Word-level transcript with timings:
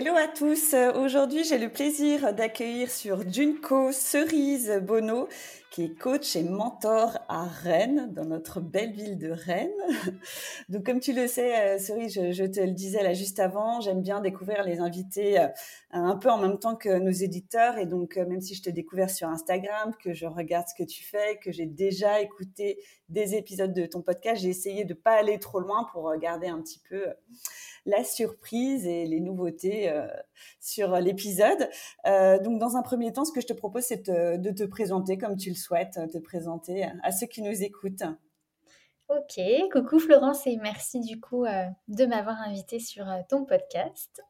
Hello 0.00 0.16
à 0.16 0.28
tous. 0.28 0.74
Aujourd'hui, 0.94 1.44
j'ai 1.44 1.58
le 1.58 1.68
plaisir 1.68 2.32
d'accueillir 2.32 2.90
sur 2.90 3.30
Junco 3.30 3.92
Cerise 3.92 4.80
Bono, 4.82 5.28
qui 5.70 5.84
est 5.84 5.94
coach 5.94 6.36
et 6.36 6.42
mentor 6.42 7.18
à 7.28 7.44
Rennes, 7.44 8.08
dans 8.10 8.24
notre 8.24 8.62
belle 8.62 8.92
ville 8.92 9.18
de 9.18 9.30
Rennes. 9.30 9.68
Donc, 10.70 10.86
comme 10.86 11.00
tu 11.00 11.12
le 11.12 11.26
sais, 11.26 11.74
euh, 11.74 11.78
Cerise, 11.78 12.14
je, 12.14 12.44
te 12.44 12.60
le 12.60 12.70
disais 12.70 13.02
là 13.02 13.12
juste 13.12 13.40
avant, 13.40 13.82
j'aime 13.82 14.00
bien 14.00 14.22
découvrir 14.22 14.64
les 14.64 14.80
invités 14.80 15.38
euh, 15.38 15.48
un 15.90 16.16
peu 16.16 16.30
en 16.30 16.38
même 16.38 16.58
temps 16.58 16.76
que 16.76 16.98
nos 16.98 17.10
éditeurs. 17.10 17.76
Et 17.76 17.84
donc, 17.84 18.16
euh, 18.16 18.24
même 18.24 18.40
si 18.40 18.54
je 18.54 18.62
t'ai 18.62 18.72
découvert 18.72 19.10
sur 19.10 19.28
Instagram, 19.28 19.92
que 20.02 20.14
je 20.14 20.24
regarde 20.24 20.66
ce 20.66 20.82
que 20.82 20.88
tu 20.88 21.04
fais, 21.04 21.38
que 21.44 21.52
j'ai 21.52 21.66
déjà 21.66 22.22
écouté 22.22 22.78
des 23.10 23.34
épisodes 23.34 23.74
de 23.74 23.84
ton 23.84 24.00
podcast, 24.00 24.40
j'ai 24.40 24.48
essayé 24.48 24.86
de 24.86 24.94
pas 24.94 25.12
aller 25.12 25.38
trop 25.38 25.60
loin 25.60 25.86
pour 25.92 26.04
regarder 26.04 26.48
un 26.48 26.62
petit 26.62 26.80
peu 26.88 27.04
la 27.86 28.04
surprise 28.04 28.86
et 28.86 29.06
les 29.06 29.20
nouveautés 29.20 29.90
euh, 29.90 30.06
sur 30.60 30.96
l'épisode. 30.96 31.68
Euh, 32.06 32.38
donc, 32.38 32.58
dans 32.58 32.76
un 32.76 32.82
premier 32.82 33.12
temps, 33.12 33.24
ce 33.24 33.32
que 33.32 33.40
je 33.40 33.46
te 33.46 33.52
propose, 33.52 33.84
c'est 33.84 34.08
de 34.08 34.50
te 34.50 34.64
présenter 34.64 35.18
comme 35.18 35.36
tu 35.36 35.50
le 35.50 35.56
souhaites, 35.56 35.98
te 36.12 36.18
présenter 36.18 36.86
à 37.02 37.12
ceux 37.12 37.26
qui 37.26 37.42
nous 37.42 37.62
écoutent. 37.62 38.04
Ok, 39.08 39.42
coucou 39.72 39.98
Florence 39.98 40.46
et 40.46 40.56
merci 40.56 41.00
du 41.00 41.18
coup 41.20 41.44
euh, 41.44 41.64
de 41.88 42.06
m'avoir 42.06 42.40
invité 42.42 42.78
sur 42.78 43.06
ton 43.28 43.44
podcast. 43.44 44.22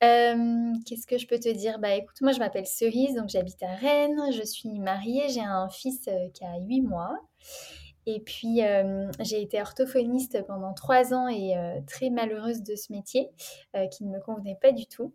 Qu'est-ce 0.00 1.06
que 1.06 1.18
je 1.18 1.26
peux 1.28 1.38
te 1.38 1.48
dire? 1.48 1.78
Bah 1.78 1.94
écoute, 1.94 2.20
moi 2.20 2.32
je 2.32 2.40
m'appelle 2.40 2.66
Cerise, 2.66 3.14
donc 3.14 3.28
j'habite 3.28 3.62
à 3.62 3.74
Rennes, 3.74 4.32
je 4.32 4.42
suis 4.42 4.80
mariée, 4.80 5.28
j'ai 5.28 5.40
un 5.40 5.68
fils 5.68 6.08
qui 6.34 6.44
a 6.44 6.58
8 6.58 6.80
mois 6.82 7.16
et 8.10 8.20
puis, 8.20 8.64
euh, 8.64 9.06
j'ai 9.20 9.42
été 9.42 9.60
orthophoniste 9.60 10.42
pendant 10.46 10.72
trois 10.72 11.12
ans 11.12 11.28
et 11.28 11.58
euh, 11.58 11.78
très 11.86 12.08
malheureuse 12.08 12.62
de 12.62 12.74
ce 12.74 12.90
métier 12.90 13.28
euh, 13.76 13.86
qui 13.88 14.06
ne 14.06 14.10
me 14.10 14.18
convenait 14.18 14.56
pas 14.62 14.72
du 14.72 14.86
tout. 14.86 15.12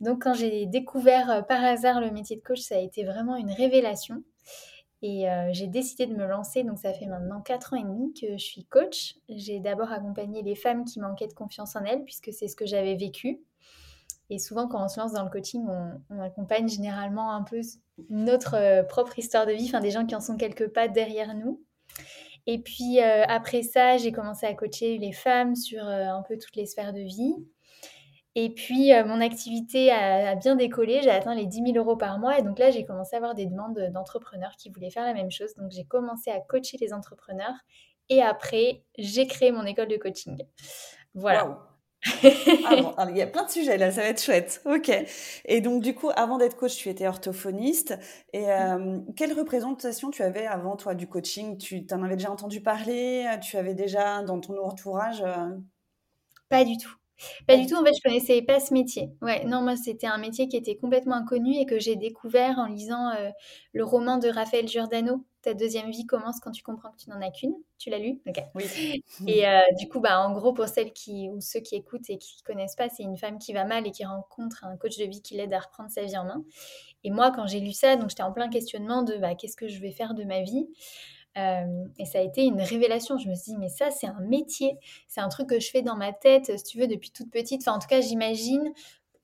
Donc, 0.00 0.22
quand 0.22 0.34
j'ai 0.34 0.66
découvert 0.66 1.44
par 1.48 1.64
hasard 1.64 2.00
le 2.00 2.12
métier 2.12 2.36
de 2.36 2.40
coach, 2.40 2.60
ça 2.60 2.76
a 2.76 2.78
été 2.78 3.02
vraiment 3.02 3.34
une 3.34 3.50
révélation. 3.50 4.22
Et 5.02 5.24
j'ai 5.52 5.66
décidé 5.66 6.06
de 6.06 6.14
me 6.14 6.26
lancer. 6.26 6.62
Donc, 6.62 6.78
ça 6.78 6.92
fait 6.94 7.06
maintenant 7.06 7.40
quatre 7.40 7.74
ans 7.74 7.76
et 7.76 7.82
demi 7.82 8.12
que 8.14 8.32
je 8.32 8.44
suis 8.44 8.64
coach. 8.64 9.16
J'ai 9.28 9.58
d'abord 9.58 9.90
accompagné 9.92 10.42
les 10.42 10.54
femmes 10.54 10.84
qui 10.84 11.00
manquaient 11.00 11.26
de 11.26 11.34
confiance 11.34 11.74
en 11.74 11.84
elles, 11.84 12.04
puisque 12.04 12.32
c'est 12.32 12.48
ce 12.48 12.56
que 12.56 12.64
j'avais 12.64 12.96
vécu. 12.96 13.40
Et 14.30 14.38
souvent, 14.38 14.68
quand 14.68 14.82
on 14.82 14.88
se 14.88 15.00
lance 15.00 15.12
dans 15.12 15.24
le 15.24 15.30
coaching, 15.30 15.66
on, 16.10 16.20
accompagne 16.20 16.68
généralement 16.68 17.32
un 17.32 17.42
peu 17.42 17.60
notre 18.08 18.86
propre 18.86 19.18
histoire 19.18 19.46
de 19.46 19.52
vie, 19.52 19.66
enfin 19.66 19.80
des 19.80 19.90
gens 19.90 20.06
qui 20.06 20.14
en 20.14 20.20
sont 20.20 20.36
quelque 20.36 20.64
pas 20.64 20.88
derrière 20.88 21.34
nous. 21.34 21.62
Et 22.46 22.58
puis 22.58 23.00
euh, 23.00 23.24
après 23.28 23.62
ça, 23.62 23.96
j'ai 23.96 24.12
commencé 24.12 24.46
à 24.46 24.54
coacher 24.54 24.98
les 24.98 25.12
femmes 25.12 25.54
sur 25.54 25.86
euh, 25.86 26.06
un 26.06 26.22
peu 26.22 26.38
toutes 26.38 26.56
les 26.56 26.66
sphères 26.66 26.92
de 26.92 27.00
vie. 27.00 27.34
Et 28.34 28.50
puis 28.54 28.92
euh, 28.92 29.04
mon 29.04 29.20
activité 29.20 29.90
a, 29.90 30.34
bien 30.36 30.56
décollé, 30.56 31.00
j'ai 31.02 31.10
atteint 31.10 31.34
les 31.34 31.46
10 31.46 31.72
000 31.72 31.76
euros 31.76 31.96
par 31.96 32.18
mois. 32.18 32.38
Et 32.38 32.42
donc 32.42 32.58
là, 32.58 32.70
j'ai 32.70 32.84
commencé 32.84 33.14
à 33.14 33.18
avoir 33.18 33.34
des 33.34 33.46
demandes 33.46 33.90
d'entrepreneurs 33.92 34.56
qui 34.58 34.70
voulaient 34.70 34.90
faire 34.90 35.04
la 35.04 35.14
même 35.14 35.30
chose. 35.30 35.54
Donc 35.54 35.70
j'ai 35.70 35.84
commencé 35.84 36.30
à 36.30 36.40
coacher 36.40 36.76
les 36.80 36.92
entrepreneurs. 36.92 37.54
Et 38.08 38.22
après, 38.22 38.82
j'ai 38.98 39.26
créé 39.26 39.52
mon 39.52 39.64
école 39.64 39.88
de 39.88 39.96
coaching. 39.96 40.42
Voilà. 41.14 41.69
Ah 42.64 43.06
il 43.10 43.16
y 43.16 43.22
a 43.22 43.26
plein 43.26 43.44
de 43.44 43.50
sujets 43.50 43.76
là, 43.76 43.90
ça 43.90 44.02
va 44.02 44.08
être 44.08 44.22
chouette. 44.22 44.62
Ok. 44.64 44.90
Et 45.44 45.60
donc 45.60 45.82
du 45.82 45.94
coup, 45.94 46.10
avant 46.16 46.38
d'être 46.38 46.56
coach, 46.56 46.76
tu 46.76 46.88
étais 46.88 47.06
orthophoniste. 47.06 47.98
Et 48.32 48.50
euh, 48.50 48.98
quelle 49.16 49.32
représentation 49.32 50.10
tu 50.10 50.22
avais 50.22 50.46
avant 50.46 50.76
toi 50.76 50.94
du 50.94 51.06
coaching? 51.08 51.58
Tu 51.58 51.86
en 51.92 52.02
avais 52.02 52.16
déjà 52.16 52.30
entendu 52.30 52.62
parler? 52.62 53.26
Tu 53.42 53.56
avais 53.56 53.74
déjà 53.74 54.22
dans 54.22 54.40
ton 54.40 54.56
entourage 54.62 55.22
euh? 55.22 55.50
Pas 56.48 56.64
du 56.64 56.76
tout. 56.78 56.99
Pas 57.46 57.56
du 57.56 57.66
tout, 57.66 57.74
en 57.74 57.84
fait, 57.84 57.92
je 57.94 58.02
connaissais 58.02 58.42
pas 58.42 58.60
ce 58.60 58.72
métier. 58.72 59.10
Ouais, 59.22 59.44
non, 59.44 59.62
moi, 59.62 59.76
c'était 59.76 60.06
un 60.06 60.18
métier 60.18 60.48
qui 60.48 60.56
était 60.56 60.76
complètement 60.76 61.16
inconnu 61.16 61.54
et 61.56 61.66
que 61.66 61.78
j'ai 61.78 61.96
découvert 61.96 62.58
en 62.58 62.66
lisant 62.66 63.10
euh, 63.10 63.30
le 63.72 63.84
roman 63.84 64.18
de 64.18 64.28
Raphaël 64.28 64.68
Giordano, 64.68 65.24
Ta 65.42 65.54
deuxième 65.54 65.90
vie 65.90 66.04
commence 66.04 66.38
quand 66.38 66.50
tu 66.50 66.62
comprends 66.62 66.90
que 66.90 66.98
tu 66.98 67.08
n'en 67.08 67.20
as 67.22 67.30
qu'une. 67.30 67.54
Tu 67.78 67.88
l'as 67.88 67.98
lu? 67.98 68.20
Ok. 68.28 68.42
Oui. 68.54 68.64
Et 69.26 69.48
euh, 69.48 69.60
du 69.78 69.88
coup, 69.88 70.00
bah, 70.00 70.20
en 70.20 70.32
gros, 70.32 70.52
pour 70.52 70.68
celles 70.68 70.92
qui, 70.92 71.30
ou 71.30 71.40
ceux 71.40 71.60
qui 71.60 71.76
écoutent 71.76 72.10
et 72.10 72.18
qui 72.18 72.36
ne 72.42 72.52
connaissent 72.52 72.76
pas, 72.76 72.90
c'est 72.90 73.04
une 73.04 73.16
femme 73.16 73.38
qui 73.38 73.54
va 73.54 73.64
mal 73.64 73.86
et 73.86 73.90
qui 73.90 74.04
rencontre 74.04 74.64
un 74.64 74.76
coach 74.76 74.98
de 74.98 75.04
vie 75.04 75.22
qui 75.22 75.36
l'aide 75.36 75.54
à 75.54 75.60
reprendre 75.60 75.88
sa 75.88 76.02
vie 76.02 76.16
en 76.18 76.24
main. 76.24 76.44
Et 77.04 77.10
moi, 77.10 77.32
quand 77.34 77.46
j'ai 77.46 77.60
lu 77.60 77.72
ça, 77.72 77.96
donc 77.96 78.10
j'étais 78.10 78.22
en 78.22 78.32
plein 78.32 78.50
questionnement 78.50 79.02
de 79.02 79.16
bah, 79.16 79.34
qu'est-ce 79.34 79.56
que 79.56 79.66
je 79.68 79.80
vais 79.80 79.92
faire 79.92 80.12
de 80.12 80.24
ma 80.24 80.42
vie? 80.42 80.68
Euh, 81.38 81.84
et 81.98 82.04
ça 82.04 82.18
a 82.18 82.22
été 82.22 82.44
une 82.44 82.60
révélation. 82.60 83.18
Je 83.18 83.28
me 83.28 83.34
suis 83.34 83.52
dit, 83.52 83.58
mais 83.58 83.68
ça, 83.68 83.90
c'est 83.90 84.06
un 84.06 84.20
métier. 84.20 84.78
C'est 85.08 85.20
un 85.20 85.28
truc 85.28 85.48
que 85.48 85.60
je 85.60 85.70
fais 85.70 85.82
dans 85.82 85.96
ma 85.96 86.12
tête, 86.12 86.56
si 86.58 86.64
tu 86.64 86.78
veux, 86.78 86.86
depuis 86.86 87.10
toute 87.10 87.30
petite. 87.30 87.62
Enfin, 87.62 87.76
en 87.76 87.78
tout 87.78 87.88
cas, 87.88 88.00
j'imagine, 88.00 88.72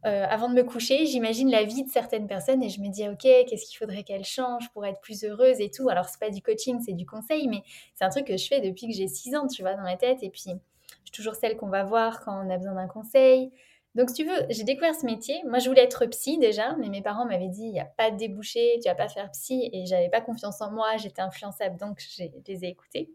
euh, 0.05 0.25
avant 0.29 0.49
de 0.49 0.55
me 0.55 0.63
coucher, 0.63 1.05
j'imagine 1.07 1.51
la 1.51 1.65
vie 1.65 1.83
de 1.83 1.91
certaines 1.91 2.29
personnes 2.29 2.63
et 2.63 2.69
je 2.69 2.81
me 2.81 2.89
dis, 2.89 3.09
OK, 3.09 3.23
qu'est-ce 3.23 3.67
qu'il 3.67 3.77
faudrait 3.79 4.05
qu'elles 4.05 4.25
changent 4.25 4.71
pour 4.73 4.87
être 4.87 5.01
plus 5.01 5.25
heureuse 5.25 5.61
et 5.61 5.71
tout. 5.71 5.89
Alors, 5.89 6.09
c'est 6.09 6.21
pas 6.21 6.31
du 6.31 6.43
coaching, 6.43 6.81
c'est 6.85 6.93
du 6.93 7.07
conseil, 7.07 7.49
mais 7.49 7.63
c'est 7.95 8.05
un 8.05 8.11
truc 8.11 8.27
que 8.27 8.37
je 8.37 8.47
fais 8.47 8.61
depuis 8.61 8.87
que 8.87 8.95
j'ai 8.95 9.09
6 9.09 9.35
ans, 9.35 9.49
tu 9.49 9.63
vois, 9.63 9.75
dans 9.75 9.83
ma 9.83 9.97
tête. 9.97 10.23
Et 10.23 10.31
puis, 10.31 10.45
je 10.47 10.51
suis 10.51 11.13
toujours 11.13 11.35
celle 11.35 11.57
qu'on 11.57 11.69
va 11.69 11.83
voir 11.83 12.25
quand 12.25 12.45
on 12.45 12.51
a 12.51 12.57
besoin 12.57 12.75
d'un 12.75 12.87
conseil. 12.87 13.51
Donc, 13.97 14.11
si 14.11 14.17
tu 14.17 14.25
veux, 14.25 14.47
j'ai 14.51 14.63
découvert 14.63 14.95
ce 14.95 15.07
métier. 15.07 15.43
Moi, 15.47 15.59
je 15.59 15.69
voulais 15.71 15.83
être 15.83 16.05
psy 16.07 16.37
déjà, 16.37 16.77
mais 16.77 16.91
mes 16.91 17.01
parents 17.01 17.25
m'avaient 17.25 17.49
dit 17.49 17.63
il 17.63 17.73
n'y 17.73 17.81
a 17.81 17.87
pas 17.87 18.11
de 18.11 18.17
débouché, 18.17 18.79
tu 18.83 18.89
vas 18.89 18.95
pas 18.95 19.09
faire 19.09 19.31
psy. 19.31 19.71
Et 19.73 19.87
j'avais 19.87 20.11
pas 20.11 20.21
confiance 20.21 20.61
en 20.61 20.71
moi, 20.71 20.99
j'étais 20.99 21.23
influençable, 21.23 21.79
donc 21.79 21.99
je 21.99 22.25
les 22.47 22.65
ai 22.65 22.69
écoutés. 22.69 23.11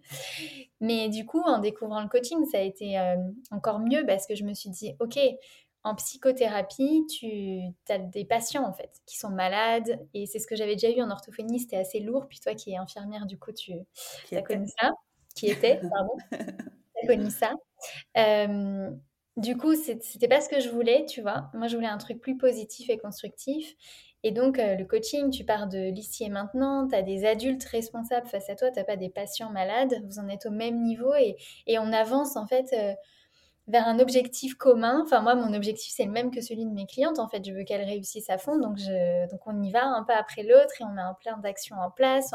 Mais 0.79 1.07
du 1.09 1.25
coup, 1.25 1.41
en 1.41 1.59
découvrant 1.59 2.01
le 2.01 2.09
coaching, 2.09 2.43
ça 2.51 2.57
a 2.57 2.61
été 2.61 2.97
euh, 2.97 3.15
encore 3.51 3.79
mieux 3.79 4.03
parce 4.07 4.25
que 4.25 4.33
je 4.33 4.43
me 4.43 4.55
suis 4.55 4.71
dit 4.71 4.95
ok, 4.99 5.19
en 5.83 5.95
psychothérapie, 5.95 7.05
tu 7.07 7.61
as 7.89 7.99
des 7.99 8.25
patients 8.25 8.67
en 8.67 8.73
fait 8.73 9.01
qui 9.05 9.17
sont 9.17 9.29
malades 9.29 9.99
et 10.15 10.25
c'est 10.25 10.39
ce 10.39 10.47
que 10.47 10.55
j'avais 10.55 10.75
déjà 10.75 10.89
eu 10.89 11.01
en 11.03 11.11
orthophonie, 11.11 11.59
c'était 11.59 11.77
assez 11.77 11.99
lourd. 11.99 12.27
Puis 12.27 12.39
toi 12.39 12.55
qui 12.55 12.71
es 12.71 12.77
infirmière, 12.77 13.27
du 13.27 13.37
coup, 13.37 13.51
tu 13.51 13.73
as 14.31 14.41
connu 14.41 14.67
ça, 14.79 14.89
qui 15.35 15.47
était, 15.47 15.77
pardon, 15.77 16.17
tu 16.31 17.03
as 17.03 17.07
connu 17.07 17.29
ça. 17.29 17.53
Euh, 18.17 18.91
du 19.37 19.55
coup, 19.55 19.75
c'était 19.75 20.27
pas 20.27 20.41
ce 20.41 20.49
que 20.49 20.59
je 20.59 20.69
voulais, 20.69 21.05
tu 21.05 21.21
vois. 21.21 21.49
Moi, 21.53 21.67
je 21.67 21.75
voulais 21.75 21.87
un 21.87 21.97
truc 21.97 22.19
plus 22.19 22.37
positif 22.37 22.89
et 22.89 22.97
constructif. 22.97 23.75
Et 24.23 24.31
donc, 24.31 24.59
euh, 24.59 24.75
le 24.75 24.85
coaching, 24.85 25.31
tu 25.31 25.43
pars 25.45 25.67
de 25.67 25.89
l'ici 25.89 26.23
et 26.23 26.29
maintenant, 26.29 26.87
tu 26.87 26.95
as 26.95 27.01
des 27.01 27.25
adultes 27.25 27.63
responsables 27.63 28.27
face 28.27 28.49
à 28.49 28.55
toi, 28.55 28.69
tu 28.71 28.83
pas 28.83 28.95
des 28.97 29.09
patients 29.09 29.49
malades, 29.49 29.93
vous 30.05 30.19
en 30.19 30.27
êtes 30.27 30.45
au 30.45 30.51
même 30.51 30.83
niveau 30.83 31.13
et, 31.15 31.37
on 31.79 31.91
avance 31.91 32.35
en 32.35 32.45
fait 32.45 32.71
euh, 32.73 32.93
vers 33.67 33.87
un 33.87 33.99
objectif 33.99 34.55
commun. 34.55 35.01
Enfin, 35.03 35.21
moi, 35.21 35.33
mon 35.35 35.53
objectif, 35.53 35.91
c'est 35.95 36.05
le 36.05 36.11
même 36.11 36.29
que 36.29 36.41
celui 36.41 36.65
de 36.65 36.71
mes 36.71 36.85
clientes. 36.85 37.17
En 37.17 37.27
fait, 37.27 37.43
je 37.45 37.51
veux 37.53 37.63
qu'elles 37.63 37.85
réussissent 37.85 38.29
à 38.29 38.37
fond, 38.37 38.59
donc, 38.59 38.77
je, 38.77 39.29
donc 39.31 39.41
on 39.47 39.59
y 39.63 39.71
va 39.71 39.85
un 39.85 40.03
pas 40.03 40.17
après 40.17 40.43
l'autre 40.43 40.81
et 40.81 40.83
on 40.83 40.89
met 40.89 41.01
un 41.01 41.15
plein 41.15 41.37
d'actions 41.37 41.77
en 41.77 41.89
place. 41.89 42.31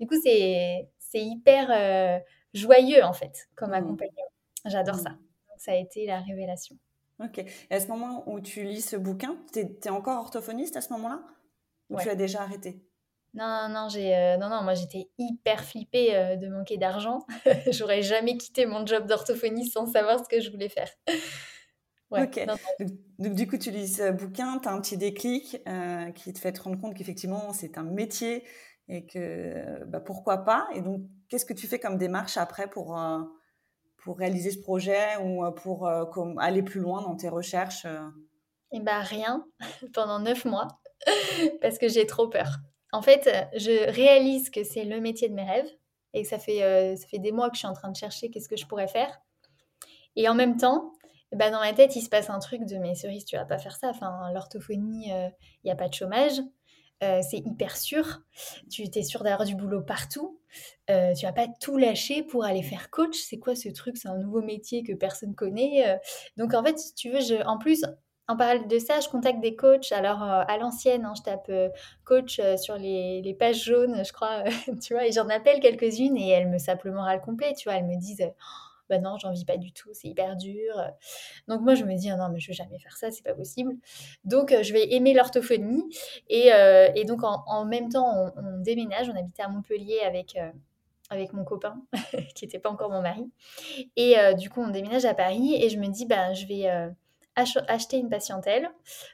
du 0.00 0.06
coup, 0.06 0.16
c'est 0.22 0.88
hyper 1.12 1.70
euh, 1.70 2.18
joyeux 2.54 3.04
en 3.04 3.12
fait 3.12 3.48
comme 3.56 3.70
mmh. 3.70 3.74
accompagnement. 3.74 4.30
J'adore 4.64 4.96
mmh. 4.96 5.00
ça 5.00 5.25
ça 5.58 5.72
a 5.72 5.76
été 5.76 6.06
la 6.06 6.20
révélation. 6.20 6.76
Ok. 7.22 7.38
Et 7.38 7.74
à 7.74 7.80
ce 7.80 7.86
moment 7.86 8.28
où 8.28 8.40
tu 8.40 8.62
lis 8.64 8.82
ce 8.82 8.96
bouquin, 8.96 9.36
tu 9.52 9.60
es, 9.60 9.88
encore 9.88 10.18
orthophoniste 10.18 10.76
à 10.76 10.80
ce 10.80 10.92
moment-là? 10.92 11.22
Ou 11.88 11.98
tu 12.00 12.08
as 12.08 12.14
déjà 12.14 12.42
arrêté? 12.42 12.82
Non, 13.34 13.68
non, 13.68 13.88
j'ai, 13.88 14.16
euh, 14.16 14.36
non, 14.38 14.48
non, 14.48 14.62
moi 14.62 14.74
j'étais 14.74 15.08
hyper 15.18 15.62
flippée 15.64 16.16
euh, 16.16 16.36
de 16.36 16.48
manquer 16.48 16.78
d'argent. 16.78 17.26
J'aurais 17.70 18.02
jamais 18.02 18.36
quitté 18.36 18.66
mon 18.66 18.84
job 18.86 19.06
d'orthophoniste 19.06 19.74
sans 19.74 19.86
savoir 19.86 20.18
ce 20.18 20.28
que 20.28 20.40
je 20.40 20.50
voulais 20.50 20.70
faire. 20.70 20.88
ok. 22.10 22.46
Donc, 23.18 23.34
du 23.34 23.46
coup, 23.46 23.58
tu 23.58 23.70
lis 23.70 23.88
ce 23.88 24.10
bouquin, 24.10 24.58
tu 24.58 24.68
as 24.68 24.72
un 24.72 24.80
petit 24.80 24.96
déclic 24.96 25.58
euh, 25.68 26.10
qui 26.12 26.32
te 26.32 26.38
fait 26.38 26.52
te 26.52 26.62
rendre 26.62 26.80
compte 26.80 26.94
qu'effectivement 26.94 27.52
c'est 27.52 27.78
un 27.78 27.84
métier 27.84 28.44
et 28.88 29.06
que 29.06 29.84
bah, 29.84 30.00
pourquoi 30.00 30.38
pas? 30.38 30.66
Et 30.74 30.80
donc, 30.80 31.02
qu'est-ce 31.28 31.44
que 31.44 31.54
tu 31.54 31.66
fais 31.66 31.78
comme 31.78 31.98
démarche 31.98 32.36
après 32.36 32.68
pour 32.68 32.96
pour 34.06 34.18
réaliser 34.18 34.52
ce 34.52 34.60
projet 34.60 35.16
ou 35.20 35.44
euh, 35.44 35.50
pour 35.50 35.88
euh, 35.88 36.04
aller 36.38 36.62
plus 36.62 36.78
loin 36.78 37.02
dans 37.02 37.16
tes 37.16 37.28
recherches 37.28 37.86
euh? 37.86 38.08
Eh 38.70 38.78
bien, 38.78 39.00
rien, 39.00 39.44
pendant 39.94 40.20
neuf 40.20 40.44
mois, 40.44 40.68
parce 41.60 41.76
que 41.76 41.88
j'ai 41.88 42.06
trop 42.06 42.28
peur. 42.28 42.46
En 42.92 43.02
fait, 43.02 43.28
je 43.56 43.90
réalise 43.90 44.48
que 44.50 44.62
c'est 44.62 44.84
le 44.84 45.00
métier 45.00 45.28
de 45.28 45.34
mes 45.34 45.42
rêves 45.42 45.68
et 46.14 46.22
que 46.22 46.28
ça 46.28 46.38
fait, 46.38 46.96
ça 46.96 47.06
fait 47.08 47.18
des 47.18 47.32
mois 47.32 47.50
que 47.50 47.56
je 47.56 47.60
suis 47.60 47.68
en 47.68 47.72
train 47.72 47.90
de 47.90 47.96
chercher 47.96 48.30
qu'est-ce 48.30 48.48
que 48.48 48.56
je 48.56 48.66
pourrais 48.66 48.86
faire. 48.86 49.18
Et 50.14 50.28
en 50.28 50.34
même 50.34 50.56
temps, 50.56 50.92
bah, 51.32 51.50
dans 51.50 51.58
ma 51.58 51.72
tête, 51.72 51.96
il 51.96 52.02
se 52.02 52.08
passe 52.08 52.30
un 52.30 52.38
truc 52.38 52.64
de 52.64 52.76
mes 52.76 52.94
cerises, 52.94 53.24
tu 53.24 53.36
vas 53.36 53.44
pas 53.44 53.58
faire 53.58 53.76
ça. 53.76 53.88
Enfin, 53.88 54.30
l'orthophonie, 54.32 55.08
il 55.08 55.32
n'y 55.64 55.70
a 55.70 55.76
pas 55.76 55.88
de 55.88 55.94
chômage. 55.94 56.40
Euh, 57.02 57.20
c'est 57.28 57.38
hyper 57.38 57.76
sûr. 57.76 58.22
Tu 58.70 58.82
es 58.82 59.02
sûr 59.02 59.22
d'avoir 59.22 59.46
du 59.46 59.54
boulot 59.54 59.82
partout. 59.82 60.40
Euh, 60.90 61.12
tu 61.14 61.26
vas 61.26 61.32
pas 61.32 61.46
tout 61.60 61.76
lâcher 61.76 62.22
pour 62.22 62.44
aller 62.44 62.62
faire 62.62 62.90
coach. 62.90 63.16
C'est 63.16 63.38
quoi 63.38 63.54
ce 63.54 63.68
truc? 63.68 63.96
C'est 63.96 64.08
un 64.08 64.16
nouveau 64.16 64.40
métier 64.40 64.82
que 64.82 64.92
personne 64.92 65.34
connaît. 65.34 65.88
Euh. 65.88 65.96
Donc 66.36 66.54
en 66.54 66.64
fait, 66.64 66.76
tu 66.96 67.10
veux, 67.10 67.20
je, 67.20 67.44
en 67.44 67.58
plus, 67.58 67.84
en 68.28 68.36
parallèle 68.36 68.66
de 68.66 68.78
ça, 68.78 69.00
je 69.00 69.08
contacte 69.08 69.40
des 69.40 69.56
coachs. 69.56 69.92
Alors 69.92 70.22
à 70.22 70.58
l'ancienne, 70.58 71.04
hein, 71.04 71.12
je 71.16 71.22
tape 71.22 71.50
coach 72.04 72.40
sur 72.56 72.76
les, 72.76 73.22
les, 73.22 73.34
pages 73.34 73.64
jaunes, 73.64 74.04
je 74.04 74.12
crois, 74.12 74.42
tu 74.82 74.94
vois, 74.94 75.06
et 75.06 75.12
j'en 75.12 75.28
appelle 75.28 75.60
quelques-unes 75.60 76.16
et 76.16 76.30
elles 76.30 76.48
me 76.48 76.58
simplement 76.58 77.10
le 77.12 77.20
complet. 77.20 77.54
Tu 77.56 77.68
vois, 77.68 77.78
elles 77.78 77.86
me 77.86 77.98
disent 77.98 78.26
bah 78.88 78.98
non, 78.98 79.18
j'en 79.18 79.32
vis 79.32 79.44
pas 79.44 79.56
du 79.56 79.72
tout, 79.72 79.90
c'est 79.92 80.08
hyper 80.08 80.36
dur. 80.36 80.74
Donc 81.48 81.60
moi, 81.62 81.74
je 81.74 81.84
me 81.84 81.94
dis, 81.96 82.10
ah 82.10 82.16
non, 82.16 82.28
mais 82.30 82.40
je 82.40 82.48
vais 82.48 82.54
jamais 82.54 82.78
faire 82.78 82.96
ça, 82.96 83.10
c'est 83.10 83.24
pas 83.24 83.34
possible. 83.34 83.74
Donc 84.24 84.54
je 84.62 84.72
vais 84.72 84.92
aimer 84.94 85.14
l'orthophonie. 85.14 85.84
Et, 86.28 86.50
et, 86.94 87.04
donc 87.04 87.20
en, 87.22 87.64
même 87.64 87.88
temps, 87.88 88.32
on, 88.36 88.58
déménage, 88.60 89.08
on 89.08 89.16
habitait 89.16 89.42
à 89.42 89.48
Montpellier 89.48 90.00
avec, 90.04 90.38
avec 91.10 91.32
mon 91.32 91.44
copain, 91.44 91.82
qui 92.34 92.44
n'était 92.44 92.58
pas 92.58 92.70
encore 92.70 92.90
mon 92.90 93.02
mari. 93.02 93.30
Et 93.96 94.16
du 94.38 94.50
coup, 94.50 94.62
on 94.62 94.68
déménage 94.68 95.04
à 95.04 95.14
Paris 95.14 95.56
et 95.60 95.68
je 95.68 95.78
me 95.78 95.88
dis, 95.88 96.06
bah, 96.06 96.32
je 96.32 96.46
vais 96.46 96.90
acheter 97.36 97.98
une 97.98 98.08
patientèle. 98.08 98.70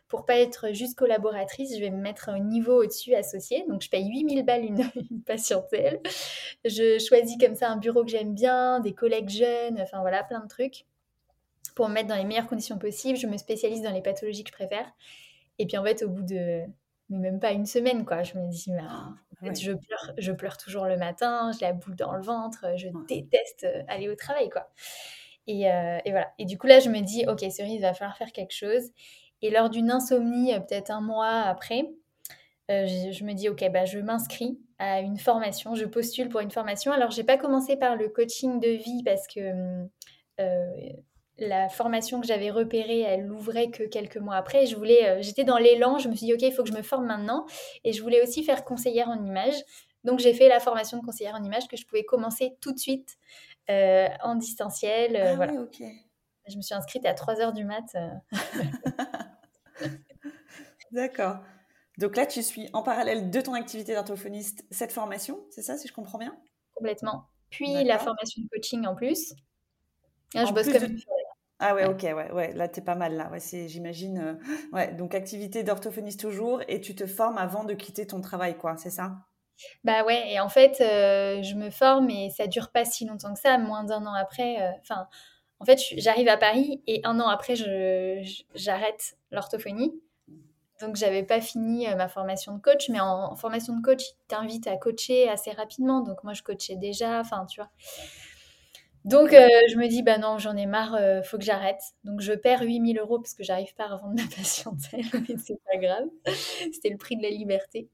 Pour 0.08 0.24
pas 0.24 0.36
être 0.36 0.72
juste 0.72 0.96
collaboratrice, 0.96 1.74
je 1.74 1.80
vais 1.80 1.90
me 1.90 2.00
mettre 2.00 2.28
un 2.28 2.38
niveau 2.38 2.82
au-dessus 2.82 3.14
associé. 3.14 3.64
Donc, 3.68 3.82
je 3.82 3.90
paye 3.90 4.08
8000 4.08 4.44
balles 4.44 4.64
une, 4.64 4.84
une, 5.10 5.22
patientèle. 5.22 6.00
Je 6.64 6.98
choisis 6.98 7.36
comme 7.38 7.54
ça 7.54 7.70
un 7.70 7.76
bureau 7.76 8.04
que 8.04 8.10
j'aime 8.10 8.34
bien, 8.34 8.80
des 8.80 8.94
collègues 8.94 9.28
jeunes, 9.28 9.80
enfin 9.80 10.00
voilà, 10.00 10.22
plein 10.22 10.40
de 10.40 10.48
trucs 10.48 10.86
pour 11.74 11.88
me 11.88 11.94
mettre 11.94 12.08
dans 12.08 12.16
les 12.16 12.24
meilleures 12.24 12.46
conditions 12.46 12.78
possibles. 12.78 13.18
Je 13.18 13.26
me 13.26 13.36
spécialise 13.36 13.82
dans 13.82 13.92
les 13.92 14.02
pathologies 14.02 14.44
que 14.44 14.50
je 14.50 14.54
préfère. 14.54 14.86
Et 15.58 15.66
puis, 15.66 15.76
en 15.76 15.84
fait, 15.84 16.02
au 16.02 16.08
bout 16.08 16.22
de 16.22 16.64
même 17.08 17.40
pas 17.40 17.52
une 17.52 17.66
semaine, 17.66 18.04
quoi, 18.04 18.22
je 18.22 18.38
me 18.38 18.48
dis, 18.50 18.70
mais, 18.72 18.82
en 18.82 19.46
fait, 19.46 19.60
je, 19.60 19.72
pleure, 19.72 20.14
je 20.16 20.32
pleure 20.32 20.56
toujours 20.56 20.86
le 20.86 20.96
matin, 20.96 21.50
j'ai 21.52 21.66
la 21.66 21.72
boule 21.72 21.96
dans 21.96 22.14
le 22.14 22.22
ventre, 22.22 22.66
je 22.76 22.88
déteste 23.06 23.66
aller 23.88 24.08
au 24.08 24.14
travail, 24.14 24.48
quoi. 24.48 24.70
Euh, 25.48 25.98
et, 26.04 26.10
voilà. 26.10 26.32
Et 26.38 26.44
du 26.44 26.58
coup, 26.58 26.66
là, 26.66 26.80
je 26.80 26.88
me 26.88 27.00
dis, 27.00 27.24
ok, 27.26 27.40
Cerise, 27.40 27.74
il 27.74 27.80
va 27.80 27.94
falloir 27.94 28.16
faire 28.16 28.32
quelque 28.32 28.54
chose. 28.54 28.90
Et 29.42 29.50
lors 29.50 29.70
d'une 29.70 29.90
insomnie, 29.90 30.54
euh, 30.54 30.60
peut-être 30.60 30.90
un 30.90 31.00
mois 31.00 31.40
après, 31.40 31.90
euh, 32.70 32.86
je, 32.86 33.24
me 33.24 33.32
dis, 33.32 33.48
ok, 33.48 33.68
bah, 33.72 33.84
je 33.84 33.98
m'inscris 33.98 34.58
à 34.78 35.00
une 35.00 35.18
formation, 35.18 35.74
je 35.74 35.84
postule 35.84 36.28
pour 36.28 36.40
une 36.40 36.50
formation. 36.50 36.92
Alors, 36.92 37.10
j'ai 37.10 37.24
pas 37.24 37.36
commencé 37.36 37.76
par 37.76 37.96
le 37.96 38.08
coaching 38.08 38.60
de 38.60 38.68
vie 38.68 39.02
parce 39.04 39.26
que 39.26 39.86
la 41.38 41.68
formation 41.68 42.20
que 42.20 42.26
j'avais 42.26 42.50
repérée, 42.50 43.00
elle 43.00 43.26
l'ouvrait 43.26 43.70
que 43.70 43.84
quelques 43.84 44.16
mois 44.16 44.36
après. 44.36 44.66
Je 44.66 44.76
voulais, 44.76 45.22
j'étais 45.22 45.44
dans 45.44 45.56
l'élan, 45.56 45.98
je 45.98 46.08
me 46.08 46.14
suis 46.14 46.26
dit, 46.26 46.34
ok, 46.34 46.42
il 46.42 46.52
faut 46.52 46.62
que 46.62 46.68
je 46.68 46.74
me 46.74 46.82
forme 46.82 47.06
maintenant. 47.06 47.46
Et 47.84 47.92
je 47.92 48.02
voulais 48.02 48.22
aussi 48.22 48.42
faire 48.42 48.64
conseillère 48.64 49.08
en 49.08 49.24
image. 49.24 49.54
Donc, 50.04 50.18
j'ai 50.18 50.34
fait 50.34 50.48
la 50.48 50.58
formation 50.58 50.98
de 50.98 51.04
conseillère 51.04 51.34
en 51.34 51.44
image 51.44 51.68
que 51.68 51.76
je 51.76 51.86
pouvais 51.86 52.04
commencer 52.04 52.56
tout 52.60 52.72
de 52.72 52.78
suite 52.78 53.18
euh, 53.70 54.08
en 54.22 54.34
distanciel. 54.34 55.16
Euh, 55.16 55.32
ah 55.32 55.36
voilà. 55.36 55.54
ok. 55.54 55.82
Je 56.48 56.56
me 56.56 56.62
suis 56.62 56.74
inscrite 56.74 57.06
à 57.06 57.14
3 57.14 57.40
heures 57.40 57.52
du 57.52 57.64
mat. 57.64 57.84
Euh. 57.94 58.10
D'accord. 60.92 61.38
Donc 61.98 62.16
là, 62.16 62.26
tu 62.26 62.42
suis 62.42 62.68
en 62.72 62.82
parallèle 62.82 63.30
de 63.30 63.40
ton 63.40 63.54
activité 63.54 63.94
d'orthophoniste 63.94 64.64
cette 64.70 64.92
formation, 64.92 65.44
c'est 65.50 65.62
ça, 65.62 65.76
si 65.76 65.86
je 65.88 65.92
comprends 65.92 66.18
bien? 66.18 66.36
Complètement. 66.74 67.26
Puis 67.50 67.84
la 67.84 67.98
formation 67.98 68.42
de 68.42 68.48
coaching 68.48 68.86
en 68.86 68.94
plus. 68.94 69.34
Là, 70.34 70.46
je 70.46 70.52
bosse 70.52 70.72
comme 70.72 70.96
Ah 71.58 71.74
ouais, 71.74 71.84
ok, 71.84 72.02
ouais, 72.02 72.32
ouais. 72.32 72.52
là, 72.54 72.66
t'es 72.66 72.80
pas 72.80 72.94
mal, 72.94 73.14
là. 73.14 73.30
Ouais, 73.30 73.40
c'est, 73.40 73.68
j'imagine. 73.68 74.38
Ouais, 74.72 74.92
donc 74.94 75.14
activité 75.14 75.62
d'orthophoniste 75.62 76.20
toujours, 76.20 76.62
et 76.66 76.80
tu 76.80 76.94
te 76.94 77.06
formes 77.06 77.38
avant 77.38 77.64
de 77.64 77.74
quitter 77.74 78.06
ton 78.06 78.20
travail, 78.20 78.56
quoi, 78.56 78.76
c'est 78.78 78.90
ça? 78.90 79.26
Bah 79.84 80.04
ouais, 80.04 80.32
et 80.32 80.40
en 80.40 80.48
fait, 80.48 80.80
euh, 80.80 81.42
je 81.42 81.54
me 81.54 81.70
forme 81.70 82.10
et 82.10 82.30
ça 82.30 82.46
dure 82.46 82.70
pas 82.70 82.84
si 82.84 83.04
longtemps 83.04 83.34
que 83.34 83.40
ça, 83.40 83.58
moins 83.58 83.84
d'un 83.84 84.06
an 84.06 84.14
après. 84.14 84.62
Euh, 84.62 84.70
enfin, 84.80 85.08
en 85.60 85.64
fait, 85.64 85.78
j'arrive 85.96 86.28
à 86.28 86.36
Paris 86.36 86.82
et 86.86 87.00
un 87.04 87.20
an 87.20 87.28
après, 87.28 87.54
j'arrête 88.54 89.16
l'orthophonie. 89.30 89.92
Donc, 90.80 90.96
j'avais 90.96 91.22
pas 91.22 91.40
fini 91.40 91.88
euh, 91.88 91.94
ma 91.94 92.08
formation 92.08 92.56
de 92.56 92.60
coach, 92.60 92.88
mais 92.88 92.98
en, 92.98 93.36
formation 93.36 93.76
de 93.76 93.82
coach, 93.82 94.02
ils 94.02 94.26
t'invitent 94.26 94.66
à 94.66 94.76
coacher 94.76 95.28
assez 95.28 95.52
rapidement. 95.52 96.00
Donc, 96.00 96.24
moi, 96.24 96.32
je 96.32 96.42
coachais 96.42 96.76
déjà, 96.76 97.20
enfin, 97.20 97.46
tu 97.46 97.60
vois. 97.60 97.70
Donc, 99.04 99.32
euh, 99.32 99.48
je 99.68 99.76
me 99.76 99.88
dis, 99.88 100.02
bah 100.02 100.18
non, 100.18 100.38
j'en 100.38 100.56
ai 100.56 100.66
marre, 100.66 100.94
euh, 100.94 101.22
faut 101.22 101.36
que 101.36 101.44
j'arrête. 101.44 101.80
Donc, 102.04 102.20
je 102.20 102.32
perds 102.32 102.62
8000 102.62 102.98
euros 102.98 103.18
parce 103.18 103.34
que 103.34 103.42
j'arrive 103.42 103.74
pas 103.74 103.84
à 103.84 103.96
revendre 103.96 104.14
ma 104.14 104.28
patientèle, 104.36 105.02
mais 105.28 105.36
c'est 105.38 105.60
pas 105.64 105.76
grave. 105.76 106.08
C'était 106.72 106.90
le 106.90 106.98
prix 106.98 107.16
de 107.16 107.22
la 107.22 107.30
liberté. 107.30 107.88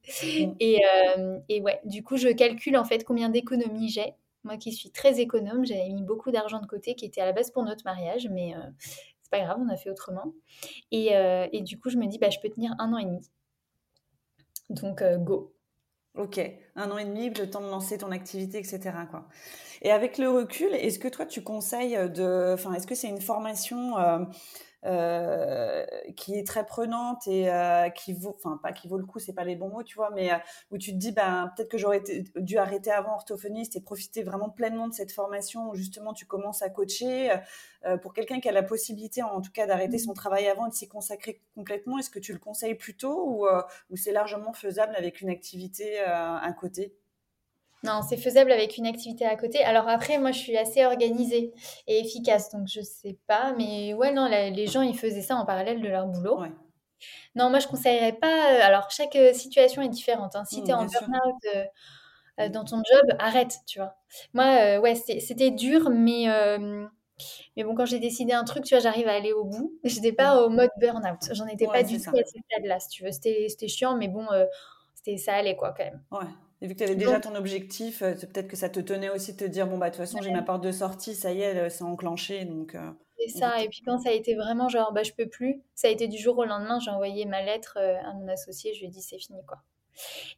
Et, 0.60 0.80
euh, 1.16 1.38
et, 1.48 1.62
ouais, 1.62 1.80
du 1.84 2.02
coup, 2.02 2.18
je 2.18 2.28
calcule 2.28 2.76
en 2.76 2.84
fait 2.84 3.04
combien 3.04 3.30
d'économies 3.30 3.88
j'ai. 3.88 4.14
Moi 4.44 4.56
qui 4.56 4.72
suis 4.72 4.90
très 4.90 5.18
économe, 5.20 5.66
j'avais 5.66 5.88
mis 5.88 6.02
beaucoup 6.02 6.30
d'argent 6.30 6.60
de 6.60 6.66
côté 6.66 6.94
qui 6.94 7.04
était 7.04 7.20
à 7.20 7.26
la 7.26 7.32
base 7.32 7.50
pour 7.50 7.64
notre 7.64 7.84
mariage, 7.84 8.28
mais 8.30 8.54
c'est 9.20 9.30
pas 9.30 9.40
grave, 9.40 9.58
on 9.60 9.68
a 9.68 9.76
fait 9.76 9.90
autrement. 9.90 10.32
Et, 10.92 11.10
et, 11.52 11.60
du 11.62 11.78
coup, 11.78 11.90
je 11.90 11.96
me 11.96 12.06
dis, 12.06 12.18
bah, 12.18 12.30
je 12.30 12.38
peux 12.38 12.48
tenir 12.48 12.74
un 12.78 12.92
an 12.92 12.98
et 12.98 13.04
demi. 13.04 13.28
Donc, 14.70 15.02
go. 15.18 15.52
Ok, 16.14 16.40
un 16.76 16.90
an 16.90 16.98
et 16.98 17.04
demi, 17.04 17.30
le 17.30 17.50
temps 17.50 17.60
de 17.60 17.66
lancer 17.66 17.98
ton 17.98 18.12
activité, 18.12 18.58
etc. 18.58 18.90
Quoi. 19.10 19.28
Et 19.82 19.92
avec 19.92 20.18
le 20.18 20.30
recul, 20.30 20.74
est-ce 20.74 20.98
que 20.98 21.08
toi 21.08 21.26
tu 21.26 21.42
conseilles 21.42 22.10
de, 22.10 22.52
enfin, 22.54 22.72
est-ce 22.74 22.86
que 22.86 22.94
c'est 22.94 23.08
une 23.08 23.20
formation 23.20 23.98
euh, 23.98 24.18
euh, 24.84 25.84
qui 26.16 26.36
est 26.36 26.46
très 26.46 26.64
prenante 26.64 27.26
et 27.26 27.50
euh, 27.50 27.90
qui 27.90 28.12
vaut, 28.12 28.36
enfin 28.36 28.60
pas 28.62 28.72
qui 28.72 28.86
vaut 28.86 28.96
le 28.96 29.04
coup, 29.06 29.18
c'est 29.18 29.32
pas 29.32 29.42
les 29.42 29.56
bons 29.56 29.70
mots, 29.70 29.82
tu 29.82 29.96
vois, 29.96 30.10
mais 30.10 30.32
euh, 30.32 30.36
où 30.70 30.78
tu 30.78 30.92
te 30.92 30.96
dis, 30.96 31.10
ben 31.10 31.52
peut-être 31.56 31.68
que 31.68 31.78
j'aurais 31.78 32.00
dû 32.36 32.58
arrêter 32.58 32.92
avant 32.92 33.14
orthophoniste 33.14 33.74
et 33.74 33.80
profiter 33.80 34.22
vraiment 34.22 34.50
pleinement 34.50 34.86
de 34.86 34.94
cette 34.94 35.10
formation 35.10 35.68
où 35.70 35.74
justement 35.74 36.12
tu 36.12 36.26
commences 36.26 36.62
à 36.62 36.70
coacher. 36.70 37.30
pour 38.02 38.14
quelqu'un 38.14 38.40
qui 38.40 38.48
a 38.48 38.52
la 38.52 38.62
possibilité, 38.62 39.22
en 39.22 39.40
tout 39.40 39.50
cas, 39.52 39.66
d'arrêter 39.66 39.98
son 39.98 40.12
mmh. 40.12 40.14
travail 40.14 40.48
avant 40.48 40.66
et 40.66 40.70
de 40.70 40.74
s'y 40.74 40.88
consacrer 40.88 41.42
complètement, 41.56 41.98
est-ce 41.98 42.10
que 42.10 42.20
tu 42.20 42.32
le 42.32 42.38
conseilles 42.38 42.76
plutôt 42.76 43.26
ou, 43.26 43.46
ou 43.90 43.96
c'est 43.96 44.12
largement 44.12 44.52
faisable 44.52 44.94
avec 44.96 45.20
une 45.20 45.28
activité 45.28 45.98
à 46.00 46.52
côté? 46.52 46.94
Non, 47.84 48.00
c'est 48.02 48.16
faisable 48.16 48.50
avec 48.50 48.76
une 48.76 48.86
activité 48.86 49.24
à 49.24 49.36
côté. 49.36 49.62
Alors 49.62 49.88
après, 49.88 50.18
moi, 50.18 50.32
je 50.32 50.38
suis 50.38 50.56
assez 50.56 50.84
organisée 50.84 51.52
et 51.86 52.00
efficace, 52.00 52.50
donc 52.50 52.66
je 52.66 52.80
sais 52.80 53.16
pas. 53.26 53.54
Mais 53.56 53.94
ouais, 53.94 54.12
non, 54.12 54.28
les 54.28 54.66
gens, 54.66 54.82
ils 54.82 54.98
faisaient 54.98 55.22
ça 55.22 55.36
en 55.36 55.44
parallèle 55.44 55.80
de 55.80 55.88
leur 55.88 56.06
boulot. 56.06 56.40
Non, 57.34 57.50
moi, 57.50 57.58
je 57.58 57.68
conseillerais 57.68 58.14
pas. 58.14 58.26
Euh, 58.52 58.60
alors, 58.62 58.90
chaque 58.90 59.16
euh, 59.16 59.32
situation 59.32 59.82
est 59.82 59.88
différente. 59.88 60.34
Hein. 60.36 60.44
Si 60.44 60.60
mmh, 60.60 60.64
tu 60.64 60.70
es 60.70 60.74
en 60.74 60.84
burn-out 60.86 61.68
euh, 62.40 62.48
dans 62.48 62.64
ton 62.64 62.78
job, 62.78 63.16
arrête, 63.18 63.58
tu 63.66 63.78
vois. 63.78 63.96
Moi, 64.32 64.78
ouais, 64.78 64.94
c'était 64.94 65.50
dur, 65.50 65.90
mais, 65.90 66.26
mais 67.56 67.64
bon, 67.64 67.74
quand 67.74 67.84
j'ai 67.84 67.98
décidé 67.98 68.32
un 68.32 68.44
truc, 68.44 68.64
tu 68.64 68.74
vois, 68.74 68.80
j'arrive 68.80 69.08
à 69.08 69.14
aller 69.14 69.32
au 69.32 69.44
bout. 69.44 69.72
J'étais 69.84 70.12
pas 70.12 70.36
mmh. 70.36 70.44
au 70.44 70.48
mode 70.48 70.70
burn-out. 70.78 71.30
J'en 71.32 71.46
étais 71.46 71.66
pas 71.66 71.82
du 71.82 72.00
tout 72.00 72.10
à 72.10 72.24
ce 72.24 72.38
stade-là, 72.50 72.80
si 72.80 72.88
tu 72.88 73.04
veux. 73.04 73.12
C'était 73.12 73.68
chiant, 73.68 73.96
mais 73.96 74.08
bon, 74.08 74.26
ça 75.16 75.34
allait, 75.34 75.56
quoi, 75.56 75.74
quand 75.76 75.84
même. 75.84 76.02
Ouais. 76.12 76.28
Et 76.60 76.66
vu 76.66 76.74
que 76.74 76.78
tu 76.78 76.84
avais 76.84 76.96
déjà 76.96 77.20
ton 77.20 77.34
objectif, 77.36 78.02
euh, 78.02 78.14
peut-être 78.14 78.48
que 78.48 78.56
ça 78.56 78.68
te 78.68 78.80
tenait 78.80 79.10
aussi 79.10 79.32
de 79.32 79.38
te 79.38 79.44
dire 79.44 79.66
bon 79.68 79.78
bah 79.78 79.90
de 79.90 79.94
toute 79.94 80.04
façon 80.04 80.18
j'ai 80.20 80.32
ma 80.32 80.42
porte 80.42 80.62
de 80.62 80.72
sortie, 80.72 81.14
ça 81.14 81.32
y 81.32 81.42
est, 81.42 81.70
c'est 81.70 81.84
enclenché 81.84 82.44
donc. 82.44 82.74
Euh, 82.74 82.90
c'est 83.18 83.38
ça. 83.38 83.62
Et 83.62 83.68
puis 83.68 83.82
quand 83.84 83.98
ça 83.98 84.10
a 84.10 84.12
été 84.12 84.34
vraiment 84.34 84.68
genre 84.68 84.92
bah 84.92 85.04
je 85.04 85.12
peux 85.12 85.28
plus, 85.28 85.62
ça 85.74 85.88
a 85.88 85.90
été 85.90 86.08
du 86.08 86.18
jour 86.18 86.36
au 86.38 86.44
lendemain. 86.44 86.80
J'ai 86.80 86.90
envoyé 86.90 87.26
ma 87.26 87.42
lettre 87.42 87.78
euh, 87.80 87.96
à 88.04 88.12
mon 88.14 88.26
associé, 88.28 88.74
je 88.74 88.80
lui 88.80 88.86
ai 88.86 88.90
dit 88.90 89.02
c'est 89.02 89.18
fini 89.18 89.38
quoi. 89.46 89.58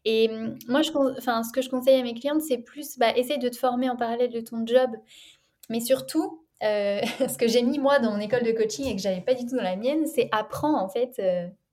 Et 0.05 0.29
hum, 0.31 0.59
moi 0.69 0.83
je, 0.83 0.91
enfin 1.19 1.43
ce 1.43 1.53
que 1.53 1.62
je 1.62 1.71
conseille 1.71 1.99
à 1.99 2.03
mes 2.03 2.15
clientes 2.15 2.43
c'est 2.43 2.59
plus 2.59 2.99
bah 2.99 3.17
essaye 3.17 3.39
de 3.39 3.49
te 3.49 3.57
former 3.57 3.89
en 3.89 3.97
parallèle 3.97 4.31
de 4.31 4.41
ton 4.41 4.67
job, 4.67 4.91
mais 5.71 5.81
surtout 5.81 6.45
ce 6.62 7.39
que 7.39 7.49
j'ai 7.49 7.62
mis 7.62 7.79
moi 7.79 7.99
dans 8.00 8.12
mon 8.12 8.21
école 8.21 8.43
de 8.43 8.53
coaching 8.53 8.85
et 8.87 8.95
que 8.95 9.00
j'avais 9.00 9.23
pas 9.23 9.33
du 9.33 9.47
tout 9.47 9.57
dans 9.57 9.62
la 9.62 9.77
mienne, 9.77 10.07
c'est 10.07 10.29
apprendre 10.31 10.77
en 10.77 10.91
fait 10.91 11.19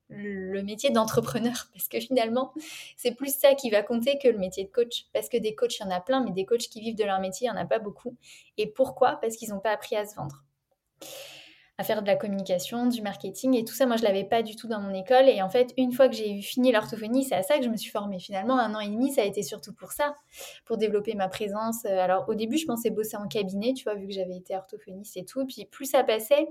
le 0.09 0.61
métier 0.63 0.89
d'entrepreneur 0.89 1.67
parce 1.73 1.87
que 1.87 1.99
finalement 1.99 2.53
c'est 2.95 3.11
plus 3.11 3.33
ça 3.35 3.55
qui 3.55 3.69
va 3.69 3.83
compter 3.83 4.17
que 4.17 4.27
le 4.27 4.37
métier 4.37 4.63
de 4.63 4.69
coach. 4.69 5.05
Parce 5.13 5.29
que 5.29 5.37
des 5.37 5.55
coachs 5.55 5.77
il 5.79 5.83
y 5.83 5.85
en 5.85 5.91
a 5.91 5.99
plein 5.99 6.23
mais 6.23 6.31
des 6.31 6.45
coachs 6.45 6.67
qui 6.69 6.81
vivent 6.81 6.95
de 6.95 7.03
leur 7.03 7.19
métier 7.19 7.47
il 7.47 7.51
n'y 7.51 7.57
en 7.57 7.61
a 7.61 7.65
pas 7.65 7.79
beaucoup. 7.79 8.15
Et 8.57 8.67
pourquoi? 8.67 9.17
Parce 9.21 9.35
qu'ils 9.35 9.49
n'ont 9.49 9.59
pas 9.59 9.71
appris 9.71 9.95
à 9.95 10.05
se 10.05 10.15
vendre. 10.15 10.43
À 11.79 11.83
faire 11.83 12.01
de 12.01 12.07
la 12.07 12.15
communication, 12.15 12.87
du 12.87 13.03
marketing 13.03 13.53
et 13.53 13.63
tout 13.63 13.75
ça 13.75 13.85
moi 13.85 13.97
je 13.97 14.03
l'avais 14.03 14.23
pas 14.23 14.41
du 14.41 14.55
tout 14.55 14.67
dans 14.67 14.79
mon 14.79 14.93
école. 14.93 15.29
Et 15.29 15.41
en 15.41 15.49
fait 15.49 15.73
une 15.77 15.91
fois 15.91 16.07
que 16.07 16.15
j'ai 16.15 16.31
eu 16.31 16.41
fini 16.41 16.71
l'orthophonie 16.71 17.23
c'est 17.23 17.35
à 17.35 17.43
ça 17.43 17.57
que 17.57 17.63
je 17.63 17.69
me 17.69 17.77
suis 17.77 17.91
formée. 17.91 18.17
Finalement 18.17 18.57
un 18.57 18.73
an 18.73 18.79
et 18.79 18.89
demi 18.89 19.13
ça 19.13 19.21
a 19.21 19.25
été 19.25 19.43
surtout 19.43 19.73
pour 19.73 19.91
ça 19.91 20.15
pour 20.65 20.77
développer 20.77 21.13
ma 21.13 21.27
présence. 21.27 21.85
Alors 21.85 22.27
au 22.29 22.33
début 22.33 22.57
je 22.57 22.65
pensais 22.65 22.89
bosser 22.89 23.17
en 23.17 23.27
cabinet 23.27 23.73
tu 23.73 23.83
vois 23.83 23.93
vu 23.93 24.07
que 24.07 24.13
j'avais 24.13 24.37
été 24.37 24.55
orthophoniste 24.55 25.17
et 25.17 25.25
tout. 25.25 25.45
Puis 25.45 25.65
plus 25.65 25.85
ça 25.85 26.03
passait 26.03 26.47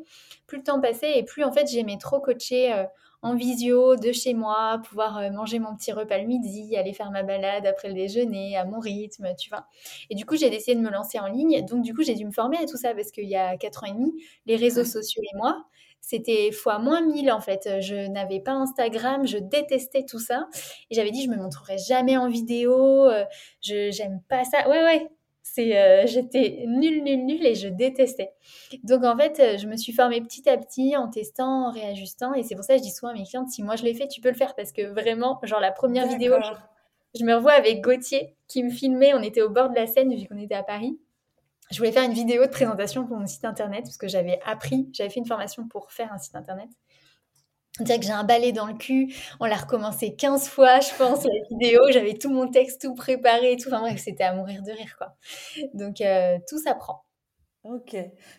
plus 0.46 0.58
le 0.58 0.62
temps 0.62 0.80
passait 0.80 1.18
et 1.18 1.24
plus 1.24 1.42
en 1.42 1.50
fait 1.50 1.66
j'aimais 1.66 1.98
trop 1.98 2.20
coacher 2.20 2.72
euh, 2.72 2.84
en 3.22 3.34
visio 3.34 3.96
de 3.96 4.12
chez 4.12 4.34
moi, 4.34 4.80
pouvoir 4.84 5.18
euh, 5.18 5.30
manger 5.30 5.58
mon 5.58 5.74
petit 5.76 5.92
repas 5.92 6.18
le 6.18 6.26
midi, 6.26 6.76
aller 6.76 6.92
faire 6.92 7.10
ma 7.10 7.22
balade 7.22 7.66
après 7.66 7.88
le 7.88 7.94
déjeuner 7.94 8.56
à 8.56 8.64
mon 8.64 8.78
rythme, 8.80 9.34
tu 9.38 9.48
vois. 9.50 9.66
Et 10.10 10.14
du 10.14 10.24
coup, 10.26 10.36
j'ai 10.36 10.50
décidé 10.50 10.76
de 10.76 10.80
me 10.80 10.90
lancer 10.90 11.18
en 11.18 11.26
ligne. 11.26 11.64
Donc, 11.66 11.82
du 11.82 11.94
coup, 11.94 12.02
j'ai 12.02 12.14
dû 12.14 12.24
me 12.24 12.32
former 12.32 12.58
à 12.58 12.66
tout 12.66 12.76
ça 12.76 12.94
parce 12.94 13.10
qu'il 13.10 13.28
y 13.28 13.36
a 13.36 13.56
4 13.56 13.84
ans 13.84 13.86
et 13.86 13.92
demi, 13.92 14.12
les 14.46 14.56
réseaux 14.56 14.84
sociaux 14.84 15.22
et 15.22 15.36
moi, 15.36 15.64
c'était 16.00 16.52
fois 16.52 16.78
moins 16.78 17.00
mille 17.00 17.32
en 17.32 17.40
fait. 17.40 17.68
Je 17.80 18.08
n'avais 18.08 18.40
pas 18.40 18.52
Instagram, 18.52 19.26
je 19.26 19.38
détestais 19.38 20.04
tout 20.04 20.20
ça. 20.20 20.46
Et 20.90 20.94
j'avais 20.94 21.10
dit, 21.10 21.24
je 21.24 21.30
me 21.30 21.36
montrerai 21.36 21.78
jamais 21.78 22.16
en 22.16 22.28
vidéo, 22.28 23.08
je 23.62 23.90
j'aime 23.90 24.20
pas 24.28 24.44
ça. 24.44 24.68
Ouais, 24.68 24.82
ouais, 24.84 25.08
c'est, 25.54 26.06
j'étais 26.06 26.64
nulle, 26.66 27.02
nulle, 27.04 27.24
nulle 27.24 27.46
et 27.46 27.54
je 27.54 27.68
détestais. 27.68 28.32
Donc 28.82 29.04
en 29.04 29.16
fait, 29.16 29.58
je 29.58 29.66
me 29.66 29.76
suis 29.76 29.92
formée 29.92 30.20
petit 30.20 30.48
à 30.48 30.58
petit 30.58 30.96
en 30.96 31.08
testant, 31.08 31.68
en 31.68 31.70
réajustant. 31.70 32.34
Et 32.34 32.42
c'est 32.42 32.56
pour 32.56 32.64
ça 32.64 32.74
que 32.74 32.78
je 32.78 32.82
dis 32.82 32.90
souvent 32.90 33.12
à 33.12 33.14
mes 33.14 33.24
clientes, 33.24 33.48
si 33.48 33.62
moi 33.62 33.76
je 33.76 33.84
l'ai 33.84 33.94
fait, 33.94 34.08
tu 34.08 34.20
peux 34.20 34.28
le 34.28 34.34
faire 34.34 34.54
parce 34.54 34.72
que 34.72 34.82
vraiment, 34.82 35.38
genre 35.44 35.60
la 35.60 35.70
première 35.70 36.08
vidéo, 36.08 36.34
je, 37.14 37.24
me 37.24 37.34
revois 37.34 37.52
avec 37.52 37.80
Gauthier 37.80 38.36
qui 38.48 38.64
me 38.64 38.70
filmait. 38.70 39.14
On 39.14 39.22
était 39.22 39.40
au 39.40 39.48
bord 39.48 39.70
de 39.70 39.76
la 39.76 39.86
Seine 39.86 40.14
vu 40.14 40.26
qu'on 40.26 40.36
était 40.36 40.54
à 40.54 40.64
Paris. 40.64 40.98
Je 41.70 41.78
voulais 41.78 41.92
faire 41.92 42.04
une 42.04 42.12
vidéo 42.12 42.44
de 42.44 42.50
présentation 42.50 43.06
pour 43.06 43.16
mon 43.16 43.26
site 43.26 43.44
internet 43.44 43.82
parce 43.84 43.96
que 43.96 44.08
j'avais 44.08 44.40
appris, 44.44 44.88
j'avais 44.92 45.10
fait 45.10 45.20
une 45.20 45.26
formation 45.26 45.66
pour 45.68 45.90
faire 45.90 46.12
un 46.12 46.18
site 46.18 46.34
internet. 46.34 46.68
Dire 47.80 48.00
que 48.00 48.06
j'ai 48.06 48.12
un 48.12 48.24
balai 48.24 48.52
dans 48.52 48.66
le 48.66 48.74
cul, 48.74 49.14
on 49.38 49.44
l'a 49.44 49.56
recommencé 49.56 50.14
15 50.14 50.48
fois, 50.48 50.80
je 50.80 50.94
pense, 50.96 51.24
la 51.24 51.30
vidéo. 51.50 51.80
J'avais 51.90 52.14
tout 52.14 52.30
mon 52.30 52.48
texte 52.50 52.80
tout 52.82 52.94
préparé 52.94 53.52
et 53.52 53.56
tout. 53.56 53.68
Enfin 53.68 53.80
bref, 53.80 54.00
c'était 54.02 54.24
à 54.24 54.34
mourir 54.34 54.62
de 54.62 54.72
rire, 54.72 54.96
quoi. 54.96 55.14
Donc, 55.74 56.00
euh, 56.00 56.38
tout 56.48 56.58
s'apprend. 56.58 57.04
Ok. 57.64 57.96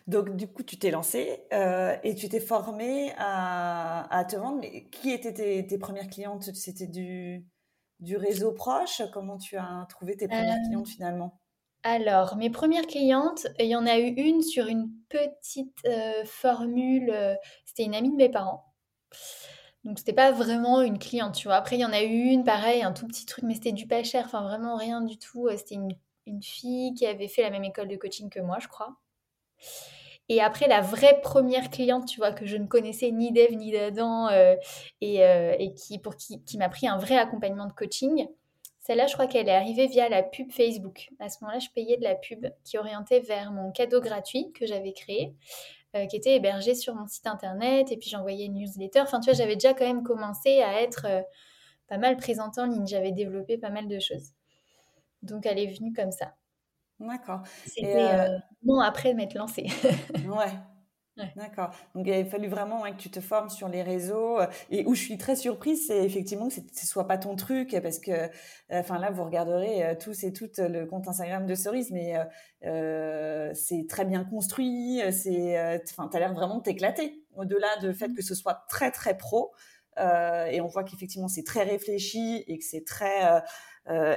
Donc, 0.08 0.34
du 0.34 0.48
coup, 0.48 0.64
tu 0.64 0.78
t'es 0.78 0.90
lancée 0.90 1.44
euh, 1.52 1.96
et 2.02 2.16
tu 2.16 2.28
t'es 2.28 2.40
formée 2.40 3.12
à, 3.18 4.24
te 4.28 4.34
vendre. 4.34 4.58
Mais 4.60 4.88
qui 4.90 5.12
étaient 5.12 5.62
tes, 5.62 5.78
premières 5.78 6.08
clientes? 6.08 6.52
C'était 6.54 6.88
du, 6.88 7.46
du 8.00 8.16
réseau 8.16 8.52
proche? 8.52 9.02
Comment 9.12 9.38
tu 9.38 9.56
as 9.56 9.86
trouvé 9.88 10.16
tes 10.16 10.26
premières 10.26 10.56
euh, 10.56 10.68
clientes 10.68 10.88
finalement? 10.88 11.38
alors, 11.84 12.36
mes 12.36 12.50
premières 12.50 12.88
clientes, 12.88 13.46
il 13.60 13.66
y 13.66 13.76
en 13.76 13.86
a 13.86 13.98
eu 13.98 14.08
une 14.08 14.42
sur 14.42 14.66
une 14.66 14.90
petite 15.08 15.80
formule. 16.24 17.14
C'était 17.64 17.84
une 17.84 17.94
amie 17.94 18.10
de 18.10 18.16
mes 18.16 18.28
parents. 18.28 18.67
Donc 19.84 19.98
c'était 19.98 20.12
pas 20.12 20.32
vraiment 20.32 20.82
une 20.82 20.98
cliente, 20.98 21.34
tu 21.34 21.48
vois. 21.48 21.56
Après, 21.56 21.76
il 21.76 21.80
y 21.80 21.84
en 21.84 21.92
a 21.92 22.02
eu 22.02 22.24
une, 22.24 22.44
pareil, 22.44 22.82
un 22.82 22.92
tout 22.92 23.06
petit 23.06 23.26
truc, 23.26 23.44
mais 23.44 23.54
c'était 23.54 23.72
du 23.72 23.86
pas 23.86 24.02
cher, 24.02 24.24
enfin 24.26 24.42
vraiment 24.42 24.76
rien 24.76 25.00
du 25.00 25.18
tout. 25.18 25.48
C'était 25.56 25.76
une, 25.76 25.94
fille 26.42 26.92
qui 26.92 27.06
avait 27.06 27.26
fait 27.26 27.40
la 27.40 27.48
même 27.48 27.64
école 27.64 27.88
de 27.88 27.96
coaching 27.96 28.28
que 28.28 28.40
moi, 28.40 28.58
je 28.60 28.68
crois. 28.68 28.96
Et 30.28 30.42
après, 30.42 30.68
la 30.68 30.82
vraie 30.82 31.20
première 31.22 31.70
cliente, 31.70 32.06
tu 32.06 32.18
vois, 32.18 32.32
que 32.32 32.44
je 32.44 32.58
ne 32.58 32.66
connaissais 32.66 33.10
ni 33.12 33.32
d'Eve 33.32 33.56
ni 33.56 33.72
d'Adam, 33.72 34.28
euh, 34.28 34.56
et, 35.00 35.24
euh, 35.24 35.56
et, 35.58 35.72
qui, 35.72 35.98
qui, 36.18 36.44
qui 36.44 36.58
m'a 36.58 36.68
pris 36.68 36.86
un 36.86 36.98
vrai 36.98 37.16
accompagnement 37.16 37.66
de 37.66 37.72
coaching, 37.72 38.28
celle-là, 38.88 39.06
je 39.06 39.12
crois 39.12 39.26
qu'elle 39.26 39.50
est 39.50 39.54
arrivée 39.54 39.86
via 39.86 40.08
la 40.08 40.22
pub 40.22 40.50
Facebook. 40.50 41.10
À 41.18 41.28
ce 41.28 41.36
moment-là, 41.42 41.58
je 41.58 41.68
payais 41.74 41.98
de 41.98 42.04
la 42.04 42.14
pub 42.14 42.46
qui 42.64 42.78
orientait 42.78 43.20
vers 43.20 43.52
mon 43.52 43.70
cadeau 43.70 44.00
gratuit 44.00 44.50
que 44.52 44.66
j'avais 44.66 44.94
créé. 44.94 45.34
Euh, 45.96 46.04
qui 46.04 46.16
était 46.16 46.36
hébergé 46.36 46.74
sur 46.74 46.94
mon 46.94 47.06
site 47.06 47.26
internet 47.26 47.90
et 47.90 47.96
puis 47.96 48.10
j'envoyais 48.10 48.44
une 48.44 48.56
newsletter. 48.56 49.00
Enfin, 49.00 49.20
tu 49.20 49.30
vois, 49.30 49.38
j'avais 49.38 49.54
déjà 49.54 49.72
quand 49.72 49.86
même 49.86 50.02
commencé 50.02 50.60
à 50.60 50.82
être 50.82 51.06
euh, 51.06 51.22
pas 51.86 51.96
mal 51.96 52.18
présente 52.18 52.58
en 52.58 52.66
ligne. 52.66 52.86
J'avais 52.86 53.10
développé 53.10 53.56
pas 53.56 53.70
mal 53.70 53.88
de 53.88 53.98
choses. 53.98 54.32
Donc, 55.22 55.46
elle 55.46 55.58
est 55.58 55.66
venue 55.66 55.94
comme 55.94 56.12
ça. 56.12 56.34
D'accord. 57.00 57.40
C'était 57.64 58.02
euh... 58.02 58.38
bon 58.62 58.80
après 58.80 59.14
m'être 59.14 59.32
lancée. 59.32 59.66
ouais. 60.26 60.52
D'accord. 61.36 61.70
Donc 61.94 62.06
il 62.06 62.12
a 62.12 62.24
fallu 62.24 62.48
vraiment 62.48 62.82
que 62.82 62.96
tu 62.96 63.10
te 63.10 63.20
formes 63.20 63.48
sur 63.48 63.68
les 63.68 63.82
réseaux. 63.82 64.40
Euh, 64.40 64.46
et 64.70 64.84
où 64.86 64.94
je 64.94 65.02
suis 65.02 65.18
très 65.18 65.36
surprise, 65.36 65.86
c'est 65.86 66.04
effectivement 66.04 66.48
que 66.48 66.54
ce 66.54 66.86
soit 66.86 67.06
pas 67.06 67.18
ton 67.18 67.36
truc, 67.36 67.76
parce 67.82 67.98
que, 67.98 68.10
euh, 68.10 68.28
enfin 68.70 68.98
là, 68.98 69.10
vous 69.10 69.24
regarderez 69.24 69.84
euh, 69.84 69.94
tous 69.98 70.24
et 70.24 70.32
toutes 70.32 70.58
le 70.58 70.86
compte 70.86 71.08
Instagram 71.08 71.46
de 71.46 71.54
Cerise, 71.54 71.90
mais 71.90 72.14
c'est 73.54 73.86
très 73.88 74.04
bien 74.04 74.24
construit. 74.24 75.00
C'est, 75.12 75.80
enfin, 75.90 76.08
as 76.12 76.18
l'air 76.18 76.34
vraiment 76.34 76.58
de 76.58 76.62
t'éclater. 76.62 77.24
Au-delà 77.36 77.76
du 77.80 77.92
fait 77.94 78.08
mmh. 78.08 78.14
que 78.14 78.22
ce 78.22 78.34
soit 78.34 78.66
très 78.68 78.90
très 78.90 79.16
pro, 79.16 79.52
et 79.98 80.60
on 80.60 80.66
voit 80.68 80.84
qu'effectivement 80.84 81.28
c'est 81.28 81.42
très 81.42 81.64
réfléchi 81.64 82.44
et 82.46 82.58
que 82.58 82.64
c'est 82.64 82.84
très 82.84 83.42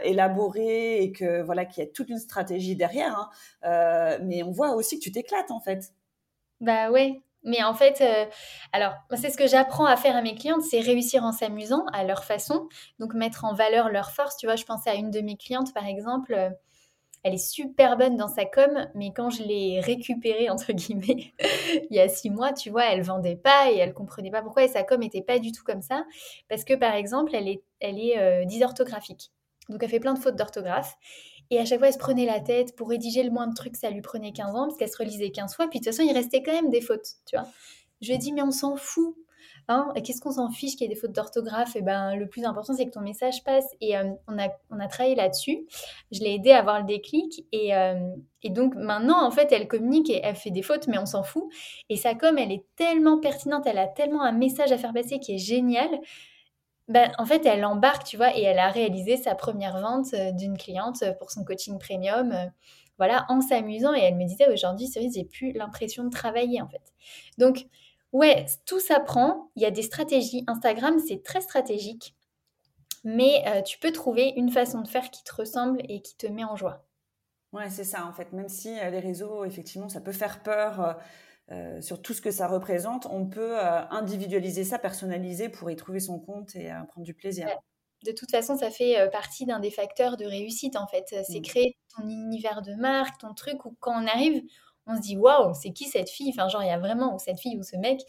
élaboré 0.04 1.02
et 1.02 1.12
que 1.12 1.42
voilà 1.42 1.66
qu'il 1.66 1.84
y 1.84 1.88
a 1.88 1.90
toute 1.90 2.10
une 2.10 2.20
stratégie 2.20 2.76
derrière. 2.76 3.32
Hein. 3.64 4.20
mais 4.24 4.44
on 4.44 4.52
voit 4.52 4.76
aussi 4.76 5.00
que 5.00 5.04
tu 5.04 5.12
t'éclates 5.12 5.52
en 5.52 5.60
fait. 5.60 5.92
Bah 6.62 6.92
ouais. 6.92 7.22
Mais 7.44 7.64
en 7.64 7.74
fait, 7.74 8.02
euh, 8.02 8.26
alors, 8.72 8.94
c'est 9.16 9.32
ce 9.32 9.38
que 9.38 9.48
j'apprends 9.48 9.86
à 9.86 9.98
faire 9.98 10.16
à 10.16 10.22
mes 10.22 10.36
clientes, 10.36 10.62
c'est 10.62 10.80
réussir 10.80 11.24
en 11.24 11.32
s'amusant 11.32 11.86
à 11.92 12.04
leur 12.04 12.24
façon, 12.24 12.70
donc 13.00 13.16
mettre 13.16 13.46
en 13.46 13.54
valeur 13.56 13.90
leur 13.90 14.12
force. 14.12 14.38
Tu 14.38 14.46
vois, 14.46 14.56
je 14.56 14.64
pensais 14.66 14.92
à 14.92 14.96
une 14.96 15.10
de 15.10 15.22
mes 15.22 15.38
clientes, 15.38 15.74
par 15.74 15.88
exemple, 15.88 16.36
euh, 16.36 16.52
elle 17.24 17.36
est 17.36 17.38
super 17.40 17.98
bonne 17.98 18.18
dans 18.18 18.30
sa 18.30 18.46
com, 18.46 18.88
mais 18.96 19.14
quand 19.16 19.30
je 19.32 19.44
l'ai 19.44 19.80
récupérée, 19.82 20.50
entre 20.50 20.74
guillemets, 20.74 21.34
il 21.92 21.96
y 21.96 22.00
a 22.00 22.10
six 22.10 22.30
mois, 22.32 22.54
tu 22.54 22.70
vois, 22.72 22.86
elle 22.86 23.04
vendait 23.04 23.36
pas 23.38 23.72
et 23.72 23.78
elle 23.78 23.94
comprenait 23.94 24.32
pas 24.32 24.44
pourquoi, 24.44 24.64
et 24.66 24.70
sa 24.70 24.84
com 24.84 25.04
était 25.04 25.22
pas 25.24 25.40
du 25.40 25.52
tout 25.52 25.64
comme 25.66 25.82
ça, 25.84 26.06
parce 26.50 26.66
que, 26.66 26.76
par 26.76 26.96
exemple, 26.96 27.36
elle 27.36 27.48
est, 27.50 27.64
elle 27.82 28.00
est 28.00 28.20
euh, 28.20 28.46
dysorthographique. 28.46 29.32
Donc, 29.70 29.84
elle 29.84 29.90
fait 29.90 30.00
plein 30.02 30.14
de 30.16 30.20
fautes 30.20 30.36
d'orthographe. 30.38 30.96
Et 31.52 31.60
à 31.60 31.66
chaque 31.66 31.80
fois, 31.80 31.90
elle 31.90 31.94
se 31.94 32.00
prenait 32.00 32.26
la 32.26 32.40
tête 32.40 32.76
pour 32.78 32.90
rédiger 32.90 33.24
le 33.24 33.30
moins 33.30 33.46
de 33.46 33.54
trucs, 33.54 33.76
ça 33.76 33.90
lui 33.90 34.02
prenait 34.02 34.32
15 34.32 34.56
ans, 34.56 34.68
parce 34.68 34.78
qu'elle 34.78 34.90
se 34.90 34.98
relisait 34.98 35.32
15 35.32 35.54
fois. 35.54 35.68
Puis 35.68 35.80
de 35.80 35.86
toute 35.86 35.94
façon, 35.94 36.08
il 36.10 36.16
restait 36.16 36.42
quand 36.42 36.54
même 36.54 36.70
des 36.70 36.82
fautes, 36.82 37.08
tu 37.28 37.36
vois. 37.38 37.48
Je 38.02 38.08
lui 38.08 38.16
ai 38.16 38.18
dit, 38.18 38.32
mais 38.32 38.42
on 38.42 38.52
s'en 38.52 38.78
fout. 38.78 39.16
Hein 39.68 39.90
Qu'est-ce 40.04 40.22
qu'on 40.22 40.32
s'en 40.32 40.50
fiche 40.50 40.72
qu'il 40.72 40.82
y 40.82 40.86
ait 40.86 40.94
des 40.94 41.00
fautes 41.00 41.12
d'orthographe? 41.12 41.76
Et 41.76 41.80
eh 41.80 41.82
ben, 41.82 42.16
le 42.16 42.28
plus 42.28 42.46
important, 42.46 42.74
c'est 42.74 42.86
que 42.86 42.92
ton 42.92 43.02
message 43.02 43.44
passe. 43.44 43.66
Et 43.80 43.98
euh, 43.98 44.10
on, 44.28 44.40
a, 44.40 44.48
on 44.70 44.80
a 44.80 44.88
travaillé 44.88 45.16
là-dessus. 45.16 45.68
Je 46.12 46.22
l'ai 46.22 46.36
aidée 46.36 46.52
à 46.52 46.60
avoir 46.60 46.80
le 46.80 46.86
déclic. 46.86 47.46
Et, 47.52 47.76
euh, 47.76 48.00
et, 48.44 48.50
donc 48.50 48.74
maintenant, 48.76 49.26
en 49.26 49.32
fait, 49.32 49.52
elle 49.52 49.68
communique 49.68 50.10
et 50.10 50.22
elle 50.24 50.36
fait 50.36 50.52
des 50.52 50.64
fautes, 50.64 50.88
mais 50.88 50.98
on 50.98 51.06
s'en 51.06 51.24
fout. 51.24 51.44
Et 51.90 51.98
ça, 51.98 52.16
comme 52.16 52.38
elle 52.38 52.52
est 52.52 52.66
tellement 52.76 53.20
pertinente, 53.20 53.68
elle 53.68 53.78
a 53.78 53.88
tellement 53.88 54.24
un 54.24 54.32
message 54.32 54.72
à 54.72 54.78
faire 54.78 54.94
passer 54.94 55.20
qui 55.20 55.36
est 55.36 55.38
génial 55.38 55.90
ben, 56.92 57.12
en 57.18 57.26
fait, 57.26 57.46
elle 57.46 57.64
embarque, 57.64 58.04
tu 58.04 58.18
vois, 58.18 58.38
et 58.38 58.42
elle 58.42 58.60
a 58.60 58.70
réalisé 58.70 59.16
sa 59.16 59.34
première 59.34 59.80
vente 59.80 60.14
euh, 60.14 60.32
d'une 60.34 60.58
cliente 60.58 61.02
euh, 61.04 61.14
pour 61.14 61.32
son 61.32 61.46
coaching 61.46 61.80
premium, 61.80 62.32
euh, 62.34 62.46
voilà, 62.98 63.26
en 63.30 63.40
s'amusant. 63.40 63.94
Et 63.94 64.00
elle 64.02 64.16
me 64.16 64.26
disait 64.26 64.52
aujourd'hui, 64.52 64.88
Cerise, 64.88 65.14
j'ai 65.16 65.24
plus 65.24 65.54
l'impression 65.54 66.04
de 66.04 66.10
travailler, 66.10 66.62
en 66.62 66.68
fait. 66.68 66.82
Donc, 67.38 67.66
ouais, 68.12 68.46
tout 68.66 68.82
s'apprend. 68.82 69.52
Il 69.56 69.64
y 69.64 69.66
a 69.66 69.72
des 69.72 69.84
stratégies. 69.84 70.44
Instagram, 70.48 71.00
c'est 71.00 71.24
très 71.24 71.40
stratégique. 71.40 72.14
Mais 73.04 73.44
tu 73.66 73.80
peux 73.80 73.92
trouver 73.92 74.32
une 74.36 74.52
façon 74.52 74.82
de 74.82 74.88
faire 74.88 75.10
qui 75.10 75.24
te 75.24 75.34
ressemble 75.34 75.82
et 75.90 76.04
qui 76.04 76.16
te 76.18 76.28
met 76.28 76.44
en 76.44 76.56
joie. 76.56 76.86
Ouais, 77.52 77.68
c'est 77.68 77.84
ça, 77.84 78.06
en 78.06 78.14
fait. 78.14 78.32
Même 78.32 78.48
si 78.48 78.76
les 78.76 79.00
réseaux, 79.00 79.44
effectivement, 79.44 79.90
ça 79.90 80.02
peut 80.02 80.12
faire 80.12 80.44
peur 80.44 81.00
euh, 81.52 81.82
sur 81.82 82.02
tout 82.02 82.14
ce 82.14 82.22
que 82.22 82.32
ça 82.32 82.48
représente, 82.48 83.08
on 83.08 83.26
peut 83.26 83.60
euh, 83.60 83.82
individualiser 83.90 84.64
ça, 84.64 84.80
personnaliser 84.80 85.50
pour 85.50 85.70
y 85.70 85.76
trouver 85.76 86.00
son 86.00 86.18
compte 86.18 86.56
et 86.56 86.72
euh, 86.72 86.82
prendre 86.88 87.06
du 87.06 87.14
plaisir. 87.14 87.48
De 88.06 88.12
toute 88.12 88.32
façon, 88.32 88.58
ça 88.58 88.72
fait 88.72 89.10
partie 89.12 89.46
d'un 89.46 89.60
des 89.60 89.70
facteurs 89.70 90.18
de 90.18 90.26
réussite 90.26 90.76
en 90.76 90.88
fait. 90.88 91.06
C'est 91.28 91.40
mm. 91.40 91.44
créer 91.44 91.78
ton 91.96 92.08
univers 92.08 92.62
de 92.62 92.74
marque, 92.76 93.20
ton 93.20 93.34
truc 93.34 93.66
où 93.66 93.76
quand 93.80 93.92
on 93.92 94.08
arrive, 94.08 94.42
on 94.88 94.96
se 94.96 95.02
dit 95.02 95.18
waouh, 95.18 95.54
c'est 95.54 95.72
qui 95.72 95.86
cette 95.86 96.10
fille? 96.10 96.32
Enfin, 96.36 96.48
genre, 96.48 96.64
il 96.64 96.68
y 96.68 96.72
a 96.72 96.80
vraiment, 96.80 97.14
ou 97.14 97.20
cette 97.20 97.40
fille 97.40 97.58
ou 97.58 97.64
ce 97.64 97.76
mec, 97.76 98.00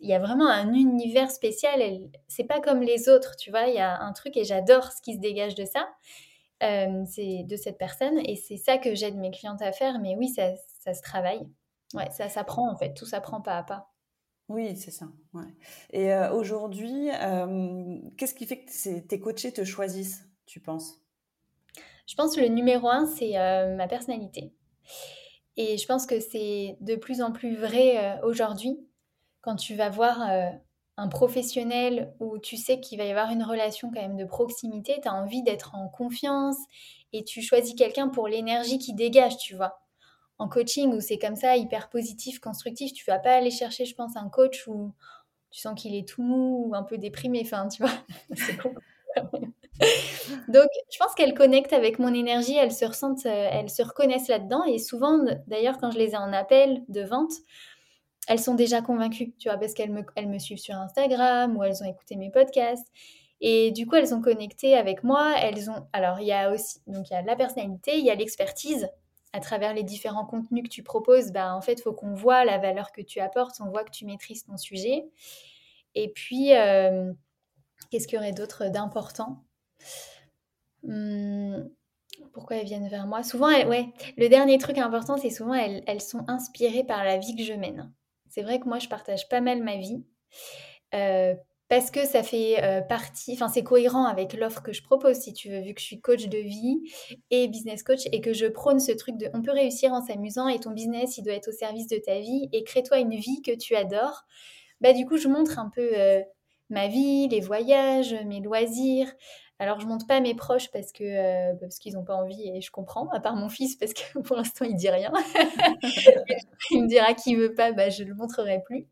il 0.00 0.08
y 0.08 0.14
a 0.14 0.18
vraiment 0.18 0.48
un 0.48 0.72
univers 0.72 1.30
spécial. 1.30 1.82
C'est 2.28 2.44
pas 2.44 2.60
comme 2.60 2.80
les 2.80 3.08
autres, 3.10 3.36
tu 3.36 3.50
vois. 3.50 3.66
Il 3.66 3.74
y 3.74 3.80
a 3.80 4.00
un 4.00 4.12
truc 4.12 4.36
et 4.36 4.44
j'adore 4.44 4.90
ce 4.90 5.02
qui 5.02 5.14
se 5.14 5.18
dégage 5.18 5.54
de 5.54 5.66
ça. 5.66 5.86
c'est 6.60 7.42
de 7.44 7.56
cette 7.56 7.78
personne 7.78 8.18
et 8.24 8.36
c'est 8.36 8.56
ça 8.56 8.78
que 8.78 8.94
j'aide 8.94 9.16
mes 9.16 9.32
clientes 9.32 9.60
à 9.60 9.72
faire. 9.72 9.98
Mais 9.98 10.14
oui, 10.16 10.28
ça, 10.28 10.52
ça 10.78 10.94
se 10.94 11.02
travaille. 11.02 11.46
Ouais, 11.94 12.10
ça 12.10 12.28
s'apprend 12.28 12.70
en 12.70 12.76
fait, 12.76 12.94
tout 12.94 13.06
s'apprend 13.06 13.40
pas 13.40 13.58
à 13.58 13.62
pas. 13.62 13.92
Oui, 14.48 14.76
c'est 14.76 14.90
ça. 14.90 15.06
Ouais. 15.32 15.54
Et 15.90 16.12
euh, 16.12 16.32
aujourd'hui, 16.32 17.10
euh, 17.10 17.98
qu'est-ce 18.16 18.34
qui 18.34 18.46
fait 18.46 18.64
que 18.64 18.98
tes 19.00 19.20
coachés 19.20 19.52
te 19.52 19.64
choisissent, 19.64 20.28
tu 20.46 20.60
penses? 20.60 21.00
Je 22.06 22.14
pense 22.14 22.36
que 22.36 22.40
le 22.40 22.48
numéro 22.48 22.88
un, 22.88 23.06
c'est 23.06 23.38
euh, 23.38 23.74
ma 23.76 23.88
personnalité. 23.88 24.52
Et 25.56 25.78
je 25.78 25.86
pense 25.86 26.06
que 26.06 26.20
c'est 26.20 26.76
de 26.80 26.96
plus 26.96 27.22
en 27.22 27.32
plus 27.32 27.56
vrai 27.56 28.20
aujourd'hui 28.22 28.78
quand 29.42 29.56
tu 29.56 29.74
vas 29.74 29.90
voir 29.90 30.18
un 30.96 31.08
professionnel 31.08 32.14
où 32.20 32.38
tu 32.38 32.56
sais 32.56 32.80
qu'il 32.80 32.96
va 32.96 33.04
y 33.04 33.10
avoir 33.10 33.30
une 33.30 33.42
relation 33.42 33.90
quand 33.90 34.00
même 34.00 34.16
de 34.16 34.24
proximité, 34.24 34.98
tu 35.02 35.08
as 35.08 35.14
envie 35.14 35.42
d'être 35.42 35.74
en 35.74 35.88
confiance 35.88 36.56
et 37.12 37.22
tu 37.24 37.42
choisis 37.42 37.74
quelqu'un 37.74 38.08
pour 38.08 38.28
l'énergie 38.28 38.78
qui 38.78 38.94
dégage, 38.94 39.36
tu 39.36 39.54
vois 39.54 39.81
en 40.42 40.48
coaching 40.48 40.92
où 40.92 41.00
c'est 41.00 41.18
comme 41.18 41.36
ça, 41.36 41.56
hyper 41.56 41.88
positif, 41.88 42.40
constructif, 42.40 42.92
tu 42.92 43.04
vas 43.06 43.20
pas 43.20 43.34
aller 43.34 43.50
chercher, 43.50 43.84
je 43.84 43.94
pense, 43.94 44.16
un 44.16 44.28
coach 44.28 44.66
où 44.66 44.92
tu 45.52 45.60
sens 45.60 45.80
qu'il 45.80 45.94
est 45.94 46.08
tout 46.08 46.22
mou 46.22 46.64
ou 46.66 46.74
un 46.74 46.82
peu 46.82 46.98
déprimé, 46.98 47.42
enfin, 47.44 47.68
tu 47.68 47.82
vois, 47.82 47.92
c'est 48.34 48.58
Donc, 50.48 50.68
je 50.90 50.98
pense 50.98 51.14
qu'elles 51.14 51.34
connectent 51.34 51.72
avec 51.72 51.98
mon 51.98 52.12
énergie, 52.12 52.56
elles 52.56 52.72
se 52.72 52.84
ressentent, 52.84 53.26
euh, 53.26 53.48
elles 53.52 53.70
se 53.70 53.82
reconnaissent 53.82 54.28
là-dedans. 54.28 54.64
Et 54.64 54.78
souvent, 54.78 55.18
d'ailleurs, 55.46 55.78
quand 55.78 55.90
je 55.90 55.98
les 55.98 56.10
ai 56.10 56.16
en 56.16 56.32
appel 56.32 56.82
de 56.88 57.02
vente, 57.02 57.32
elles 58.28 58.38
sont 58.38 58.54
déjà 58.54 58.80
convaincues, 58.80 59.34
tu 59.38 59.48
vois, 59.48 59.58
parce 59.58 59.74
qu'elles 59.74 59.92
me, 59.92 60.02
elles 60.16 60.28
me 60.28 60.38
suivent 60.38 60.58
sur 60.58 60.74
Instagram 60.76 61.56
ou 61.56 61.64
elles 61.64 61.82
ont 61.82 61.86
écouté 61.86 62.16
mes 62.16 62.30
podcasts. 62.30 62.86
Et 63.40 63.72
du 63.72 63.86
coup, 63.86 63.96
elles 63.96 64.08
sont 64.08 64.22
connectées 64.22 64.76
avec 64.76 65.02
moi. 65.02 65.34
Elles 65.38 65.68
ont, 65.68 65.86
alors, 65.92 66.20
il 66.20 66.26
y 66.26 66.32
a 66.32 66.50
aussi, 66.52 66.80
donc 66.86 67.10
il 67.10 67.14
y 67.14 67.16
a 67.16 67.22
la 67.22 67.36
personnalité, 67.36 67.98
il 67.98 68.04
y 68.04 68.10
a 68.10 68.14
l'expertise 68.14 68.88
à 69.32 69.40
travers 69.40 69.74
les 69.74 69.82
différents 69.82 70.26
contenus 70.26 70.64
que 70.64 70.68
tu 70.68 70.82
proposes, 70.82 71.32
bah, 71.32 71.54
en 71.54 71.60
fait, 71.60 71.74
il 71.74 71.82
faut 71.82 71.92
qu'on 71.92 72.14
voit 72.14 72.44
la 72.44 72.58
valeur 72.58 72.92
que 72.92 73.00
tu 73.00 73.20
apportes, 73.20 73.60
on 73.60 73.70
voit 73.70 73.84
que 73.84 73.90
tu 73.90 74.04
maîtrises 74.04 74.44
ton 74.44 74.56
sujet. 74.56 75.04
Et 75.94 76.10
puis, 76.10 76.54
euh, 76.54 77.12
qu'est-ce 77.90 78.06
qu'il 78.06 78.16
y 78.16 78.18
aurait 78.18 78.32
d'autre 78.32 78.68
d'important? 78.68 79.44
Hum, 80.86 81.68
Pourquoi 82.32 82.56
elles 82.56 82.66
viennent 82.66 82.88
vers 82.88 83.06
moi? 83.06 83.22
Souvent, 83.22 83.48
ouais, 83.48 83.88
le 84.16 84.28
dernier 84.28 84.58
truc 84.58 84.78
important, 84.78 85.16
c'est 85.16 85.30
souvent 85.30 85.54
elles, 85.54 85.82
elles, 85.86 86.00
sont 86.00 86.24
inspirées 86.28 86.84
par 86.84 87.04
la 87.04 87.18
vie 87.18 87.34
que 87.36 87.42
je 87.42 87.54
mène. 87.54 87.92
C'est 88.28 88.42
vrai 88.42 88.60
que 88.60 88.68
moi, 88.68 88.78
je 88.78 88.88
partage 88.88 89.28
pas 89.28 89.40
mal 89.40 89.62
ma 89.62 89.76
vie. 89.76 90.04
Euh, 90.94 91.34
parce 91.72 91.90
que 91.90 92.04
ça 92.04 92.22
fait 92.22 92.62
euh, 92.62 92.82
partie, 92.82 93.32
enfin 93.32 93.48
c'est 93.48 93.62
cohérent 93.62 94.04
avec 94.04 94.34
l'offre 94.34 94.62
que 94.62 94.74
je 94.74 94.82
propose 94.82 95.16
si 95.16 95.32
tu 95.32 95.48
veux, 95.48 95.60
vu 95.60 95.72
que 95.72 95.80
je 95.80 95.86
suis 95.86 96.02
coach 96.02 96.26
de 96.26 96.36
vie 96.36 96.82
et 97.30 97.48
business 97.48 97.82
coach 97.82 98.00
et 98.12 98.20
que 98.20 98.34
je 98.34 98.44
prône 98.44 98.78
ce 98.78 98.92
truc 98.92 99.16
de 99.16 99.30
on 99.32 99.40
peut 99.40 99.52
réussir 99.52 99.90
en 99.94 100.02
s'amusant 100.02 100.48
et 100.48 100.60
ton 100.60 100.72
business 100.72 101.16
il 101.16 101.24
doit 101.24 101.32
être 101.32 101.48
au 101.48 101.52
service 101.52 101.86
de 101.86 101.96
ta 101.96 102.18
vie 102.18 102.50
et 102.52 102.62
crée-toi 102.62 102.98
une 102.98 103.14
vie 103.14 103.40
que 103.40 103.56
tu 103.56 103.74
adores. 103.74 104.26
Bah 104.82 104.92
du 104.92 105.06
coup 105.06 105.16
je 105.16 105.28
montre 105.28 105.58
un 105.58 105.70
peu 105.74 105.92
euh, 105.96 106.20
ma 106.68 106.88
vie, 106.88 107.26
les 107.28 107.40
voyages, 107.40 108.14
mes 108.26 108.40
loisirs. 108.40 109.10
Alors 109.58 109.80
je 109.80 109.86
montre 109.86 110.06
pas 110.06 110.20
mes 110.20 110.34
proches 110.34 110.70
parce 110.72 110.92
que 110.92 111.04
euh, 111.04 111.54
parce 111.58 111.78
qu'ils 111.78 111.94
n'ont 111.94 112.04
pas 112.04 112.16
envie 112.16 112.50
et 112.54 112.60
je 112.60 112.70
comprends, 112.70 113.08
à 113.12 113.20
part 113.20 113.34
mon 113.34 113.48
fils 113.48 113.76
parce 113.76 113.94
que 113.94 114.18
pour 114.18 114.36
l'instant 114.36 114.66
il 114.66 114.76
dit 114.76 114.90
rien. 114.90 115.10
il 116.70 116.82
me 116.82 116.86
dira 116.86 117.14
qu'il 117.14 117.38
veut 117.38 117.54
pas, 117.54 117.72
bah 117.72 117.88
je 117.88 118.04
le 118.04 118.12
montrerai 118.14 118.60
plus. 118.62 118.86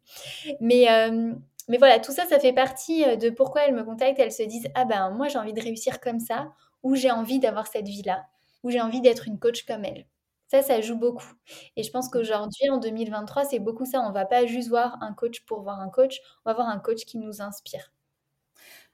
Mais 0.60 0.86
mais 1.68 1.78
voilà, 1.78 2.00
tout 2.00 2.12
ça, 2.12 2.26
ça 2.26 2.38
fait 2.38 2.52
partie 2.52 3.04
euh, 3.04 3.16
de 3.16 3.30
pourquoi 3.30 3.62
elles 3.62 3.74
me 3.74 3.84
contactent. 3.84 4.18
Elles 4.18 4.32
se 4.32 4.42
disent 4.42 4.68
Ah 4.74 4.84
ben, 4.84 5.10
moi, 5.10 5.28
j'ai 5.28 5.38
envie 5.38 5.52
de 5.52 5.60
réussir 5.60 6.00
comme 6.00 6.20
ça, 6.20 6.52
ou 6.82 6.94
j'ai 6.94 7.10
envie 7.10 7.38
d'avoir 7.38 7.66
cette 7.66 7.86
vie-là, 7.86 8.26
ou 8.62 8.70
j'ai 8.70 8.80
envie 8.80 9.00
d'être 9.00 9.28
une 9.28 9.38
coach 9.38 9.64
comme 9.64 9.84
elle. 9.84 10.06
Ça, 10.48 10.62
ça 10.62 10.80
joue 10.80 10.96
beaucoup. 10.96 11.32
Et 11.76 11.82
je 11.84 11.90
pense 11.90 12.08
qu'aujourd'hui, 12.08 12.68
en 12.70 12.78
2023, 12.78 13.44
c'est 13.44 13.60
beaucoup 13.60 13.84
ça. 13.84 14.00
On 14.00 14.10
va 14.10 14.26
pas 14.26 14.46
juste 14.46 14.68
voir 14.68 14.98
un 15.00 15.12
coach 15.14 15.42
pour 15.46 15.62
voir 15.62 15.80
un 15.80 15.88
coach, 15.90 16.20
on 16.44 16.50
va 16.50 16.54
voir 16.54 16.68
un 16.68 16.80
coach 16.80 17.04
qui 17.04 17.18
nous 17.18 17.40
inspire. 17.40 17.92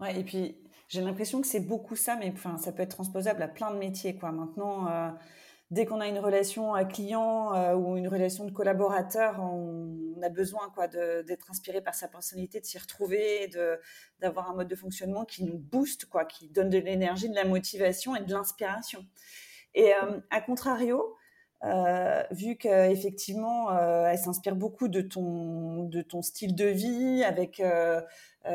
Ouais, 0.01 0.21
et 0.21 0.25
puis 0.25 0.57
j'ai 0.89 1.01
l'impression 1.01 1.41
que 1.41 1.47
c'est 1.47 1.61
beaucoup 1.61 1.97
ça, 1.97 2.17
mais 2.17 2.31
enfin, 2.33 2.59
ça 2.59 2.73
peut 2.73 2.83
être 2.83 2.91
transposable 2.91 3.43
à 3.43 3.49
plein 3.49 3.71
de 3.71 3.79
métiers. 3.79 4.17
Quoi. 4.17 4.33
Maintenant, 4.33 4.89
euh, 4.89 5.11
dès 5.71 5.85
qu'on 5.85 6.01
a 6.01 6.07
une 6.07 6.19
relation 6.19 6.73
client 6.87 7.55
euh, 7.55 7.75
ou 7.75 7.97
une 7.97 8.09
relation 8.09 8.45
de 8.45 8.53
collaborateur, 8.53 9.41
on, 9.41 9.95
a 10.23 10.29
besoin 10.31 10.71
quoi 10.75 10.89
d'être 10.89 11.51
inspiré 11.51 11.83
par 11.83 11.95
sa 11.95 12.09
personnalité, 12.09 12.59
de 12.59 12.65
s'y 12.65 12.79
retrouver, 12.79 13.51
d'avoir 14.19 14.51
un 14.51 14.55
mode 14.55 14.67
de 14.67 14.75
fonctionnement 14.75 15.27
qui 15.27 15.45
nous 15.45 15.59
booste, 15.59 16.07
quoi, 16.07 16.25
qui 16.25 16.49
donne 16.49 16.71
de 16.71 16.79
l'énergie, 16.79 17.29
de 17.29 17.35
la 17.35 17.45
motivation 17.45 18.17
et 18.17 18.23
de 18.23 18.33
l'inspiration. 18.33 19.05
Et 19.75 19.93
euh, 19.95 20.19
à 20.31 20.41
contrario, 20.41 21.15
euh, 21.65 22.23
vu 22.31 22.57
qu'effectivement, 22.57 23.79
elle 23.79 24.19
s'inspire 24.19 24.57
beaucoup 24.57 24.89
de 24.89 25.03
ton, 25.03 25.85
de 25.85 26.01
ton 26.01 26.23
style 26.23 26.55
de 26.55 26.67
vie, 26.67 27.23
avec 27.25 27.63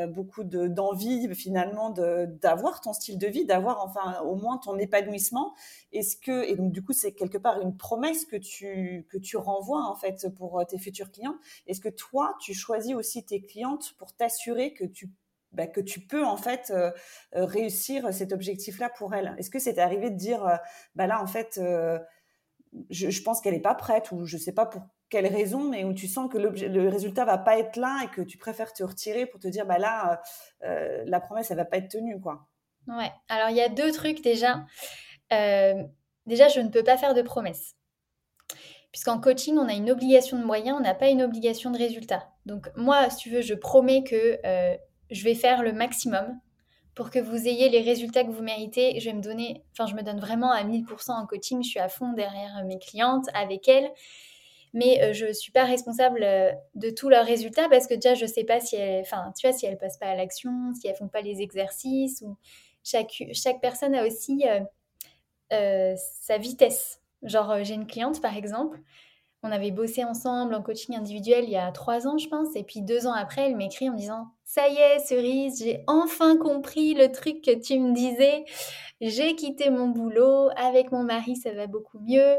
beaucoup 0.08 0.44
d'envie 0.44 1.34
finalement 1.36 1.90
d'avoir 1.90 2.82
ton 2.82 2.94
style 2.94 3.18
de 3.18 3.28
vie, 3.28 3.46
d'avoir 3.46 3.84
enfin 3.84 4.22
au 4.22 4.36
moins 4.36 4.58
ton 4.58 4.78
épanouissement. 4.78 5.54
Est-ce 5.92 6.18
que 6.18 6.50
et 6.50 6.56
donc 6.56 6.72
du 6.72 6.84
coup 6.84 6.94
c'est 6.94 7.14
quelque 7.14 7.38
part 7.38 7.62
une 7.62 7.76
promesse 7.76 8.26
que 8.26 8.36
tu 8.36 9.06
que 9.10 9.18
tu 9.18 9.38
renvoies 9.38 9.84
en 9.84 9.96
fait 9.96 10.28
pour 10.38 10.66
tes 10.68 10.78
futurs 10.78 11.12
clients. 11.12 11.38
Est-ce 11.68 11.82
que 11.82 11.90
toi 11.90 12.36
tu 12.40 12.54
choisis 12.54 12.96
aussi 12.96 13.26
tes 13.26 13.42
clientes 13.42 13.94
pour 13.98 14.14
t'assurer 14.14 14.74
que 14.74 14.86
tu 14.86 15.12
bah, 15.52 15.68
que 15.68 15.82
tu 15.82 16.00
peux 16.00 16.24
en 16.24 16.38
fait 16.38 16.74
réussir 17.34 18.14
cet 18.14 18.32
objectif-là 18.32 18.90
pour 18.90 19.14
elles? 19.14 19.36
Est-ce 19.38 19.50
que 19.50 19.60
c'est 19.60 19.80
arrivé 19.80 20.10
de 20.10 20.16
dire 20.18 20.60
bah 20.96 21.08
là 21.08 21.22
en 21.22 21.28
fait 21.28 21.60
je, 22.90 23.22
pense 23.22 23.42
qu'elle 23.42 23.54
n'est 23.54 23.60
pas 23.60 23.76
prête 23.76 24.12
ou 24.12 24.26
je 24.26 24.38
ne 24.38 24.42
sais 24.42 24.54
pas 24.54 24.66
pour 24.66 24.84
quelle 25.12 25.28
raison, 25.28 25.70
mais 25.70 25.84
où 25.84 25.94
tu 25.94 26.08
sens 26.08 26.32
que 26.32 26.38
le 26.38 26.90
résultat 26.90 27.26
va 27.26 27.38
pas 27.38 27.60
être 27.60 27.76
là 27.76 28.00
et 28.06 28.08
que 28.08 28.22
tu 28.22 28.38
préfères 28.38 28.74
te 28.74 28.82
retirer 28.82 29.26
pour 29.26 29.42
te 29.42 29.48
dire 29.48 29.66
bah 29.66 29.78
là 29.78 30.24
euh, 30.64 30.68
euh, 30.68 31.04
la 31.06 31.20
promesse 31.20 31.52
elle 31.52 31.58
va 31.58 31.66
pas 31.66 31.78
être 31.78 31.90
tenue 31.90 32.20
quoi. 32.20 32.48
Ouais. 32.88 33.12
Alors 33.28 33.50
il 33.50 33.58
y 33.58 33.62
a 33.62 33.70
deux 33.70 33.92
trucs 33.92 34.24
déjà. 34.24 34.66
Euh, 35.34 35.84
déjà 36.26 36.48
je 36.48 36.62
ne 36.62 36.70
peux 36.70 36.84
pas 36.84 36.98
faire 36.98 37.14
de 37.14 37.22
promesses. 37.22 37.76
Puisqu'en 38.92 39.20
coaching, 39.20 39.58
on 39.58 39.68
a 39.68 39.74
une 39.74 39.92
obligation 39.92 40.40
de 40.40 40.46
moyens, 40.46 40.78
on 40.78 40.82
n'a 40.82 40.96
pas 40.96 41.10
une 41.10 41.22
obligation 41.22 41.72
de 41.72 41.78
résultat. 41.78 42.30
Donc 42.46 42.70
moi, 42.76 43.10
si 43.10 43.18
tu 43.18 43.30
veux, 43.30 43.42
je 43.42 43.54
promets 43.54 44.04
que 44.04 44.38
je 45.10 45.24
vais 45.24 45.36
faire 45.36 45.64
le 45.64 45.72
maximum 45.72 46.38
pour 46.94 47.10
que 47.10 47.20
vous 47.20 47.48
ayez 47.48 47.70
les 47.70 47.80
résultats 47.82 48.26
que 48.26 48.32
vous 48.32 48.44
méritez. 48.44 49.00
Je 49.00 49.10
vais 49.10 49.16
me 49.16 49.22
donner, 49.22 49.64
enfin, 49.72 49.86
je 49.86 49.96
me 49.96 50.04
donne 50.04 50.20
vraiment 50.20 50.52
à 50.52 50.64
1000% 50.64 51.12
en 51.12 51.26
coaching. 51.26 51.64
Je 51.64 51.70
suis 51.70 51.80
à 51.80 51.88
fond 51.88 52.12
derrière 52.12 52.66
mes 52.66 52.80
clientes, 52.80 53.28
avec 53.34 53.70
elles. 53.70 53.90
Mais 54.74 55.02
euh, 55.04 55.14
je 55.14 55.28
ne 55.28 55.34
suis 55.34 55.52
pas 55.52 55.66
responsable 55.66 56.24
euh, 56.24 56.52
de 56.76 56.90
tous 56.90 57.10
leurs 57.10 57.26
résultats 57.26 57.68
parce 57.70 57.88
que 57.88 57.94
déjà, 57.94 58.14
je 58.16 58.24
ne 58.24 58.30
sais 58.30 58.44
pas 58.44 58.60
si 58.60 58.76
elles, 58.76 59.02
enfin, 59.02 59.34
tu 59.38 59.48
vois, 59.48 59.56
si 59.56 59.66
elles 59.66 59.78
passent 59.78 59.98
pas 59.98 60.08
à 60.08 60.16
l'action, 60.16 60.74
si 60.80 60.88
elles 60.88 60.96
font 60.96 61.10
pas 61.10 61.22
les 61.22 61.42
exercices. 61.42 62.22
Ou 62.22 62.38
chaque, 62.84 63.24
chaque 63.34 63.62
personne 63.62 63.96
a 63.96 64.06
aussi 64.06 64.46
euh, 65.52 65.96
sa 65.96 66.38
vitesse. 66.38 67.02
Genre, 67.24 67.64
j'ai 67.64 67.76
une 67.76 67.86
cliente, 67.86 68.22
par 68.22 68.36
exemple, 68.36 68.80
on 69.44 69.52
avait 69.52 69.72
bossé 69.72 70.04
ensemble 70.04 70.54
en 70.54 70.62
coaching 70.62 70.96
individuel 70.96 71.46
il 71.46 71.52
y 71.52 71.58
a 71.58 71.72
trois 71.72 72.08
ans, 72.08 72.18
je 72.18 72.28
pense. 72.28 72.56
Et 72.56 72.64
puis 72.64 72.82
deux 72.82 73.08
ans 73.08 73.14
après, 73.14 73.48
elle 73.48 73.56
m'écrit 73.56 73.90
en 73.90 73.94
me 73.94 73.98
disant 73.98 74.28
Ça 74.44 74.68
y 74.68 74.78
est, 74.78 75.00
Cerise, 75.00 75.64
j'ai 75.64 75.84
enfin 75.88 76.38
compris 76.38 76.94
le 76.94 77.12
truc 77.12 77.42
que 77.42 77.60
tu 77.60 77.80
me 77.80 77.94
disais. 77.94 78.46
J'ai 79.02 79.36
quitté 79.36 79.72
mon 79.72 79.88
boulot. 79.88 80.50
Avec 80.56 80.92
mon 80.92 81.04
mari, 81.04 81.36
ça 81.36 81.52
va 81.54 81.66
beaucoup 81.66 82.00
mieux. 82.00 82.38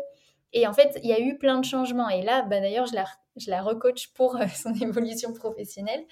Et 0.52 0.66
en 0.66 0.72
fait, 0.72 0.98
il 1.02 1.08
y 1.08 1.12
a 1.12 1.20
eu 1.20 1.38
plein 1.38 1.58
de 1.58 1.64
changements. 1.64 2.08
Et 2.08 2.22
là, 2.22 2.42
bah, 2.42 2.60
d'ailleurs, 2.60 2.86
je 2.86 2.94
la, 2.94 3.04
je 3.36 3.50
la 3.50 3.62
recoach 3.62 4.08
pour 4.14 4.36
euh, 4.36 4.46
son 4.54 4.74
évolution 4.74 5.32
professionnelle. 5.32 6.04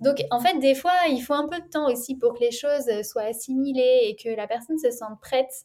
Donc, 0.00 0.22
en 0.30 0.40
fait, 0.40 0.58
des 0.58 0.74
fois, 0.74 0.92
il 1.08 1.20
faut 1.20 1.34
un 1.34 1.48
peu 1.48 1.60
de 1.60 1.68
temps 1.68 1.86
aussi 1.90 2.16
pour 2.16 2.34
que 2.34 2.40
les 2.40 2.50
choses 2.50 2.86
soient 3.02 3.22
assimilées 3.22 4.00
et 4.04 4.16
que 4.16 4.28
la 4.28 4.46
personne 4.46 4.78
se 4.78 4.90
sente 4.90 5.20
prête 5.20 5.64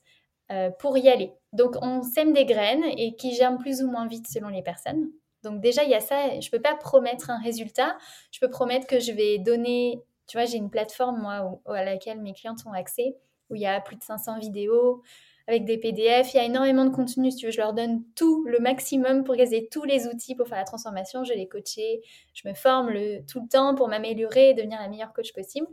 euh, 0.51 0.69
pour 0.79 0.97
y 0.97 1.09
aller. 1.09 1.33
Donc, 1.53 1.75
on 1.81 2.03
sème 2.03 2.33
des 2.33 2.45
graines 2.45 2.85
et 2.97 3.15
qui 3.15 3.33
germent 3.33 3.59
plus 3.59 3.81
ou 3.81 3.89
moins 3.89 4.07
vite 4.07 4.27
selon 4.27 4.49
les 4.49 4.61
personnes. 4.61 5.09
Donc, 5.43 5.59
déjà, 5.61 5.83
il 5.83 5.89
y 5.89 5.95
a 5.95 5.99
ça. 5.99 6.39
Je 6.39 6.47
ne 6.47 6.51
peux 6.51 6.61
pas 6.61 6.75
promettre 6.75 7.31
un 7.31 7.39
résultat. 7.39 7.97
Je 8.31 8.39
peux 8.39 8.49
promettre 8.49 8.85
que 8.85 8.99
je 8.99 9.11
vais 9.11 9.39
donner. 9.39 9.99
Tu 10.27 10.37
vois, 10.37 10.45
j'ai 10.45 10.57
une 10.57 10.69
plateforme, 10.69 11.19
moi, 11.19 11.59
à 11.65 11.83
laquelle 11.83 12.21
mes 12.21 12.33
clientes 12.33 12.59
ont 12.65 12.73
accès, 12.73 13.15
où 13.49 13.55
il 13.55 13.61
y 13.61 13.65
a 13.65 13.81
plus 13.81 13.95
de 13.95 14.03
500 14.03 14.39
vidéos 14.39 15.01
avec 15.47 15.65
des 15.65 15.77
PDF. 15.77 16.33
Il 16.33 16.37
y 16.37 16.39
a 16.39 16.43
énormément 16.43 16.85
de 16.85 16.89
contenu. 16.89 17.31
Si 17.31 17.37
tu 17.37 17.45
veux, 17.47 17.51
je 17.51 17.59
leur 17.59 17.73
donne 17.73 18.03
tout, 18.15 18.45
le 18.45 18.59
maximum 18.59 19.23
pour 19.23 19.35
qu'ils 19.35 19.53
aient 19.53 19.67
tous 19.71 19.83
les 19.83 20.07
outils 20.07 20.35
pour 20.35 20.47
faire 20.47 20.57
la 20.57 20.63
transformation. 20.63 21.23
Je 21.23 21.33
les 21.33 21.47
coacher. 21.47 22.01
Je 22.33 22.47
me 22.47 22.53
forme 22.53 22.89
le, 22.89 23.25
tout 23.25 23.41
le 23.41 23.47
temps 23.47 23.75
pour 23.75 23.87
m'améliorer 23.87 24.49
et 24.49 24.53
devenir 24.53 24.79
la 24.79 24.87
meilleure 24.87 25.13
coach 25.13 25.33
possible 25.33 25.67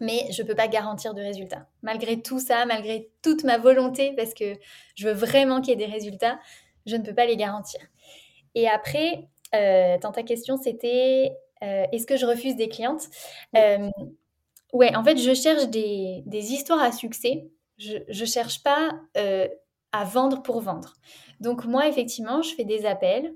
mais 0.00 0.26
je 0.32 0.42
ne 0.42 0.48
peux 0.48 0.56
pas 0.56 0.66
garantir 0.66 1.14
de 1.14 1.22
résultats. 1.22 1.68
Malgré 1.82 2.20
tout 2.20 2.40
ça, 2.40 2.66
malgré 2.66 3.12
toute 3.22 3.44
ma 3.44 3.58
volonté, 3.58 4.12
parce 4.16 4.34
que 4.34 4.54
je 4.96 5.06
veux 5.06 5.14
vraiment 5.14 5.60
qu'il 5.60 5.70
y 5.70 5.72
ait 5.82 5.86
des 5.86 5.92
résultats, 5.92 6.40
je 6.84 6.96
ne 6.96 7.02
peux 7.04 7.14
pas 7.14 7.26
les 7.26 7.36
garantir. 7.36 7.80
Et 8.56 8.68
après, 8.68 9.28
euh, 9.54 9.96
dans 9.98 10.10
ta 10.10 10.24
question, 10.24 10.56
c'était 10.56 11.32
euh, 11.62 11.84
est-ce 11.92 12.06
que 12.06 12.16
je 12.16 12.26
refuse 12.26 12.56
des 12.56 12.68
clientes? 12.68 13.04
Euh, 13.56 13.88
Ouais, 14.74 14.94
en 14.96 15.04
fait, 15.04 15.16
je 15.16 15.34
cherche 15.34 15.68
des, 15.68 16.24
des 16.26 16.52
histoires 16.52 16.82
à 16.82 16.90
succès. 16.90 17.48
Je 17.78 17.98
ne 18.08 18.26
cherche 18.26 18.62
pas 18.62 18.92
à 19.94 20.02
vendre 20.02 20.42
pour 20.42 20.60
vendre. 20.60 20.94
Donc 21.38 21.66
moi, 21.66 21.86
effectivement, 21.86 22.42
je 22.42 22.52
fais 22.52 22.64
des 22.64 22.84
appels 22.84 23.32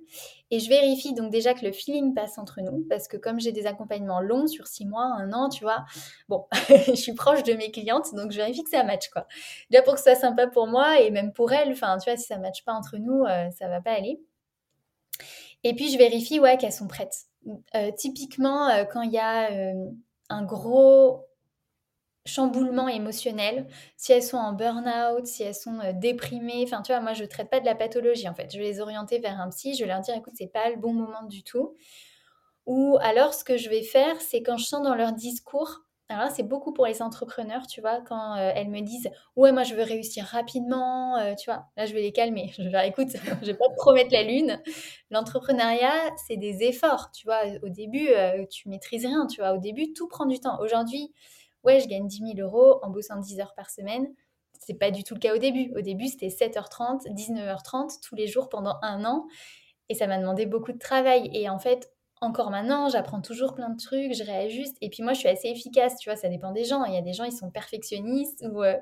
et 0.50 0.58
je 0.58 0.68
vérifie 0.68 1.14
donc 1.14 1.30
déjà 1.30 1.54
que 1.54 1.64
le 1.64 1.70
feeling 1.70 2.14
passe 2.14 2.36
entre 2.36 2.60
nous, 2.62 2.84
parce 2.90 3.06
que 3.06 3.16
comme 3.16 3.38
j'ai 3.38 3.52
des 3.52 3.66
accompagnements 3.66 4.20
longs 4.20 4.48
sur 4.48 4.66
six 4.66 4.84
mois, 4.84 5.04
un 5.04 5.32
an, 5.32 5.50
tu 5.50 5.62
vois, 5.62 5.84
bon, 6.28 6.46
je 6.68 6.94
suis 6.94 7.14
proche 7.14 7.44
de 7.44 7.52
mes 7.52 7.70
clientes, 7.70 8.12
donc 8.12 8.32
je 8.32 8.38
vérifie 8.38 8.64
que 8.64 8.70
ça 8.70 8.82
match, 8.82 9.08
quoi. 9.10 9.28
Déjà 9.70 9.84
pour 9.84 9.94
que 9.94 10.00
ce 10.00 10.04
soit 10.04 10.16
sympa 10.16 10.48
pour 10.48 10.66
moi 10.66 11.00
et 11.00 11.12
même 11.12 11.32
pour 11.32 11.52
elles, 11.52 11.70
enfin, 11.70 11.96
tu 11.98 12.10
vois, 12.10 12.16
si 12.16 12.24
ça 12.24 12.38
match 12.38 12.64
pas 12.64 12.72
entre 12.72 12.96
nous, 12.96 13.22
euh, 13.22 13.50
ça 13.52 13.68
va 13.68 13.80
pas 13.80 13.92
aller. 13.92 14.20
Et 15.62 15.74
puis 15.74 15.92
je 15.92 15.98
vérifie, 15.98 16.40
ouais, 16.40 16.56
qu'elles 16.56 16.72
sont 16.72 16.88
prêtes. 16.88 17.26
Euh, 17.76 17.92
typiquement, 17.96 18.68
euh, 18.68 18.84
quand 18.84 19.02
il 19.02 19.12
y 19.12 19.18
a 19.18 19.48
un 20.28 20.42
gros 20.42 21.27
chamboulement 22.28 22.88
émotionnel, 22.88 23.66
si 23.96 24.12
elles 24.12 24.22
sont 24.22 24.36
en 24.36 24.52
burn-out, 24.52 25.26
si 25.26 25.42
elles 25.42 25.54
sont 25.54 25.80
euh, 25.80 25.92
déprimées, 25.92 26.62
enfin 26.64 26.82
tu 26.82 26.92
vois, 26.92 27.00
moi 27.00 27.14
je 27.14 27.22
ne 27.22 27.28
traite 27.28 27.50
pas 27.50 27.60
de 27.60 27.64
la 27.66 27.74
pathologie 27.74 28.28
en 28.28 28.34
fait, 28.34 28.52
je 28.52 28.58
vais 28.58 28.64
les 28.64 28.80
orienter 28.80 29.18
vers 29.18 29.40
un 29.40 29.48
psy, 29.48 29.74
je 29.74 29.80
vais 29.84 29.88
leur 29.88 30.00
dire 30.00 30.14
écoute, 30.14 30.34
c'est 30.36 30.52
pas 30.52 30.70
le 30.70 30.76
bon 30.76 30.92
moment 30.92 31.24
du 31.24 31.42
tout. 31.42 31.74
Ou 32.66 32.98
alors 33.00 33.32
ce 33.32 33.44
que 33.44 33.56
je 33.56 33.70
vais 33.70 33.82
faire, 33.82 34.20
c'est 34.20 34.42
quand 34.42 34.58
je 34.58 34.66
sens 34.66 34.82
dans 34.82 34.94
leur 34.94 35.12
discours, 35.12 35.84
alors 36.10 36.30
c'est 36.30 36.42
beaucoup 36.42 36.72
pour 36.72 36.86
les 36.86 37.02
entrepreneurs, 37.02 37.66
tu 37.66 37.80
vois, 37.80 38.00
quand 38.02 38.36
euh, 38.36 38.52
elles 38.54 38.68
me 38.68 38.80
disent 38.80 39.10
ouais 39.36 39.52
moi 39.52 39.62
je 39.62 39.74
veux 39.74 39.82
réussir 39.82 40.24
rapidement, 40.24 41.16
euh, 41.16 41.34
tu 41.34 41.50
vois, 41.50 41.66
là 41.76 41.86
je 41.86 41.94
vais 41.94 42.02
les 42.02 42.12
calmer, 42.12 42.52
je 42.56 42.62
vais 42.62 42.70
leur 42.70 42.82
écoute, 42.82 43.08
je 43.42 43.46
vais 43.46 43.54
pas 43.54 43.68
te 43.68 43.74
promettre 43.76 44.12
la 44.12 44.22
lune. 44.22 44.60
L'entrepreneuriat 45.10 46.10
c'est 46.26 46.36
des 46.36 46.62
efforts, 46.62 47.10
tu 47.12 47.26
vois, 47.26 47.40
au 47.62 47.70
début 47.70 48.08
tu 48.50 48.68
maîtrises 48.68 49.06
rien, 49.06 49.26
tu 49.26 49.40
vois, 49.40 49.52
au 49.54 49.58
début 49.58 49.92
tout 49.94 50.08
prend 50.08 50.26
du 50.26 50.38
temps. 50.40 50.60
Aujourd'hui 50.60 51.12
ouais, 51.68 51.80
je 51.80 51.88
gagne 51.88 52.06
10 52.06 52.34
000 52.36 52.48
euros 52.48 52.80
en 52.82 52.90
bossant 52.90 53.20
10 53.20 53.40
heures 53.40 53.54
par 53.54 53.70
semaine. 53.70 54.08
c'est 54.58 54.74
pas 54.74 54.90
du 54.90 55.04
tout 55.04 55.14
le 55.14 55.20
cas 55.20 55.34
au 55.34 55.38
début. 55.38 55.72
Au 55.76 55.82
début, 55.82 56.08
c'était 56.08 56.28
7h30, 56.28 57.06
19h30 57.12 58.00
tous 58.02 58.14
les 58.14 58.26
jours 58.26 58.48
pendant 58.48 58.76
un 58.82 59.04
an. 59.04 59.26
Et 59.88 59.94
ça 59.94 60.06
m'a 60.06 60.18
demandé 60.18 60.46
beaucoup 60.46 60.72
de 60.72 60.78
travail. 60.78 61.30
Et 61.32 61.48
en 61.48 61.58
fait, 61.58 61.90
encore 62.20 62.50
maintenant, 62.50 62.88
j'apprends 62.88 63.20
toujours 63.20 63.54
plein 63.54 63.68
de 63.68 63.80
trucs, 63.80 64.14
je 64.14 64.24
réajuste. 64.24 64.76
Et 64.80 64.90
puis 64.90 65.02
moi, 65.02 65.12
je 65.12 65.20
suis 65.20 65.28
assez 65.28 65.48
efficace, 65.48 65.96
tu 65.98 66.08
vois, 66.10 66.16
ça 66.16 66.28
dépend 66.28 66.52
des 66.52 66.64
gens. 66.64 66.84
Il 66.84 66.94
y 66.94 66.96
a 66.96 67.02
des 67.02 67.12
gens, 67.12 67.24
ils 67.24 67.36
sont 67.36 67.50
perfectionnistes 67.50 68.44
ou 68.50 68.62
euh, 68.62 68.76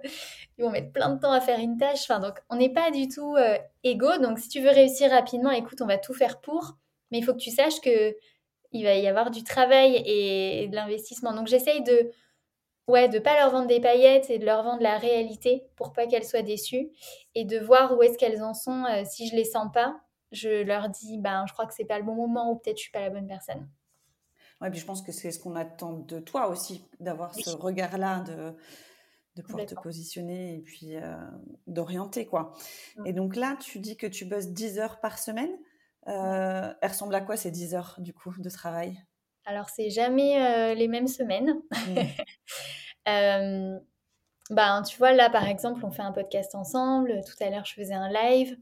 ils 0.59 0.65
vont 0.65 0.71
mettre 0.71 0.93
plein 0.93 1.11
de 1.11 1.21
temps 1.21 1.33
à 1.33 1.41
faire 1.41 1.59
une 1.59 1.77
tâche. 1.77 2.03
Enfin, 2.09 2.21
donc, 2.21 2.39
on 2.49 2.57
n'est 2.57 2.73
pas 2.73 2.91
du 2.91 3.09
tout 3.09 3.37
euh, 3.37 3.59
égaux. 3.83 4.19
Donc, 4.19 4.39
si 4.39 4.49
tu 4.49 4.61
veux 4.61 4.71
réussir 4.71 5.11
rapidement, 5.11 5.51
écoute, 5.51 5.83
on 5.83 5.87
va 5.87 5.99
tout 5.99 6.15
faire 6.15 6.41
pour. 6.41 6.77
Mais 7.11 7.19
il 7.19 7.25
faut 7.25 7.33
que 7.33 7.39
tu 7.39 7.51
saches 7.51 7.81
que 7.81 8.17
il 8.73 8.85
va 8.85 8.95
y 8.95 9.07
avoir 9.07 9.31
du 9.31 9.45
travail 9.45 10.03
et, 10.05 10.69
de 10.69 10.75
l'investissement. 10.75 11.35
Donc, 11.35 11.47
j'essaye 11.47 11.83
de 11.83 12.11
ouais, 12.89 13.09
de 13.09 13.19
pas 13.19 13.37
leur 13.39 13.51
vendre 13.51 13.67
des 13.67 13.81
paillettes 13.81 14.31
et 14.31 14.39
de 14.39 14.45
leur 14.45 14.63
vendre 14.63 14.83
la 14.83 14.99
réalité 14.99 15.67
pour 15.77 15.93
pas 15.93 16.07
qu'elles 16.07 16.25
soient 16.25 16.43
déçues 16.43 16.91
et 17.35 17.45
de 17.45 17.59
voir 17.59 17.97
où 17.97 18.03
est-ce 18.03 18.19
qu'elles 18.19 18.43
en 18.43 18.55
sont 18.55 18.85
euh, 18.85 19.05
si 19.05 19.29
je 19.29 19.37
les 19.37 19.45
sens 19.45 19.69
pas 19.73 19.97
je 20.33 20.63
leur 20.65 20.89
dis, 20.89 21.19
ben, 21.19 21.45
je 21.47 21.53
crois 21.53 21.67
que 21.67 21.75
c'est 21.75 21.85
pas 21.85 21.99
le 21.99 22.05
bon 22.05 22.15
moment 22.15 22.51
ou 22.51 22.57
peut-être 22.57 22.77
je 22.77 22.83
suis 22.83 22.93
pas 22.93 23.01
la 23.01 23.11
bonne 23.11 23.27
personne. 23.27 23.69
Ouais, 24.61 24.71
puis 24.71 24.81
je 24.81 24.87
pense 24.87 25.03
que 25.03 25.13
c'est 25.13 25.31
ce 25.31 25.39
qu'on 25.39 25.55
attend 25.55 25.93
de 25.93 26.19
toi 26.19 26.49
aussi, 26.49 26.89
d'avoir 26.99 27.35
ce 27.35 27.51
regard-là, 27.51 28.21
de, 28.21 28.55
de 29.37 29.43
pouvoir 29.43 29.67
te 29.67 29.75
positionner 29.75 30.57
et 30.57 30.61
puis 30.61 30.97
euh, 30.97 31.15
d'orienter, 31.67 32.27
quoi. 32.27 32.55
Mm. 32.97 33.07
Et 33.07 33.13
donc 33.13 33.37
là, 33.37 33.57
tu 33.61 33.81
dis 33.81 33.97
que 33.97 34.07
tu 34.07 34.25
bosses 34.25 34.49
10 34.49 34.79
heures 34.79 35.01
par 35.01 35.19
semaine. 35.19 35.51
Euh, 36.09 36.73
elle 36.81 36.91
ressemble 36.91 37.15
à 37.15 37.21
quoi 37.21 37.37
ces 37.37 37.51
10 37.51 37.75
heures, 37.75 37.97
du 37.99 38.15
coup, 38.15 38.33
de 38.39 38.51
travail? 38.51 38.99
Alors, 39.47 39.69
c'est 39.71 39.91
jamais 39.91 40.43
euh, 40.43 40.75
les 40.75 40.89
mêmes 40.89 41.09
semaines. 41.09 41.61
Ben, 44.49 44.83
tu 44.83 44.97
vois, 44.99 45.13
là, 45.13 45.29
par 45.29 45.49
exemple, 45.49 45.85
on 45.85 45.91
fait 45.91 46.03
un 46.03 46.13
podcast 46.13 46.55
ensemble. 46.55 47.21
Tout 47.27 47.45
à 47.45 47.51
l'heure, 47.51 47.65
je 47.65 47.75
faisais 47.75 47.95
un 47.95 48.09
live. 48.09 48.57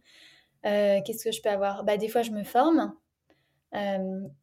Euh, 0.65 1.01
qu'est-ce 1.05 1.25
que 1.25 1.31
je 1.31 1.43
peux 1.43 1.51
avoir? 1.51 1.85
Bah, 1.85 1.99
Des 1.99 2.09
fois, 2.09 2.23
je 2.23 2.31
me 2.31 2.43
forme 2.43 2.95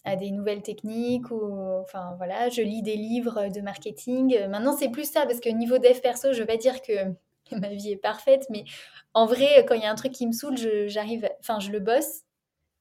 à 0.03 0.17
des 0.17 0.29
nouvelles 0.29 0.61
techniques 0.61 1.31
ou 1.31 1.79
enfin 1.81 2.15
voilà, 2.17 2.49
je 2.49 2.61
lis 2.61 2.81
des 2.81 2.97
livres 2.97 3.47
de 3.47 3.61
marketing. 3.61 4.37
Maintenant, 4.49 4.75
c'est 4.75 4.89
plus 4.89 5.09
ça 5.09 5.25
parce 5.25 5.39
que 5.39 5.49
niveau 5.49 5.77
dev 5.77 5.99
perso, 6.01 6.33
je 6.33 6.39
vais 6.39 6.45
pas 6.45 6.57
dire 6.57 6.81
que 6.81 7.15
ma 7.55 7.69
vie 7.69 7.93
est 7.93 7.97
parfaite, 7.97 8.45
mais 8.49 8.65
en 9.13 9.25
vrai, 9.25 9.65
quand 9.65 9.75
il 9.75 9.81
y 9.81 9.85
a 9.85 9.91
un 9.91 9.95
truc 9.95 10.11
qui 10.11 10.27
me 10.27 10.33
saoule, 10.33 10.57
j'arrive, 10.87 11.29
enfin, 11.39 11.59
je 11.59 11.71
le 11.71 11.79
bosse. 11.79 12.23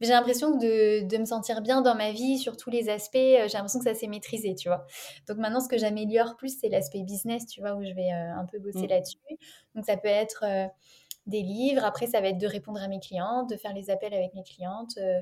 J'ai 0.00 0.12
l'impression 0.12 0.56
de, 0.56 1.06
de, 1.06 1.18
me 1.18 1.24
sentir 1.24 1.60
bien 1.60 1.82
dans 1.82 1.94
ma 1.94 2.12
vie 2.12 2.38
sur 2.38 2.56
tous 2.56 2.70
les 2.70 2.88
aspects. 2.88 3.14
J'ai 3.16 3.48
l'impression 3.52 3.80
que 3.80 3.84
ça 3.84 3.94
s'est 3.94 4.06
maîtrisé, 4.06 4.54
tu 4.54 4.68
vois. 4.68 4.86
Donc 5.28 5.38
maintenant, 5.38 5.60
ce 5.60 5.68
que 5.68 5.76
j'améliore 5.76 6.36
plus, 6.36 6.58
c'est 6.58 6.68
l'aspect 6.68 7.02
business, 7.02 7.46
tu 7.46 7.60
vois, 7.60 7.74
où 7.74 7.84
je 7.84 7.92
vais 7.92 8.10
euh, 8.12 8.34
un 8.40 8.46
peu 8.46 8.58
bosser 8.58 8.86
mmh. 8.86 8.90
là-dessus. 8.90 9.18
Donc 9.74 9.84
ça 9.84 9.96
peut 9.96 10.08
être 10.08 10.44
des 11.26 11.42
livres. 11.42 11.84
Après, 11.84 12.06
ça 12.06 12.20
va 12.20 12.28
être 12.28 12.38
de 12.38 12.46
répondre 12.46 12.82
à 12.82 12.88
mes 12.88 13.00
clientes, 13.00 13.48
de 13.48 13.56
faire 13.56 13.72
les 13.72 13.90
appels 13.90 14.12
avec 14.14 14.34
mes 14.34 14.42
clientes, 14.42 14.98
euh, 14.98 15.20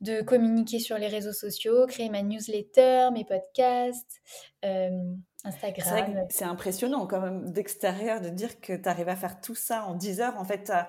de 0.00 0.20
communiquer 0.22 0.78
sur 0.78 0.96
les 0.96 1.08
réseaux 1.08 1.32
sociaux, 1.32 1.86
créer 1.86 2.08
ma 2.08 2.22
newsletter, 2.22 3.08
mes 3.12 3.24
podcasts, 3.24 4.20
euh, 4.64 4.90
Instagram. 5.44 6.26
C'est 6.30 6.44
impressionnant 6.44 7.06
quand 7.06 7.20
même 7.20 7.50
d'extérieur 7.50 8.20
de 8.20 8.28
dire 8.28 8.60
que 8.60 8.74
tu 8.74 8.88
arrives 8.88 9.08
à 9.08 9.16
faire 9.16 9.40
tout 9.40 9.56
ça 9.56 9.84
en 9.86 9.94
10 9.94 10.20
heures. 10.20 10.36
En 10.38 10.44
fait, 10.44 10.64
tu 10.64 10.72
as, 10.72 10.88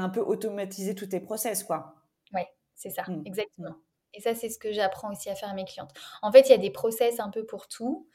un 0.00 0.08
peu 0.08 0.20
automatisé 0.20 0.94
tous 0.94 1.06
tes 1.06 1.20
process, 1.20 1.64
quoi. 1.64 1.94
C'est 2.76 2.90
ça, 2.90 3.02
mmh. 3.08 3.22
exactement. 3.24 3.70
Mmh. 3.70 3.82
Et 4.14 4.20
ça, 4.20 4.34
c'est 4.34 4.48
ce 4.48 4.58
que 4.58 4.72
j'apprends 4.72 5.10
aussi 5.10 5.28
à 5.28 5.34
faire 5.34 5.50
à 5.50 5.54
mes 5.54 5.64
clientes. 5.64 5.90
En 6.22 6.32
fait, 6.32 6.48
il 6.48 6.50
y 6.50 6.54
a 6.54 6.58
des 6.58 6.70
process 6.70 7.20
un 7.20 7.28
peu 7.28 7.44
pour 7.44 7.68
tout. 7.68 8.06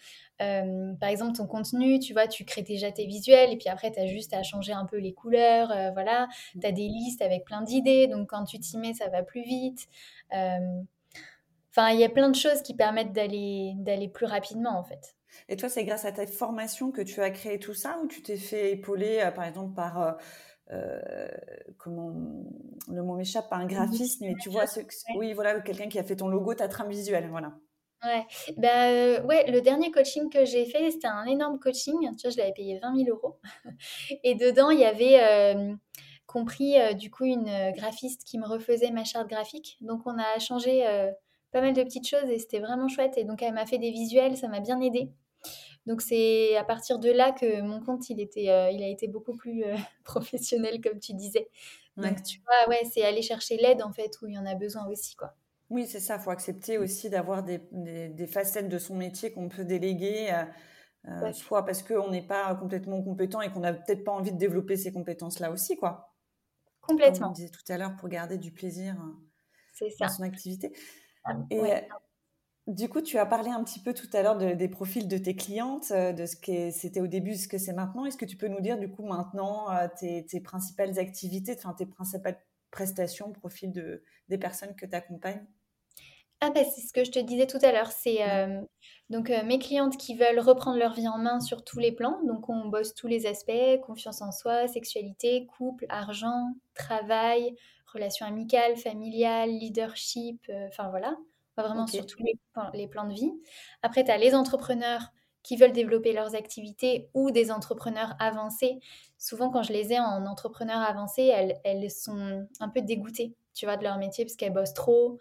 Euh, 0.41 0.93
par 1.00 1.10
exemple, 1.10 1.34
ton 1.38 1.45
contenu, 1.45 2.00
tu 2.00 2.13
vois, 2.13 2.28
tu 2.28 2.43
crées 2.43 2.63
déjà 2.63 2.91
tes 2.91 3.06
visuels 3.06 3.52
et 3.52 3.58
puis 3.58 3.69
après, 3.69 3.91
tu 3.91 4.00
as 4.00 4.08
juste 4.08 4.34
à 4.34 4.41
changer 4.41 4.74
un 4.74 4.86
peu 4.86 4.97
les 4.97 5.13
couleurs. 5.13 5.71
Euh, 5.71 5.91
voilà, 5.91 6.28
mmh. 6.56 6.60
tu 6.60 6.67
as 6.67 6.71
des 6.71 6.88
listes 6.88 7.21
avec 7.21 7.45
plein 7.45 7.62
d'idées. 7.62 8.08
Donc, 8.08 8.30
quand 8.30 8.45
tu 8.45 8.60
t'y 8.60 8.78
mets, 8.78 8.93
ça 8.93 9.10
va 9.10 9.21
plus 9.21 9.43
vite. 9.43 9.88
Euh, 10.34 10.82
enfin, 11.69 11.89
il 11.89 12.00
y 12.00 12.04
a 12.04 12.10
plein 12.10 12.30
de 12.30 12.36
choses 12.36 12.63
qui 12.63 12.74
permettent 12.74 13.13
d'aller, 13.13 13.74
d'aller 13.78 14.08
plus 14.08 14.26
rapidement, 14.26 14.80
en 14.80 14.84
fait. 14.84 15.15
Et 15.50 15.56
toi, 15.56 15.69
c'est 15.69 15.86
grâce 15.86 16.06
à 16.06 16.12
ta 16.12 16.26
formation 16.26 16.91
que 16.91 17.02
tu 17.02 17.21
as 17.21 17.30
créé 17.30 17.60
tout 17.60 17.76
ça 17.76 18.00
ou 18.04 18.08
tu 18.08 18.24
t'es 18.24 18.38
fait 18.38 18.71
épauler, 18.71 19.30
par 19.36 19.45
exemple, 19.45 19.76
par 19.76 20.17
euh, 20.72 21.28
comment 21.78 22.14
le 22.88 23.04
mot 23.04 23.16
m'échappe, 23.16 23.50
pas 23.50 23.58
un 23.58 23.66
graphiste, 23.66 24.22
mais 24.22 24.36
tu 24.42 24.50
vois, 24.50 24.68
ce, 24.68 24.80
oui, 25.16 25.34
voilà, 25.34 25.60
quelqu'un 25.62 25.88
qui 25.88 26.00
a 26.00 26.04
fait 26.04 26.16
ton 26.16 26.28
logo, 26.28 26.54
ta 26.54 26.68
trame 26.68 26.90
visuelle, 26.90 27.28
voilà. 27.30 27.54
Ouais, 28.04 28.26
bah, 28.58 28.90
euh, 28.90 29.22
ouais, 29.24 29.52
le 29.52 29.62
dernier 29.62 29.92
coaching 29.92 30.30
que 30.30 30.44
j'ai 30.44 30.66
fait, 30.66 30.90
c'était 30.90 31.08
un 31.08 31.26
énorme 31.26 31.60
coaching. 31.60 32.00
Tu 32.18 32.24
vois, 32.24 32.32
je 32.32 32.38
l'avais 32.38 32.54
payé 32.54 32.80
20 32.80 32.96
000 32.96 33.10
euros. 33.10 33.40
Et 34.24 34.34
dedans, 34.34 34.72
il 34.72 34.80
y 34.80 34.86
avait 34.86 35.20
euh, 35.22 35.76
compris 36.26 36.76
du 36.96 37.12
coup 37.12 37.26
une 37.26 37.72
graphiste 37.76 38.24
qui 38.24 38.40
me 38.40 38.48
refaisait 38.48 38.90
ma 38.90 39.04
charte 39.04 39.30
graphique. 39.30 39.78
Donc, 39.82 40.02
on 40.08 40.18
a 40.18 40.40
changé 40.40 40.84
pas 41.52 41.62
mal 41.62 41.74
de 41.74 41.84
petites 41.84 42.08
choses 42.08 42.30
et 42.30 42.40
c'était 42.40 42.60
vraiment 42.60 42.88
chouette. 42.88 43.18
Et 43.18 43.24
donc, 43.24 43.44
elle 43.44 43.54
m'a 43.54 43.68
fait 43.68 43.78
des 43.78 43.92
visuels, 43.92 44.36
ça 44.36 44.48
m'a 44.48 44.62
bien 44.62 44.80
aidé. 44.82 45.12
Donc 45.86 46.02
c'est 46.02 46.56
à 46.58 46.63
partir 46.63 47.00
de 47.00 47.10
là 47.10 47.32
que 47.32 47.62
mon 47.62 47.82
compte, 47.82 48.10
il, 48.10 48.20
était, 48.20 48.50
euh, 48.50 48.70
il 48.70 48.84
a 48.84 48.88
été 48.88 49.08
beaucoup 49.08 49.36
plus 49.36 49.63
euh, 49.63 49.76
professionnel, 50.04 50.82
comme 50.82 51.00
tu 51.00 51.13
disais. 51.13 51.50
Donc 51.98 52.24
tu 52.24 52.39
vois, 52.46 52.70
ouais, 52.70 52.84
c'est 52.91 53.04
aller 53.04 53.22
chercher 53.22 53.58
l'aide 53.58 53.82
en 53.82 53.91
fait 53.91 54.12
où 54.22 54.28
il 54.28 54.36
y 54.36 54.38
en 54.38 54.46
a 54.46 54.56
besoin 54.56 54.88
aussi, 54.88 55.15
quoi. 55.15 55.36
Oui, 55.70 55.88
c'est 55.88 56.00
ça. 56.00 56.15
Il 56.15 56.22
faut 56.22 56.32
accepter 56.32 56.78
aussi 56.78 57.10
d'avoir 57.10 57.44
des, 57.44 57.60
des, 57.72 58.28
facettes 58.28 58.67
de 58.67 58.78
son 58.78 58.96
métier 58.96 59.32
qu'on 59.32 59.48
peut 59.48 59.63
déléguer, 59.63 60.30
euh, 61.08 61.32
soit 61.32 61.65
parce 61.65 61.82
qu'on 61.82 62.10
n'est 62.10 62.26
pas 62.26 62.54
complètement 62.56 63.02
compétent 63.02 63.39
et 63.39 63.50
qu'on 63.50 63.62
n'a 63.62 63.74
peut-être 63.74 64.04
pas 64.04 64.12
envie 64.12 64.34
de 64.34 64.38
développer 64.38 64.76
ces 64.76 64.91
compétences-là 64.91 65.50
aussi, 65.50 65.78
quoi. 65.78 66.13
Complètement. 66.82 67.28
Comme 67.28 67.30
on 67.30 67.34
disait 67.34 67.50
tout 67.50 67.72
à 67.72 67.78
l'heure, 67.78 67.96
pour 67.96 68.10
garder 68.10 68.38
du 68.38 68.52
plaisir 68.52 68.96
dans 70.00 70.10
son 70.10 70.24
activité. 70.24 70.74
Ah, 71.24 71.36
et 71.50 71.62
du 72.67 72.89
coup, 72.89 73.02
tu 73.02 73.17
as 73.17 73.26
parlé 73.26 73.50
un 73.50 73.63
petit 73.63 73.80
peu 73.80 73.93
tout 73.93 74.10
à 74.13 74.21
l'heure 74.21 74.38
des 74.38 74.67
profils 74.67 75.08
de 75.08 75.17
tes 75.17 75.36
clientes, 75.36 75.91
euh, 75.91 76.13
de 76.13 76.26
ce 76.28 76.36
que 76.36 76.69
c'était 76.69 77.02
au 77.02 77.08
début, 77.08 77.36
ce 77.36 77.47
que 77.47 77.58
c'est 77.58 77.74
maintenant. 77.74 78.06
Est-ce 78.06 78.17
que 78.17 78.26
tu 78.26 78.38
peux 78.38 78.47
nous 78.47 78.62
dire 78.62 78.78
du 78.78 78.89
coup 78.89 79.04
maintenant 79.04 79.71
euh, 79.71 79.88
tes, 80.00 80.39
principales 80.41 81.00
activités, 81.00 81.56
enfin 81.58 81.74
tes 81.74 81.88
principales 81.88 82.39
prestations, 82.69 83.32
profils 83.32 83.71
de, 83.71 84.04
des 84.30 84.38
personnes 84.38 84.76
que 84.76 84.86
tu 84.86 84.95
accompagnes 84.95 85.45
ah 86.43 86.50
bah, 86.50 86.62
c'est 86.63 86.82
ce 86.82 86.91
que 86.91 87.04
je 87.04 87.12
te 87.12 87.19
disais 87.19 87.45
tout 87.45 87.60
à 87.62 87.71
l'heure. 87.71 87.91
C'est 87.91 88.28
euh, 88.28 88.62
donc 89.12 89.30
mes 89.30 89.60
clientes 89.60 89.95
qui 89.95 90.15
veulent 90.15 90.39
reprendre 90.39 90.80
leur 90.80 90.93
vie 90.95 91.08
en 91.08 91.19
main 91.19 91.39
sur 91.39 91.63
tous 91.63 91.78
les 91.78 91.91
plans. 91.91 92.17
Donc 92.26 92.50
on 92.50 92.67
bosse 92.67 92.95
tous 92.95 93.06
les 93.06 93.28
aspects 93.28 93.52
confiance 93.86 94.24
en 94.24 94.32
soi, 94.32 94.67
sexualité, 94.67 95.45
couple, 95.56 95.86
argent, 95.89 96.56
travail, 96.74 97.56
relations 97.86 98.26
amicales, 98.26 98.76
familiales, 98.76 99.52
leadership. 99.52 100.41
Enfin 100.69 100.89
voilà 100.89 101.15
vraiment 101.58 101.88
sur 101.88 102.06
tous 102.06 102.24
les, 102.24 102.88
plans 102.88 103.08
de 103.08 103.14
vie. 103.14 103.32
Après, 103.82 104.04
tu 104.04 104.12
as 104.12 104.18
les 104.18 104.34
entrepreneurs 104.36 105.12
qui 105.44 105.58
veulent 105.58 105.72
développer 105.72 106.14
leurs 106.14 106.36
activités 106.36 107.10
ou 107.14 107.32
des 107.32 107.52
entrepreneurs 107.52 108.14
avancés. 108.20 108.80
Souvent, 109.18 109.50
quand 109.50 109.64
je 109.64 109.74
les 109.74 109.94
ai 109.94 110.00
en 110.00 110.26
entrepreneurs 110.26 110.82
avancés, 110.82 111.32
elles, 111.34 111.60
elles 111.64 111.90
sont 111.90 112.48
un 112.60 112.70
peu 112.70 112.82
dégoûtées, 112.82 113.36
tu 113.54 113.66
vois, 113.66 113.78
de 113.78 113.84
leur 113.84 113.98
métier 113.98 114.24
parce 114.26 114.36
qu'elles 114.36 114.54
bossent 114.54 114.74
trop. 114.74 115.20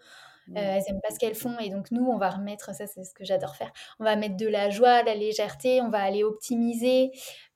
Euh, 0.49 0.53
elles 0.55 0.83
n'aiment 0.87 1.01
pas 1.01 1.13
ce 1.13 1.19
qu'elles 1.19 1.35
font 1.35 1.57
et 1.59 1.69
donc 1.69 1.91
nous 1.91 2.03
on 2.03 2.17
va 2.17 2.31
remettre 2.31 2.75
ça 2.75 2.85
c'est 2.87 3.03
ce 3.05 3.13
que 3.13 3.23
j'adore 3.23 3.55
faire 3.55 3.71
on 3.99 4.03
va 4.03 4.15
mettre 4.15 4.35
de 4.35 4.47
la 4.47 4.69
joie 4.69 5.01
de 5.01 5.05
la 5.05 5.15
légèreté 5.15 5.81
on 5.81 5.89
va 5.89 5.99
aller 5.99 6.23
optimiser 6.23 7.11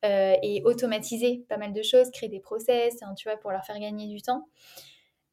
euh, 0.05 0.35
et 0.41 0.61
automatiser 0.63 1.43
pas 1.49 1.57
mal 1.57 1.73
de 1.73 1.81
choses 1.81 2.09
créer 2.11 2.29
des 2.29 2.39
process 2.39 3.01
hein, 3.01 3.13
tu 3.15 3.27
vois 3.27 3.37
pour 3.37 3.51
leur 3.51 3.65
faire 3.65 3.79
gagner 3.79 4.07
du 4.07 4.21
temps 4.21 4.47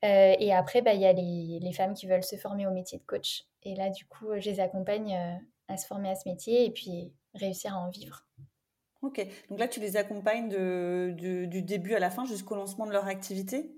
euh, 0.04 0.34
et 0.38 0.52
après, 0.52 0.82
bah, 0.82 0.94
il 0.94 1.00
y 1.00 1.06
a 1.06 1.12
les, 1.12 1.60
les, 1.60 1.72
femmes 1.72 1.94
qui 1.94 2.06
veulent 2.06 2.24
se 2.24 2.36
former 2.36 2.66
au 2.66 2.72
métier 2.72 2.98
de 2.98 3.04
coach. 3.04 3.44
Et 3.62 3.76
là, 3.76 3.88
du 3.90 4.04
coup, 4.06 4.26
je 4.38 4.50
les 4.50 4.60
accompagne 4.60 5.14
euh, 5.14 5.36
à 5.72 5.76
se 5.76 5.86
former 5.86 6.10
à 6.10 6.16
ce 6.16 6.28
métier 6.28 6.64
et 6.64 6.70
puis 6.70 7.12
réussir 7.34 7.76
à 7.76 7.78
en 7.78 7.88
vivre. 7.88 8.26
Ok, 9.02 9.24
donc 9.48 9.58
là, 9.58 9.68
tu 9.68 9.80
les 9.80 9.96
accompagnes 9.96 10.48
de, 10.48 11.12
du 11.16 11.62
début 11.62 11.94
à 11.94 11.98
la 11.98 12.10
fin 12.10 12.24
jusqu'au 12.24 12.54
lancement 12.54 12.86
de 12.86 12.92
leur 12.92 13.06
activité? 13.06 13.72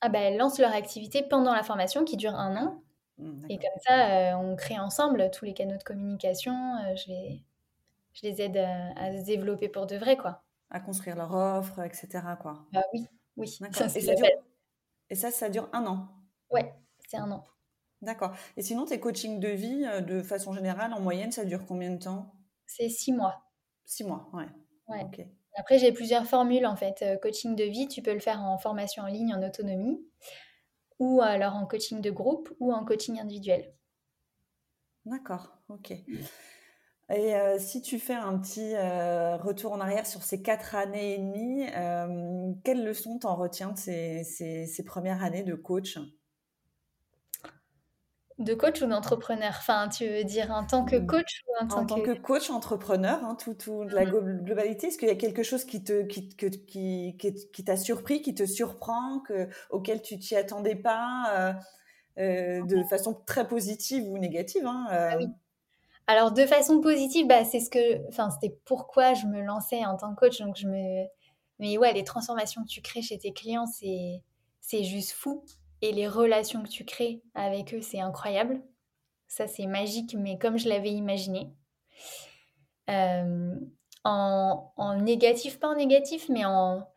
Ah 0.00 0.08
bah, 0.08 0.20
Elles 0.20 0.36
lancent 0.36 0.58
leur 0.58 0.74
activité 0.74 1.22
pendant 1.22 1.54
la 1.54 1.62
formation 1.62 2.04
qui 2.04 2.16
dure 2.16 2.34
un 2.34 2.56
an. 2.56 2.82
Mmh, 3.18 3.46
et 3.48 3.56
comme 3.56 3.80
ça, 3.86 4.10
euh, 4.10 4.36
on 4.36 4.56
crée 4.56 4.78
ensemble 4.78 5.30
tous 5.30 5.44
les 5.44 5.54
canaux 5.54 5.76
de 5.76 5.82
communication. 5.82 6.54
je, 6.96 7.08
les, 7.08 7.42
je 8.12 8.26
les 8.26 8.42
aide 8.42 8.56
à, 8.56 9.12
se 9.12 9.24
développer 9.24 9.68
pour 9.68 9.86
de 9.86 9.96
vrai, 9.96 10.16
quoi. 10.16 10.42
À 10.70 10.80
construire 10.80 11.16
leur 11.16 11.34
offre, 11.34 11.80
etc. 11.80 12.08
Quoi. 12.40 12.58
Bah 12.72 12.82
oui, 12.92 13.06
oui. 13.36 13.48
Ça, 13.48 13.88
ça, 13.88 14.00
et 15.10 15.14
ça, 15.14 15.30
ça 15.30 15.48
dure 15.48 15.68
un 15.72 15.86
an 15.86 16.08
Ouais, 16.50 16.72
c'est 17.08 17.16
un 17.18 17.30
an. 17.30 17.44
D'accord. 18.00 18.32
Et 18.56 18.62
sinon, 18.62 18.84
tes 18.84 19.00
coachings 19.00 19.40
de 19.40 19.48
vie, 19.48 19.84
euh, 19.84 20.00
de 20.00 20.22
façon 20.22 20.52
générale, 20.52 20.92
en 20.92 21.00
moyenne, 21.00 21.32
ça 21.32 21.44
dure 21.44 21.66
combien 21.66 21.90
de 21.90 21.98
temps? 21.98 22.32
C'est 22.66 22.88
six 22.88 23.12
mois. 23.12 23.42
Six 23.84 24.04
mois, 24.04 24.28
ouais. 24.32 24.46
Ouais. 24.88 25.04
Après, 25.56 25.78
j'ai 25.78 25.92
plusieurs 25.92 26.26
formules 26.26 26.66
en 26.66 26.76
fait. 26.76 27.02
Euh, 27.02 27.16
coaching 27.16 27.56
de 27.56 27.64
vie, 27.64 27.88
tu 27.88 28.02
peux 28.02 28.12
le 28.14 28.20
faire 28.20 28.40
en 28.40 28.58
formation 28.58 29.02
en 29.02 29.06
ligne, 29.06 29.34
en 29.34 29.42
autonomie, 29.42 30.00
ou 31.00 31.20
alors 31.22 31.56
en 31.56 31.66
coaching 31.66 32.00
de 32.00 32.10
groupe, 32.10 32.54
ou 32.60 32.72
en 32.72 32.84
coaching 32.84 33.18
individuel. 33.20 33.74
D'accord, 35.04 35.58
ok. 35.68 35.92
Et 37.10 37.34
si 37.58 37.80
tu 37.80 37.98
fais 37.98 38.14
un 38.14 38.38
petit 38.38 38.74
retour 39.42 39.72
en 39.72 39.80
arrière 39.80 40.06
sur 40.06 40.22
ces 40.22 40.42
quatre 40.42 40.74
années 40.74 41.14
et 41.14 41.18
demie, 41.18 41.66
quelles 42.64 42.84
leçons 42.84 43.18
t'en 43.18 43.34
retiens 43.34 43.70
de 43.70 43.78
ces, 43.78 44.24
ces, 44.24 44.84
premières 44.84 45.22
années 45.22 45.42
de 45.42 45.54
coach? 45.54 45.98
De 48.38 48.52
coach 48.54 48.82
ou 48.82 48.86
d'entrepreneur? 48.86 49.54
Enfin, 49.58 49.88
tu 49.88 50.06
veux 50.06 50.22
dire 50.22 50.50
en 50.50 50.64
tant 50.64 50.84
que 50.84 50.96
mmh. 50.96 51.06
coach 51.06 51.42
ou 51.48 51.64
en 51.64 51.66
tant, 51.66 51.78
en 51.78 51.86
tant 51.86 52.02
que... 52.02 52.12
coach, 52.12 52.50
entrepreneur, 52.50 53.24
hein, 53.24 53.36
tout, 53.42 53.54
tout, 53.54 53.84
la 53.84 54.04
mmh. 54.04 54.44
globalité 54.44 54.88
Est-ce 54.88 54.98
qu'il 54.98 55.08
y 55.08 55.10
a 55.10 55.16
quelque 55.16 55.42
chose 55.42 55.64
qui 55.64 55.82
te, 55.82 56.02
qui, 56.02 56.28
qui, 56.28 57.16
qui, 57.16 57.64
t'a 57.64 57.76
surpris, 57.78 58.20
qui 58.20 58.34
te 58.34 58.44
surprend, 58.44 59.20
que, 59.20 59.48
auquel 59.70 60.02
tu 60.02 60.18
t'y 60.18 60.36
attendais 60.36 60.76
pas, 60.76 61.56
de 62.18 62.84
façon 62.90 63.14
très 63.26 63.48
positive 63.48 64.06
ou 64.06 64.18
négative 64.18 64.66
hein, 64.66 64.86
ah 64.90 65.16
oui. 65.16 65.26
Alors 66.08 66.32
de 66.32 66.46
façon 66.46 66.80
positive, 66.80 67.26
bah, 67.26 67.44
c'est 67.44 67.60
ce 67.60 67.68
que, 67.68 68.08
enfin 68.08 68.30
c'était 68.30 68.56
pourquoi 68.64 69.12
je 69.12 69.26
me 69.26 69.42
lançais 69.42 69.84
en 69.84 69.96
tant 69.98 70.14
que 70.14 70.20
coach. 70.20 70.40
Donc 70.40 70.56
je 70.56 70.66
me, 70.66 71.04
mais 71.58 71.76
ouais, 71.76 71.92
les 71.92 72.02
transformations 72.02 72.62
que 72.62 72.68
tu 72.68 72.80
crées 72.80 73.02
chez 73.02 73.18
tes 73.18 73.32
clients, 73.34 73.66
c'est 73.66 74.22
c'est 74.62 74.84
juste 74.84 75.12
fou. 75.12 75.44
Et 75.82 75.92
les 75.92 76.08
relations 76.08 76.62
que 76.62 76.68
tu 76.68 76.84
crées 76.86 77.22
avec 77.34 77.74
eux, 77.74 77.82
c'est 77.82 78.00
incroyable. 78.00 78.62
Ça 79.28 79.46
c'est 79.46 79.66
magique, 79.66 80.16
mais 80.18 80.38
comme 80.38 80.58
je 80.58 80.68
l'avais 80.70 80.92
imaginé. 80.92 81.52
Euh, 82.88 83.54
en, 84.04 84.72
en, 84.76 84.96
négatif, 84.96 85.60
pas 85.60 85.68
en 85.68 85.76
négatif, 85.76 86.30
mais 86.30 86.46
en, 86.46 86.88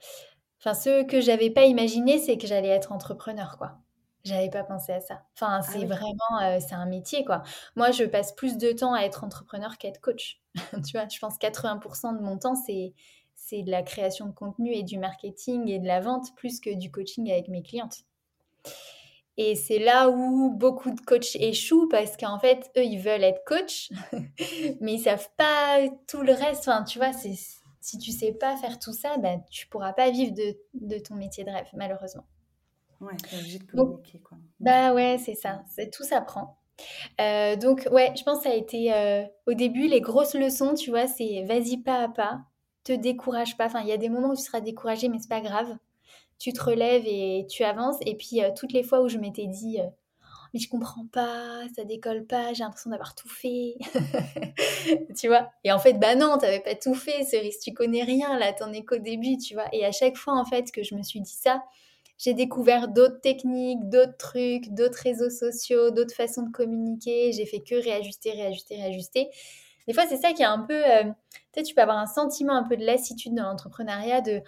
enfin 0.60 0.74
ce 0.74 1.04
que 1.04 1.19
j'avais 1.19 1.50
pas 1.50 1.65
imaginé, 1.65 2.17
c'est 2.19 2.38
que 2.38 2.47
j'allais 2.47 2.69
être 2.69 2.93
entrepreneur, 2.93 3.58
quoi. 3.58 3.78
J'avais 4.23 4.49
pas 4.49 4.63
pensé 4.63 4.91
à 4.91 5.01
ça. 5.01 5.23
Enfin, 5.36 5.60
ah 5.60 5.62
c'est 5.62 5.86
vraiment, 5.86 6.60
c'est 6.60 6.75
un 6.75 6.86
métier, 6.86 7.25
quoi. 7.25 7.43
Moi, 7.75 7.91
je 7.91 8.03
passe 8.03 8.34
plus 8.34 8.57
de 8.57 8.71
temps 8.71 8.93
à 8.93 9.01
être 9.01 9.23
entrepreneur 9.23 9.77
qu'à 9.77 9.88
être 9.88 10.01
coach. 10.01 10.39
tu 10.86 10.91
vois, 10.97 11.07
je 11.07 11.19
pense 11.19 11.38
80% 11.38 12.17
de 12.17 12.21
mon 12.21 12.38
temps, 12.38 12.55
c'est 12.55 12.93
c'est 13.36 13.63
de 13.63 13.71
la 13.71 13.81
création 13.81 14.27
de 14.27 14.31
contenu 14.31 14.71
et 14.71 14.84
du 14.84 14.97
marketing 14.99 15.67
et 15.67 15.79
de 15.79 15.88
la 15.88 15.99
vente 15.99 16.34
plus 16.36 16.60
que 16.60 16.69
du 16.69 16.91
coaching 16.91 17.29
avec 17.31 17.47
mes 17.47 17.63
clientes. 17.63 18.05
Et 19.38 19.55
c'est 19.55 19.79
là 19.79 20.10
où 20.10 20.51
beaucoup 20.51 20.91
de 20.91 21.01
coachs 21.01 21.36
échouent 21.36 21.88
parce 21.89 22.15
qu'en 22.17 22.38
fait, 22.38 22.69
eux, 22.77 22.84
ils 22.84 22.99
veulent 22.99 23.23
être 23.23 23.43
coach, 23.45 23.89
mais 24.81 24.93
ils 24.93 25.01
savent 25.01 25.29
pas 25.38 25.79
tout 26.07 26.21
le 26.21 26.34
reste. 26.34 26.67
Enfin, 26.67 26.84
tu 26.84 26.99
vois, 26.99 27.13
c'est 27.13 27.36
si 27.81 27.97
tu 27.97 28.12
sais 28.12 28.34
pas 28.34 28.55
faire 28.57 28.77
tout 28.77 28.93
ça, 28.93 29.17
ben, 29.17 29.41
tu 29.49 29.67
pourras 29.67 29.93
pas 29.93 30.12
vivre 30.12 30.34
de, 30.34 30.55
de 30.75 30.99
ton 30.99 31.15
métier 31.15 31.43
de 31.43 31.49
rêve, 31.49 31.67
malheureusement. 31.73 32.25
Ouais, 33.01 33.13
obligé 33.33 33.59
de 33.59 33.63
communiquer, 33.63 34.19
quoi. 34.19 34.37
Bah 34.59 34.93
ouais, 34.93 35.17
c'est 35.17 35.35
ça. 35.35 35.63
Tout 35.91 36.03
s'apprend. 36.03 36.57
Euh, 37.19 37.55
donc 37.55 37.87
ouais, 37.91 38.13
je 38.17 38.23
pense 38.23 38.39
que 38.39 38.43
ça 38.45 38.51
a 38.51 38.55
été 38.55 38.93
euh, 38.93 39.23
au 39.45 39.53
début 39.53 39.87
les 39.87 40.01
grosses 40.01 40.33
leçons, 40.33 40.73
tu 40.73 40.89
vois, 40.89 41.05
c'est 41.07 41.43
vas-y 41.43 41.77
pas 41.77 42.03
à 42.03 42.09
pas, 42.09 42.41
te 42.83 42.93
décourage 42.93 43.57
pas. 43.57 43.65
Enfin, 43.65 43.81
il 43.81 43.87
y 43.87 43.91
a 43.91 43.97
des 43.97 44.09
moments 44.09 44.29
où 44.29 44.35
tu 44.35 44.41
seras 44.41 44.61
découragé, 44.61 45.09
mais 45.09 45.19
c'est 45.19 45.29
pas 45.29 45.41
grave. 45.41 45.77
Tu 46.39 46.53
te 46.53 46.63
relèves 46.63 47.03
et 47.05 47.45
tu 47.49 47.63
avances. 47.63 47.97
Et 48.01 48.15
puis 48.15 48.43
euh, 48.43 48.49
toutes 48.55 48.73
les 48.73 48.83
fois 48.83 49.01
où 49.01 49.09
je 49.09 49.17
m'étais 49.17 49.47
dit 49.47 49.79
mais 50.53 50.59
je 50.59 50.69
comprends 50.69 51.05
pas, 51.05 51.61
ça 51.75 51.85
décolle 51.85 52.25
pas, 52.25 52.53
j'ai 52.53 52.63
l'impression 52.63 52.89
d'avoir 52.89 53.15
tout 53.15 53.29
fait. 53.29 53.75
tu 55.17 55.27
vois? 55.27 55.49
Et 55.63 55.71
en 55.71 55.79
fait, 55.79 55.93
bah 55.93 56.15
non, 56.15 56.37
t'avais 56.37 56.59
pas 56.59 56.75
tout 56.75 56.93
fait, 56.93 57.23
Cerise, 57.23 57.59
tu 57.59 57.73
connais 57.73 58.03
rien, 58.03 58.37
là, 58.37 58.51
t'en 58.51 58.73
es 58.73 58.83
qu'au 58.83 58.97
début, 58.97 59.37
tu 59.37 59.53
vois. 59.53 59.67
Et 59.71 59.85
à 59.85 59.91
chaque 59.93 60.17
fois, 60.17 60.33
en 60.37 60.43
fait, 60.43 60.71
que 60.71 60.83
je 60.83 60.95
me 60.95 61.03
suis 61.03 61.21
dit 61.21 61.31
ça, 61.31 61.63
j'ai 62.21 62.36
découvert 62.36 62.88
d'autres 62.88 63.19
techniques, 63.19 63.89
d'autres 63.89 64.15
trucs, 64.17 64.69
d'autres 64.69 64.99
réseaux 65.01 65.31
sociaux, 65.31 65.89
d'autres 65.89 66.13
façons 66.13 66.43
de 66.43 66.51
communiquer. 66.51 67.31
J'ai 67.31 67.47
fait 67.47 67.62
que 67.62 67.73
réajuster, 67.73 68.31
réajuster, 68.31 68.75
réajuster. 68.75 69.29
Des 69.88 69.93
fois, 69.93 70.03
c'est 70.07 70.17
ça 70.17 70.31
qui 70.31 70.43
est 70.43 70.45
un 70.45 70.60
peu. 70.60 70.86
Euh, 70.86 71.12
tu 71.65 71.73
peux 71.73 71.81
avoir 71.81 71.97
un 71.97 72.05
sentiment 72.05 72.53
un 72.53 72.63
peu 72.63 72.77
de 72.77 72.86
lassitude 72.86 73.34
dans 73.34 73.43
l'entrepreneuriat 73.43 74.21
de. 74.21 74.41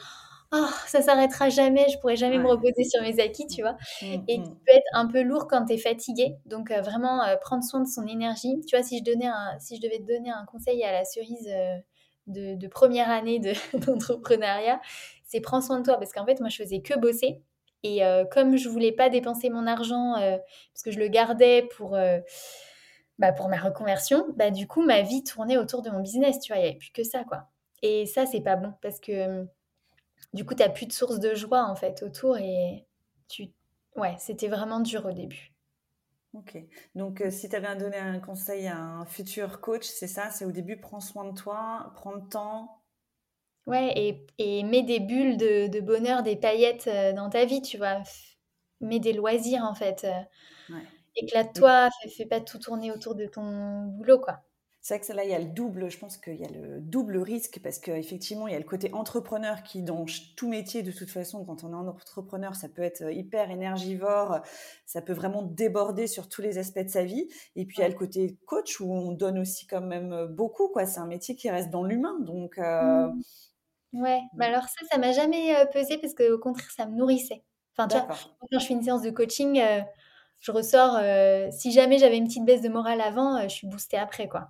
Oh, 0.55 0.67
ça 0.85 1.01
s'arrêtera 1.01 1.49
jamais, 1.49 1.89
je 1.89 1.97
pourrai 1.97 2.15
jamais 2.15 2.37
me 2.37 2.47
reposer 2.47 2.83
sur 2.83 3.01
mes 3.01 3.19
acquis, 3.19 3.47
tu 3.47 3.63
vois. 3.63 3.75
Mmh, 4.03 4.05
et 4.27 4.37
mmh. 4.37 4.43
qui 4.43 4.49
peut 4.51 4.71
être 4.75 4.89
un 4.93 5.07
peu 5.07 5.23
lourd 5.23 5.47
quand 5.47 5.65
tu 5.65 5.73
es 5.73 5.77
fatigué. 5.79 6.35
Donc, 6.45 6.69
euh, 6.69 6.81
vraiment, 6.81 7.23
euh, 7.23 7.37
prendre 7.37 7.63
soin 7.63 7.79
de 7.79 7.87
son 7.87 8.05
énergie. 8.05 8.61
Tu 8.67 8.75
vois, 8.75 8.85
si 8.85 8.99
je, 8.99 9.03
donnais 9.03 9.25
un, 9.25 9.57
si 9.59 9.77
je 9.77 9.81
devais 9.81 9.97
te 9.97 10.05
donner 10.05 10.29
un 10.29 10.45
conseil 10.45 10.83
à 10.83 10.91
la 10.91 11.05
cerise 11.05 11.49
de, 12.27 12.53
de, 12.53 12.67
première 12.67 13.09
année 13.09 13.39
d'entrepreneuriat, 13.73 14.79
c'est 15.25 15.41
prends 15.41 15.61
soin 15.61 15.79
de 15.79 15.85
toi. 15.85 15.97
Parce 15.97 16.13
qu'en 16.13 16.27
fait, 16.27 16.39
moi, 16.39 16.49
je 16.49 16.61
faisais 16.61 16.81
que 16.81 16.99
bosser. 16.99 17.41
Et 17.83 18.03
euh, 18.05 18.25
comme 18.25 18.57
je 18.57 18.69
voulais 18.69 18.93
pas 18.93 19.09
dépenser 19.09 19.49
mon 19.49 19.67
argent, 19.67 20.15
euh, 20.15 20.37
parce 20.73 20.83
que 20.83 20.91
je 20.91 20.99
le 20.99 21.09
gardais 21.09 21.67
pour, 21.75 21.95
euh, 21.95 22.19
bah, 23.19 23.33
pour 23.33 23.49
ma 23.49 23.57
reconversion, 23.57 24.25
bah, 24.35 24.51
du 24.51 24.67
coup, 24.67 24.81
ma 24.81 25.01
vie 25.01 25.23
tournait 25.23 25.57
autour 25.57 25.81
de 25.81 25.89
mon 25.89 25.99
business, 25.99 26.39
tu 26.39 26.53
vois, 26.53 26.59
il 26.59 26.63
n'y 26.63 26.69
avait 26.69 26.77
plus 26.77 26.91
que 26.91 27.03
ça, 27.03 27.23
quoi. 27.25 27.49
Et 27.81 28.05
ça, 28.05 28.25
c'est 28.25 28.41
pas 28.41 28.55
bon, 28.55 28.73
parce 28.81 28.99
que 28.99 29.45
du 30.33 30.45
coup, 30.45 30.55
tu 30.55 30.63
n'as 30.63 30.69
plus 30.69 30.85
de 30.85 30.93
source 30.93 31.19
de 31.19 31.35
joie, 31.35 31.65
en 31.65 31.75
fait, 31.75 32.01
autour, 32.03 32.37
et 32.37 32.85
tu... 33.27 33.49
Ouais, 33.95 34.15
c'était 34.17 34.47
vraiment 34.47 34.79
dur 34.79 35.05
au 35.05 35.11
début. 35.11 35.51
Ok. 36.33 36.57
Donc, 36.95 37.23
si 37.29 37.49
tu 37.49 37.55
avais 37.55 37.67
à 37.67 37.75
donner 37.75 37.97
un 37.97 38.19
conseil 38.19 38.65
à 38.67 38.77
un 38.77 39.05
futur 39.05 39.61
coach, 39.61 39.83
c'est 39.85 40.07
ça, 40.07 40.31
c'est 40.31 40.45
au 40.45 40.51
début, 40.51 40.77
prends 40.79 41.01
soin 41.01 41.25
de 41.25 41.37
toi, 41.37 41.91
prends 41.95 42.13
le 42.13 42.27
temps, 42.27 42.82
Ouais, 43.65 43.93
et, 43.95 44.27
et 44.37 44.63
mets 44.63 44.83
des 44.83 44.99
bulles 44.99 45.37
de, 45.37 45.79
bonheur, 45.79 46.21
des 46.23 46.35
paillettes 46.35 46.87
euh, 46.87 47.13
dans 47.13 47.29
ta 47.29 47.45
vie, 47.45 47.61
tu 47.61 47.77
vois. 47.77 48.03
Mets 48.81 48.99
des 48.99 49.13
loisirs, 49.13 49.63
en 49.63 49.73
fait. 49.73 50.03
Euh. 50.03 50.75
Éclate-toi, 51.15 51.89
fais, 52.01 52.09
fais, 52.09 52.25
pas 52.25 52.41
tout 52.41 52.59
tourner 52.59 52.91
autour 52.91 53.15
de 53.15 53.25
ton 53.25 53.83
boulot, 53.85 54.19
quoi. 54.19 54.43
C'est 54.83 54.97
vrai 54.97 55.07
que 55.07 55.13
là, 55.13 55.23
il 55.23 55.29
y 55.29 55.33
a 55.33 55.39
le 55.39 55.45
double, 55.45 55.89
je 55.89 55.97
pense 55.97 56.17
qu'il 56.17 56.35
y 56.35 56.43
a 56.43 56.49
le 56.49 56.81
double 56.81 57.17
risque 57.19 57.61
parce 57.63 57.79
qu'effectivement, 57.79 58.49
il 58.49 58.51
y 58.51 58.55
a 58.55 58.59
le 58.59 58.65
côté 58.65 58.93
entrepreneur 58.93 59.63
qui, 59.63 59.81
dans 59.81 60.03
tout 60.35 60.49
métier, 60.49 60.83
de 60.83 60.91
toute 60.91 61.09
façon, 61.09 61.45
quand 61.45 61.63
on 61.63 61.71
est 61.71 61.89
entrepreneur, 61.89 62.53
ça 62.53 62.67
peut 62.67 62.81
être 62.81 63.09
hyper 63.09 63.49
énergivore, 63.49 64.41
ça 64.85 65.01
peut 65.01 65.13
vraiment 65.13 65.41
déborder 65.41 66.07
sur 66.07 66.27
tous 66.27 66.41
les 66.41 66.57
aspects 66.57 66.83
de 66.83 66.89
sa 66.89 67.05
vie. 67.05 67.29
Et 67.55 67.65
puis, 67.65 67.77
il 67.77 67.81
y 67.81 67.85
a 67.85 67.87
le 67.87 67.95
côté 67.95 68.37
coach 68.45 68.81
où 68.81 68.93
on 68.93 69.13
donne 69.13 69.39
aussi 69.39 69.67
quand 69.67 69.79
même 69.79 70.25
beaucoup, 70.25 70.67
quoi. 70.67 70.85
C'est 70.85 70.99
un 70.99 71.07
métier 71.07 71.37
qui 71.37 71.49
reste 71.49 71.69
dans 71.69 71.85
l'humain. 71.85 72.19
Donc, 72.19 72.57
euh, 72.57 73.07
mmh. 73.07 73.21
Ouais, 73.93 74.21
mais 74.35 74.47
mmh. 74.47 74.53
alors 74.53 74.63
ça, 74.63 74.85
ça 74.91 74.97
m'a 74.97 75.11
jamais 75.11 75.55
euh, 75.55 75.65
pesé 75.65 75.97
parce 75.97 76.13
qu'au 76.13 76.39
contraire, 76.39 76.69
ça 76.71 76.85
me 76.85 76.95
nourrissait. 76.95 77.43
Enfin, 77.77 77.87
tu 77.87 77.97
vois, 77.97 78.07
quand 78.39 78.59
je 78.59 78.65
fais 78.65 78.73
une 78.73 78.83
séance 78.83 79.01
de 79.01 79.11
coaching, 79.11 79.59
euh, 79.59 79.81
je 80.39 80.51
ressors, 80.51 80.97
euh, 81.01 81.49
si 81.51 81.71
jamais 81.71 81.97
j'avais 81.99 82.17
une 82.17 82.27
petite 82.27 82.45
baisse 82.45 82.61
de 82.61 82.69
morale 82.69 83.01
avant, 83.01 83.41
je 83.43 83.47
suis 83.53 83.67
boostée 83.67 83.97
après, 83.97 84.27
quoi. 84.27 84.49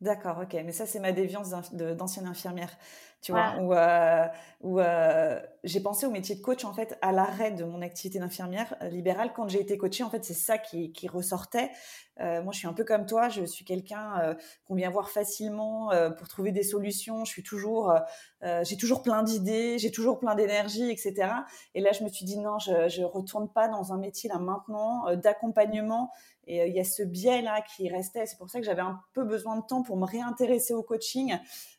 D'accord, 0.00 0.38
ok. 0.42 0.54
Mais 0.64 0.72
ça, 0.72 0.86
c'est 0.86 1.00
ma 1.00 1.12
déviance 1.12 1.50
d'ancienne 1.72 2.26
infirmière 2.26 2.76
tu 3.22 3.32
vois, 3.32 3.56
où, 3.60 3.74
euh, 3.74 4.26
où 4.62 4.80
euh, 4.80 5.38
j'ai 5.62 5.80
pensé 5.80 6.06
au 6.06 6.10
métier 6.10 6.34
de 6.36 6.40
coach 6.40 6.64
en 6.64 6.72
fait 6.72 6.98
à 7.02 7.12
l'arrêt 7.12 7.50
de 7.50 7.64
mon 7.64 7.82
activité 7.82 8.18
d'infirmière 8.18 8.74
euh, 8.80 8.88
libérale 8.88 9.32
quand 9.34 9.46
j'ai 9.46 9.60
été 9.60 9.76
coachée. 9.76 10.02
En 10.02 10.10
fait, 10.10 10.24
c'est 10.24 10.32
ça 10.32 10.56
qui, 10.56 10.90
qui 10.92 11.06
ressortait. 11.06 11.70
Euh, 12.20 12.42
moi, 12.42 12.52
je 12.52 12.58
suis 12.58 12.66
un 12.66 12.72
peu 12.72 12.84
comme 12.84 13.04
toi. 13.04 13.28
Je 13.28 13.44
suis 13.44 13.64
quelqu'un 13.64 14.36
qu'on 14.66 14.74
vient 14.74 14.90
voir 14.90 15.10
facilement 15.10 15.90
pour 16.18 16.28
trouver 16.28 16.52
des 16.52 16.62
solutions. 16.62 17.24
Je 17.24 17.30
suis 17.30 17.42
toujours, 17.42 17.94
j'ai 18.42 18.76
toujours 18.76 19.02
plein 19.02 19.22
d'idées, 19.22 19.78
j'ai 19.78 19.90
toujours 19.90 20.18
plein 20.18 20.34
d'énergie, 20.34 20.90
etc. 20.90 21.32
Et 21.74 21.80
là, 21.80 21.92
je 21.92 22.04
me 22.04 22.08
suis 22.10 22.26
dit 22.26 22.38
non, 22.38 22.58
je, 22.58 22.88
je 22.88 23.02
retourne 23.02 23.50
pas 23.50 23.68
dans 23.68 23.94
un 23.94 23.98
métier 23.98 24.28
là 24.28 24.38
maintenant 24.38 25.14
d'accompagnement. 25.16 26.10
Et 26.52 26.66
il 26.66 26.74
y 26.74 26.80
a 26.80 26.84
ce 26.84 27.04
biais 27.04 27.42
là 27.42 27.62
qui 27.62 27.88
restait. 27.88 28.26
C'est 28.26 28.36
pour 28.36 28.50
ça 28.50 28.58
que 28.58 28.66
j'avais 28.66 28.82
un 28.82 29.00
peu 29.12 29.22
besoin 29.22 29.56
de 29.56 29.64
temps 29.64 29.84
pour 29.84 29.96
me 29.96 30.04
réintéresser 30.04 30.74
au 30.74 30.82
coaching. 30.82 31.38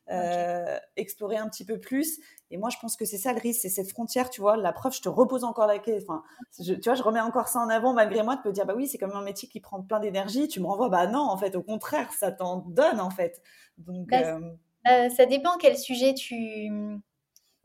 Euh, 0.10 0.78
explorer 0.96 1.36
un 1.36 1.50
petit 1.50 1.66
peu 1.66 1.78
plus. 1.78 2.20
Et 2.52 2.58
moi, 2.58 2.70
je 2.70 2.78
pense 2.80 2.96
que 2.96 3.04
c'est 3.04 3.18
ça 3.18 3.34
le 3.34 3.40
risque, 3.42 3.60
c'est 3.64 3.70
cette 3.70 3.90
frontière, 3.90 4.30
tu 4.30 4.40
vois. 4.40 4.56
La 4.56 4.72
preuve, 4.72 4.94
je 4.94 5.02
te 5.02 5.10
repose 5.10 5.44
encore 5.44 5.68
la 5.68 5.78
question. 5.78 6.14
Enfin, 6.14 6.24
tu 6.64 6.80
vois, 6.86 6.96
je 6.96 7.04
remets 7.04 7.20
encore 7.20 7.50
ça 7.50 7.60
en 7.60 7.68
avant 7.68 7.92
malgré 7.94 8.24
moi 8.24 8.38
de 8.38 8.48
me 8.48 8.54
dire, 8.54 8.66
bah 8.66 8.74
oui, 8.74 8.88
c'est 8.88 8.98
quand 8.98 9.08
même 9.08 9.18
un 9.18 9.24
métier 9.24 9.50
qui 9.50 9.60
prend 9.60 9.82
plein 9.82 10.00
d'énergie. 10.00 10.48
Tu 10.48 10.62
me 10.62 10.68
renvoies, 10.68 10.88
bah 10.88 11.06
non, 11.06 11.20
en 11.20 11.36
fait, 11.36 11.58
au 11.58 11.64
contraire, 11.64 12.14
ça 12.14 12.32
t'en 12.32 12.60
donne, 12.60 13.02
en 13.02 13.10
fait. 13.10 13.42
Donc, 13.78 14.08
bah, 14.08 14.38
euh, 14.38 14.56
euh, 14.88 15.10
ça 15.10 15.26
dépend 15.26 15.58
quel 15.60 15.78
sujet 15.78 16.14
tu, 16.14 16.70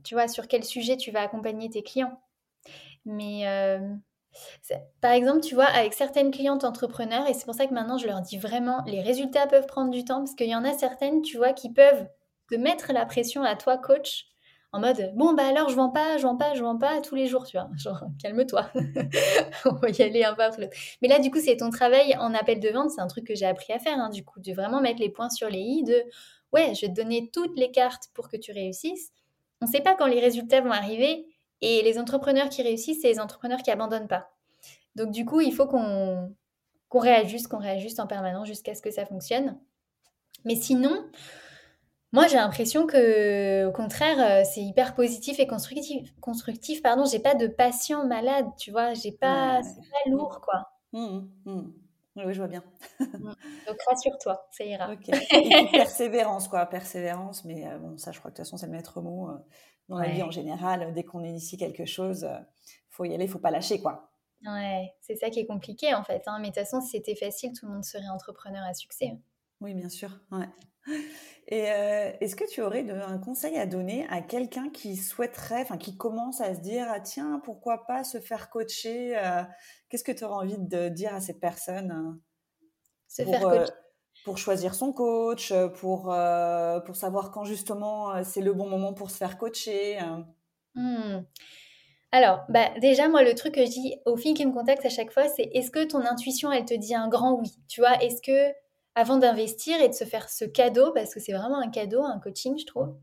tu 0.03 0.14
vois, 0.14 0.27
sur 0.27 0.49
quel 0.49 0.64
sujet 0.64 0.97
tu 0.97 1.12
vas 1.12 1.21
accompagner 1.21 1.71
tes 1.71 1.85
clients. 1.85 2.21
Mais 3.05 3.45
par 5.01 5.12
exemple, 5.12 5.40
tu 5.40 5.55
vois, 5.55 5.66
avec 5.66 5.94
certaines 5.94 6.31
clientes 6.31 6.64
entrepreneurs, 6.64 7.29
et 7.29 7.35
c'est 7.35 7.44
pour 7.44 7.55
ça 7.55 7.66
que 7.66 7.75
maintenant 7.75 7.99
je 7.99 8.07
leur 8.07 8.20
dis 8.20 8.38
vraiment, 8.38 8.83
les 8.87 9.01
résultats 9.01 9.46
peuvent 9.46 9.66
prendre 9.66 9.90
du 9.90 10.05
temps, 10.05 10.18
parce 10.18 10.35
qu'il 10.35 10.49
y 10.49 10.57
en 10.57 10.64
a 10.64 10.72
certaines, 10.72 11.22
tu 11.22 11.37
vois, 11.37 11.53
qui 11.53 11.72
peuvent 11.72 12.07
de 12.51 12.57
mettre 12.57 12.92
la 12.92 13.07
pression 13.07 13.42
à 13.42 13.57
toi, 13.57 13.79
coach, 13.79 14.27
en 14.72 14.81
mode 14.81 15.12
bon 15.14 15.33
bah 15.33 15.46
alors 15.46 15.68
je 15.70 15.77
vends 15.77 15.90
pas, 15.90 16.18
je 16.18 16.22
vends 16.22 16.37
pas, 16.37 16.55
je 16.55 16.62
vends 16.62 16.77
pas 16.77 17.01
tous 17.01 17.14
les 17.14 17.27
jours, 17.27 17.46
tu 17.46 17.57
vois. 17.57 17.68
Genre 17.79 18.05
calme-toi, 18.22 18.70
on 19.64 19.75
va 19.75 19.88
y 19.90 20.03
aller 20.03 20.25
un 20.25 20.35
peu 20.35 20.42
l'autre. 20.61 20.77
Mais 21.01 21.09
là 21.09 21.18
du 21.18 21.31
coup 21.31 21.40
c'est 21.40 21.57
ton 21.57 21.70
travail 21.70 22.16
en 22.18 22.35
appel 22.35 22.61
de 22.61 22.68
vente, 22.68 22.90
c'est 22.90 23.01
un 23.01 23.07
truc 23.07 23.27
que 23.27 23.35
j'ai 23.35 23.46
appris 23.46 23.72
à 23.72 23.79
faire, 23.79 23.99
hein, 23.99 24.11
du 24.11 24.25
coup 24.25 24.40
de 24.40 24.53
vraiment 24.53 24.81
mettre 24.81 25.01
les 25.01 25.11
points 25.11 25.31
sur 25.31 25.49
les 25.49 25.61
i, 25.61 25.83
de 25.83 26.03
ouais 26.53 26.75
je 26.75 26.83
vais 26.83 26.92
te 26.92 27.01
donner 27.01 27.31
toutes 27.33 27.57
les 27.57 27.70
cartes 27.70 28.11
pour 28.14 28.29
que 28.29 28.37
tu 28.37 28.53
réussisses. 28.53 29.12
On 29.62 29.66
ne 29.66 29.70
sait 29.70 29.81
pas 29.81 29.94
quand 29.94 30.07
les 30.07 30.20
résultats 30.20 30.61
vont 30.61 30.72
arriver 30.72 31.27
et 31.61 31.83
les 31.83 31.99
entrepreneurs 31.99 32.49
qui 32.49 32.62
réussissent 32.62 33.03
c'est 33.03 33.09
les 33.09 33.21
entrepreneurs 33.21 33.62
qui 33.62 33.71
abandonnent 33.71 34.09
pas. 34.09 34.31
Donc 34.95 35.11
du 35.11 35.25
coup 35.25 35.40
il 35.40 35.55
faut 35.55 35.66
qu'on 35.66 36.35
réajuste, 36.92 37.49
qu'on 37.49 37.59
réajuste 37.59 38.01
en 38.01 38.07
permanence 38.07 38.47
jusqu'à 38.47 38.75
ce 38.75 38.83
que 38.83 38.90
ça 38.90 39.05
fonctionne. 39.07 39.59
Mais 40.45 40.55
sinon, 40.55 41.05
moi, 42.12 42.29
j'ai 42.29 42.37
l'impression 42.37 42.87
que, 42.87 43.66
au 43.66 43.73
contraire, 43.73 44.19
euh, 44.21 44.42
c'est 44.45 44.62
hyper 44.62 44.95
positif 44.95 45.38
et 45.40 45.47
constructif. 45.47 46.14
Constructif, 46.21 46.83
pardon. 46.83 47.05
J'ai 47.05 47.19
pas 47.19 47.35
de 47.35 47.47
patient 47.47 48.07
malade, 48.07 48.47
tu 48.57 48.71
vois. 48.71 48.95
J'ai 48.95 49.12
pas, 49.12 49.61
c'est 49.62 49.81
pas 49.81 50.11
lourd, 50.11 50.40
quoi. 50.40 50.71
Mmh, 50.92 51.27
mmh. 51.45 51.73
Oui, 52.16 52.33
je 52.33 52.38
vois 52.38 52.49
bien. 52.49 52.62
Mmh. 53.01 53.33
Donc 53.66 53.77
rassure-toi, 53.87 54.47
ça 54.51 54.64
ira. 54.64 54.92
Ok. 54.92 55.09
Et 55.33 55.69
persévérance, 55.73 56.49
quoi, 56.49 56.64
persévérance. 56.66 57.45
Mais 57.45 57.66
euh, 57.66 57.79
bon, 57.79 57.99
ça, 57.99 58.12
je 58.12 58.19
crois 58.19 58.31
que 58.31 58.37
de 58.37 58.42
toute 58.42 58.47
façon, 58.47 58.57
c'est 58.57 58.66
le 58.66 58.73
maître 58.73 59.01
mot 59.03 59.29
euh, 59.29 59.38
dans 59.88 59.99
la 59.99 60.09
vie 60.09 60.22
en 60.22 60.31
général. 60.31 60.92
Dès 60.92 61.05
qu'on 61.05 61.25
initie 61.25 61.57
quelque 61.57 61.85
chose, 61.85 62.29
faut 62.90 63.05
y 63.05 63.14
aller, 63.14 63.27
faut 63.27 63.38
pas 63.38 63.51
lâcher, 63.51 63.81
quoi. 63.81 64.11
Ouais, 64.44 64.94
c'est 65.01 65.16
ça 65.16 65.31
qui 65.31 65.40
est 65.40 65.46
compliqué 65.46 65.94
en 65.94 66.05
fait. 66.05 66.22
Hein. 66.27 66.38
Mais 66.40 66.51
de 66.51 66.55
toute 66.55 66.62
façon, 66.62 66.81
si 66.81 66.90
c'était 66.90 67.16
facile, 67.16 67.53
tout 67.53 67.66
le 67.66 67.72
monde 67.72 67.85
serait 67.85 68.09
entrepreneur 68.09 68.62
à 68.64 68.75
succès. 68.75 69.18
Oui, 69.61 69.75
bien 69.75 69.88
sûr. 69.88 70.20
Ouais. 70.31 70.46
Et 71.49 71.70
euh, 71.70 72.12
est-ce 72.20 72.35
que 72.35 72.49
tu 72.49 72.61
aurais 72.61 72.88
un 72.90 73.18
conseil 73.18 73.57
à 73.57 73.66
donner 73.66 74.07
à 74.09 74.20
quelqu'un 74.20 74.68
qui 74.68 74.96
souhaiterait, 74.96 75.62
enfin 75.62 75.79
qui 75.79 75.96
commence 75.96 76.40
à 76.40 76.55
se 76.55 76.61
dire 76.61 76.87
ah, 76.90 77.01
tiens 77.01 77.40
pourquoi 77.44 77.87
pas 77.87 78.03
se 78.05 78.18
faire 78.18 78.51
coacher 78.51 79.16
euh, 79.16 79.42
Qu'est-ce 79.88 80.05
que 80.05 80.12
tu 80.12 80.25
aurais 80.25 80.44
envie 80.44 80.59
de 80.59 80.88
dire 80.88 81.14
à 81.14 81.20
cette 81.20 81.40
personne 81.40 81.92
euh, 81.92 82.22
Se 83.09 83.22
pour, 83.22 83.33
faire 83.33 83.42
coacher. 83.42 83.72
Pour 84.27 84.39
choisir 84.39 84.75
son 84.75 84.93
coach, 84.93 85.53
pour 85.77 86.12
pour 86.85 86.97
savoir 86.97 87.31
quand 87.31 87.45
justement 87.45 88.25
c'est 88.25 88.41
le 88.41 88.53
bon 88.53 88.69
moment 88.69 88.93
pour 88.93 89.11
se 89.12 89.17
faire 89.17 89.39
coacher. 89.39 90.01
Mmh. 90.75 91.21
Alors, 92.11 92.41
bah, 92.49 92.71
déjà, 92.81 93.09
moi, 93.09 93.23
le 93.23 93.35
truc 93.35 93.55
que 93.55 93.65
je 93.65 93.71
dis 93.71 93.95
aux 94.05 94.17
filles 94.17 94.35
qui 94.35 94.45
me 94.45 94.53
contactent 94.53 94.85
à 94.85 94.91
chaque 94.91 95.12
fois, 95.12 95.29
c'est 95.29 95.49
est-ce 95.53 95.71
que 95.71 95.85
ton 95.85 96.05
intuition, 96.05 96.51
elle 96.51 96.65
te 96.65 96.75
dit 96.75 96.95
un 96.95 97.09
grand 97.09 97.39
oui? 97.39 97.53
Tu 97.69 97.81
vois, 97.81 98.03
est-ce 98.03 98.21
que 98.21 98.53
avant 98.97 99.17
d'investir 99.17 99.81
et 99.81 99.89
de 99.89 99.95
se 99.95 100.05
faire 100.05 100.29
ce 100.29 100.45
cadeau, 100.45 100.93
parce 100.93 101.15
que 101.15 101.21
c'est 101.21 101.33
vraiment 101.33 101.59
un 101.59 101.71
cadeau, 101.71 102.03
un 102.03 102.19
coaching, 102.19 102.59
je 102.59 102.67
trouve, 102.67 102.97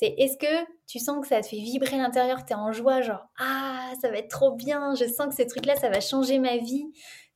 c'est 0.00 0.14
est-ce 0.16 0.38
que 0.38 0.66
tu 0.86 0.98
sens 0.98 1.20
que 1.20 1.28
ça 1.28 1.42
te 1.42 1.46
fait 1.46 1.58
vibrer 1.60 1.98
l'intérieur, 1.98 2.42
que 2.42 2.46
tu 2.46 2.52
es 2.54 2.56
en 2.56 2.72
joie, 2.72 3.02
genre 3.02 3.26
ah, 3.38 3.92
ça 4.00 4.10
va 4.10 4.16
être 4.16 4.30
trop 4.30 4.52
bien, 4.52 4.94
je 4.94 5.04
sens 5.04 5.28
que 5.28 5.34
ces 5.34 5.46
trucs-là, 5.46 5.76
ça 5.76 5.90
va 5.90 6.00
changer 6.00 6.38
ma 6.38 6.56
vie, 6.56 6.86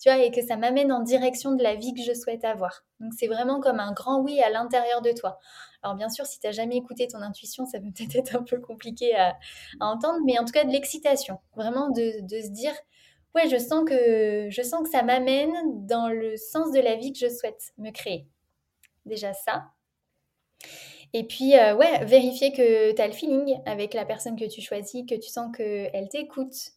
tu 0.00 0.08
vois, 0.08 0.18
et 0.18 0.30
que 0.30 0.40
ça 0.40 0.56
m'amène 0.56 0.90
en 0.90 1.00
direction 1.02 1.52
de 1.52 1.62
la 1.62 1.74
vie 1.74 1.92
que 1.92 2.02
je 2.02 2.14
souhaite 2.14 2.42
avoir. 2.42 2.86
Donc 3.00 3.12
c'est 3.18 3.26
vraiment 3.26 3.60
comme 3.60 3.80
un 3.80 3.92
grand 3.92 4.22
oui 4.22 4.40
à 4.40 4.48
l'intérieur 4.48 5.02
de 5.02 5.12
toi. 5.12 5.38
Alors 5.82 5.94
bien 5.94 6.08
sûr, 6.08 6.24
si 6.24 6.40
tu 6.40 6.46
n'as 6.46 6.52
jamais 6.52 6.76
écouté 6.76 7.06
ton 7.06 7.20
intuition, 7.20 7.66
ça 7.66 7.78
peut 7.80 7.90
peut-être 7.94 8.16
être 8.16 8.34
un 8.34 8.42
peu 8.42 8.58
compliqué 8.58 9.14
à, 9.14 9.36
entendre, 9.80 10.20
mais 10.24 10.38
en 10.38 10.46
tout 10.46 10.52
cas 10.52 10.64
de 10.64 10.70
l'excitation, 10.70 11.38
vraiment 11.54 11.90
de, 11.90 12.26
de 12.26 12.40
se 12.40 12.48
dire 12.48 12.72
ouais, 13.34 13.46
je 13.50 13.58
sens 13.58 13.84
que, 13.86 14.48
je 14.48 14.62
sens 14.62 14.84
que 14.84 14.88
ça 14.88 15.02
m'amène 15.02 15.52
dans 15.86 16.08
le 16.08 16.38
sens 16.38 16.72
de 16.72 16.80
la 16.80 16.96
vie 16.96 17.12
que 17.12 17.18
je 17.18 17.28
souhaite 17.28 17.74
me 17.76 17.90
créer. 17.90 18.26
Déjà 19.04 19.34
ça. 19.34 19.66
Et 21.14 21.22
puis, 21.22 21.56
euh, 21.56 21.76
ouais, 21.76 22.04
vérifier 22.04 22.52
que 22.52 22.92
tu 22.92 23.00
as 23.00 23.06
le 23.06 23.12
feeling 23.12 23.56
avec 23.66 23.94
la 23.94 24.04
personne 24.04 24.34
que 24.36 24.46
tu 24.46 24.60
choisis, 24.60 25.04
que 25.08 25.14
tu 25.14 25.28
sens 25.30 25.56
qu'elle 25.56 26.08
t'écoute, 26.08 26.72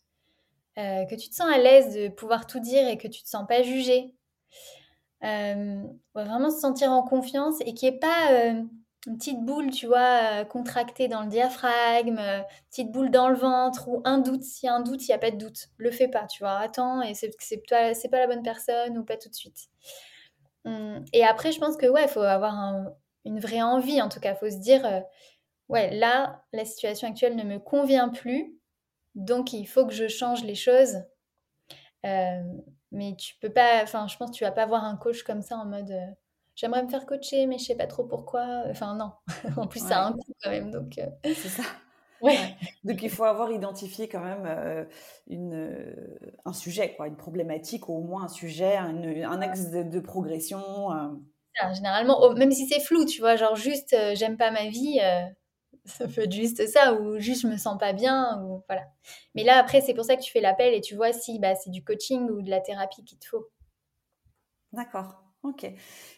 euh, 0.77 1.05
que 1.05 1.15
tu 1.15 1.27
te 1.29 1.33
sens 1.33 1.51
à 1.51 1.57
l'aise 1.57 1.95
de 1.95 2.07
pouvoir 2.09 2.45
tout 2.45 2.59
dire 2.59 2.87
et 2.87 2.99
que 2.99 3.07
tu 3.07 3.23
te 3.23 3.27
sens 3.27 3.47
pas 3.47 3.63
jugé. 3.63 4.13
Euh, 5.23 5.81
vraiment 6.13 6.51
se 6.51 6.59
sentir 6.59 6.91
en 6.91 7.01
confiance 7.01 7.55
et 7.61 7.73
qu'il 7.73 7.89
n'y 7.89 7.95
ait 7.95 7.99
pas 7.99 8.31
une 9.07 9.17
petite 9.17 9.43
boule, 9.43 9.71
tu 9.71 9.87
vois, 9.87 10.45
contractée 10.45 11.07
dans 11.07 11.23
le 11.23 11.29
diaphragme, 11.29 12.21
petite 12.69 12.91
boule 12.91 13.09
dans 13.09 13.29
le 13.29 13.35
ventre 13.35 13.87
ou 13.87 14.03
un 14.05 14.19
doute. 14.19 14.43
S'il 14.43 14.67
y 14.67 14.69
a 14.69 14.75
un 14.75 14.81
doute, 14.81 15.01
il 15.01 15.07
n'y 15.07 15.15
a 15.15 15.17
pas 15.17 15.31
de 15.31 15.37
doute. 15.37 15.69
Le 15.77 15.89
fais 15.89 16.09
pas, 16.09 16.27
tu 16.27 16.43
vois. 16.43 16.59
Attends, 16.59 17.01
et 17.01 17.15
c'est, 17.15 17.31
c'est, 17.39 17.63
pas 17.67 18.19
la 18.19 18.27
bonne 18.27 18.43
personne 18.43 18.99
ou 18.99 19.03
pas 19.03 19.17
tout 19.17 19.29
de 19.29 19.35
suite. 19.35 19.65
Hum, 20.65 21.03
et 21.11 21.25
après, 21.25 21.51
je 21.51 21.59
pense 21.59 21.75
que, 21.75 21.87
ouais, 21.87 22.03
il 22.03 22.09
faut 22.09 22.21
avoir 22.21 22.53
une 23.27 23.39
vraie 23.39 23.61
envie, 23.61 24.01
en 24.01 24.09
tout 24.09 24.19
cas. 24.19 24.33
Il 24.33 24.37
faut 24.37 24.49
se 24.49 24.59
dire, 24.59 24.85
euh, 24.85 25.01
ouais, 25.69 25.93
là, 25.95 26.43
la 26.53 26.65
situation 26.65 27.07
actuelle 27.07 27.35
ne 27.35 27.43
me 27.43 27.59
convient 27.59 28.09
plus. 28.09 28.57
Donc, 29.15 29.53
il 29.53 29.65
faut 29.67 29.85
que 29.85 29.93
je 29.93 30.07
change 30.07 30.43
les 30.43 30.55
choses. 30.55 30.97
mais 32.03 33.15
tu 33.17 33.35
peux 33.41 33.51
pas, 33.51 33.83
enfin, 33.83 34.07
je 34.07 34.17
pense 34.17 34.31
que 34.31 34.35
tu 34.35 34.43
vas 34.43 34.51
pas 34.51 34.65
voir 34.65 34.83
un 34.83 34.95
coach 34.95 35.23
comme 35.23 35.41
ça 35.41 35.57
en 35.57 35.65
mode 35.65 35.93
j'aimerais 36.57 36.83
me 36.83 36.89
faire 36.89 37.05
coacher, 37.05 37.45
mais 37.45 37.57
je 37.57 37.65
sais 37.65 37.75
pas 37.75 37.87
trop 37.87 38.03
pourquoi. 38.03 38.63
Enfin, 38.69 38.95
non. 38.95 39.13
en 39.57 39.67
plus, 39.67 39.79
ça 39.79 40.03
a 40.03 40.07
un 40.07 40.13
coût 40.13 40.33
quand 40.43 40.49
même. 40.49 40.71
Donc, 40.71 40.97
euh. 40.97 41.07
C'est 41.23 41.47
ça. 41.47 41.63
Ouais. 42.19 42.55
Donc 42.83 43.03
il 43.03 43.11
faut 43.11 43.25
avoir 43.25 43.51
identifié 43.51 44.09
quand 44.09 44.23
même 44.23 44.47
euh, 44.47 44.85
une, 45.27 45.53
euh, 45.53 46.17
un 46.45 46.51
sujet, 46.51 46.95
quoi, 46.95 47.05
une 47.05 47.15
problématique, 47.15 47.89
ou 47.89 47.93
au 47.93 48.01
moins 48.01 48.23
un 48.23 48.27
sujet, 48.27 48.75
un, 48.75 49.39
axe 49.39 49.69
de, 49.69 49.99
progression. 49.99 50.59
Généralement, 51.73 52.33
même 52.33 52.51
si 52.51 52.67
c'est 52.67 52.79
flou, 52.79 53.05
tu 53.05 53.21
vois, 53.21 53.35
genre 53.35 53.55
juste 53.55 53.95
j'aime 54.13 54.37
pas 54.37 54.51
ma 54.51 54.67
vie, 54.67 54.99
ça 55.85 56.07
peut 56.07 56.21
être 56.21 56.31
juste 56.31 56.67
ça, 56.67 56.93
ou 56.93 57.19
juste 57.19 57.43
je 57.43 57.47
me 57.47 57.57
sens 57.57 57.77
pas 57.77 57.93
bien, 57.93 58.41
ou 58.43 58.63
voilà. 58.67 58.85
Mais 59.35 59.43
là 59.43 59.57
après, 59.57 59.81
c'est 59.81 59.93
pour 59.93 60.05
ça 60.05 60.15
que 60.15 60.21
tu 60.21 60.31
fais 60.31 60.41
l'appel 60.41 60.73
et 60.73 60.81
tu 60.81 60.95
vois 60.95 61.13
si 61.13 61.39
bah, 61.39 61.55
c'est 61.55 61.69
du 61.69 61.83
coaching 61.83 62.29
ou 62.29 62.41
de 62.41 62.49
la 62.49 62.61
thérapie 62.61 63.03
qu'il 63.03 63.19
te 63.19 63.27
faut. 63.27 63.47
D'accord. 64.73 65.23
Ok. 65.43 65.65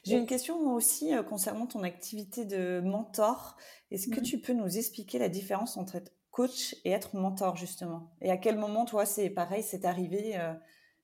J'ai 0.03 0.17
une 0.17 0.25
question 0.25 0.73
aussi 0.73 1.13
euh, 1.13 1.23
concernant 1.23 1.67
ton 1.67 1.83
activité 1.83 2.45
de 2.45 2.81
mentor. 2.83 3.57
Est-ce 3.91 4.07
que 4.07 4.19
mmh. 4.19 4.23
tu 4.23 4.39
peux 4.39 4.53
nous 4.53 4.77
expliquer 4.77 5.19
la 5.19 5.29
différence 5.29 5.77
entre 5.77 5.95
être 5.95 6.11
coach 6.31 6.75
et 6.83 6.91
être 6.91 7.15
mentor, 7.15 7.55
justement? 7.55 8.11
Et 8.21 8.31
à 8.31 8.37
quel 8.37 8.57
moment, 8.57 8.85
toi, 8.85 9.05
c'est 9.05 9.29
pareil, 9.29 9.61
c'est 9.63 9.85
arrivé 9.85 10.37
euh, 10.37 10.53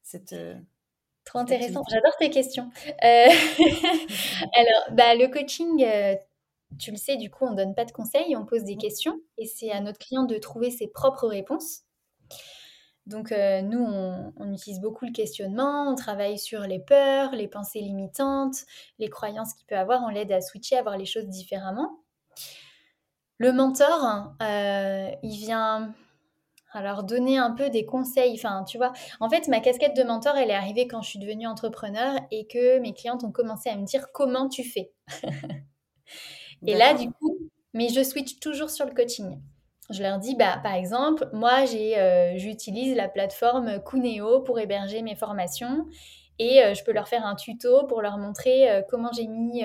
cette. 0.02 0.36
Euh, 1.26 1.30
Trop 1.30 1.40
intéressant. 1.40 1.84
J'adore 1.90 2.16
tes 2.18 2.30
questions. 2.30 2.70
Alors, 3.02 4.86
bah, 4.92 5.16
le 5.16 5.28
coaching, 5.28 5.86
tu 6.78 6.92
le 6.92 6.98
sais, 6.98 7.18
du 7.18 7.30
coup, 7.30 7.46
on 7.46 7.52
ne 7.52 7.56
donne 7.56 7.76
pas 7.76 7.86
de 7.86 7.92
conseils, 7.92 8.36
on 8.36 8.46
pose 8.46 8.64
des 8.64 8.78
questions 8.78 9.20
et 9.38 9.46
c'est 9.46 9.72
à 9.72 9.82
notre 9.82 10.00
client 10.00 10.24
de 10.24 10.38
trouver 10.38 10.72
ses 10.72 10.88
propres 10.88 11.28
réponses. 11.28 11.82
Donc 13.06 13.32
euh, 13.32 13.62
nous, 13.62 13.84
on, 13.84 14.54
utilise 14.54 14.80
beaucoup 14.80 15.06
le 15.06 15.12
questionnement, 15.12 15.88
on 15.92 15.96
travaille 15.96 16.40
sur 16.40 16.62
les 16.62 16.80
peurs, 16.80 17.34
les 17.34 17.48
pensées 17.48 17.80
limitantes, 17.80 18.66
les 18.98 19.10
croyances 19.10 19.54
qu'il 19.54 19.68
peut 19.68 19.78
avoir, 19.78 20.02
on 20.04 20.10
l'aide 20.10 20.32
à 20.32 20.42
switcher, 20.42 20.78
à 20.78 20.82
voir 20.82 20.98
les 20.98 21.06
choses 21.06 21.28
différemment. 21.28 22.00
Le 23.38 23.52
mentor, 23.52 24.34
euh, 24.42 25.12
il 25.22 25.38
vient 25.38 25.94
alors 26.76 27.04
donner 27.04 27.38
un 27.38 27.52
peu 27.52 27.70
des 27.70 27.86
conseils, 27.86 28.34
enfin 28.36 28.64
tu 28.64 28.78
vois, 28.78 28.94
en 29.20 29.30
fait 29.30 29.48
ma 29.48 29.60
casquette 29.60 29.96
de 29.96 30.04
mentor, 30.04 30.36
elle 30.38 30.52
est 30.52 30.56
arrivée 30.56 30.88
quand 30.88 31.02
je 31.02 31.10
suis 31.10 31.20
devenue 31.20 31.48
entrepreneur 31.48 32.16
et 32.32 32.48
que 32.48 32.80
mes 32.80 32.94
clientes 32.94 33.24
ont 33.24 33.32
commencé 33.32 33.70
à 33.70 33.76
me 33.76 33.86
dire 33.86 34.08
comment 34.14 34.50
tu 34.50 34.64
fais? 34.64 34.92
et 36.68 36.76
là, 36.76 36.94
du 36.94 37.10
coup, 37.12 37.38
mais 37.74 37.90
je 37.90 38.04
switch 38.04 38.40
toujours 38.40 38.70
sur 38.70 38.86
le 38.86 38.94
coaching. 38.94 39.42
Je 39.92 40.02
leur 40.02 40.18
dis, 40.18 40.36
bah, 40.36 40.60
par 40.64 40.74
exemple, 40.74 41.30
moi, 41.32 41.66
j'ai, 41.66 42.00
euh, 42.00 42.38
j'utilise 42.38 42.96
la 42.96 43.08
plateforme 43.08 43.84
Cuneo 43.84 44.42
pour 44.42 44.60
héberger 44.60 45.04
mes 45.04 45.16
formations 45.16 45.86
et 46.40 46.64
euh, 46.64 46.74
je 46.74 46.84
peux 46.84 46.92
leur 46.92 47.08
faire 47.08 47.26
un 47.26 47.36
tuto 47.36 47.86
pour 47.88 48.02
leur 48.02 48.18
montrer 48.18 48.70
euh, 48.70 48.82
comment 48.90 49.12
j'ai 49.14 49.28
mis, 49.28 49.64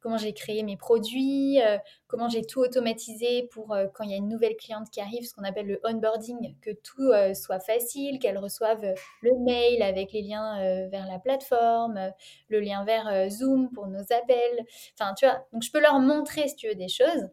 comment 0.00 0.16
j'ai 0.16 0.32
créé 0.32 0.62
mes 0.62 0.76
produits, 0.76 1.58
comment 2.06 2.28
j'ai 2.28 2.42
tout 2.42 2.60
automatisé 2.60 3.48
pour 3.52 3.76
quand 3.94 4.04
il 4.04 4.10
y 4.10 4.14
a 4.14 4.16
une 4.16 4.28
nouvelle 4.28 4.56
cliente 4.56 4.88
qui 4.90 5.00
arrive, 5.00 5.24
ce 5.24 5.34
qu'on 5.34 5.44
appelle 5.44 5.66
le 5.66 5.80
onboarding, 5.84 6.56
que 6.60 6.70
tout 6.70 7.10
soit 7.34 7.60
facile, 7.60 8.18
qu'elle 8.18 8.38
reçoive 8.38 8.94
le 9.20 9.30
mail 9.44 9.82
avec 9.82 10.12
les 10.12 10.22
liens 10.22 10.88
vers 10.88 11.06
la 11.06 11.18
plateforme, 11.18 12.12
le 12.48 12.60
lien 12.60 12.84
vers 12.84 13.30
Zoom 13.30 13.70
pour 13.72 13.88
nos 13.88 14.00
appels. 14.00 14.64
Enfin, 14.98 15.14
tu 15.14 15.26
vois, 15.26 15.44
donc 15.52 15.62
je 15.62 15.70
peux 15.70 15.80
leur 15.80 15.98
montrer, 15.98 16.48
si 16.48 16.56
tu 16.56 16.68
veux, 16.68 16.74
des 16.74 16.88
choses. 16.88 17.28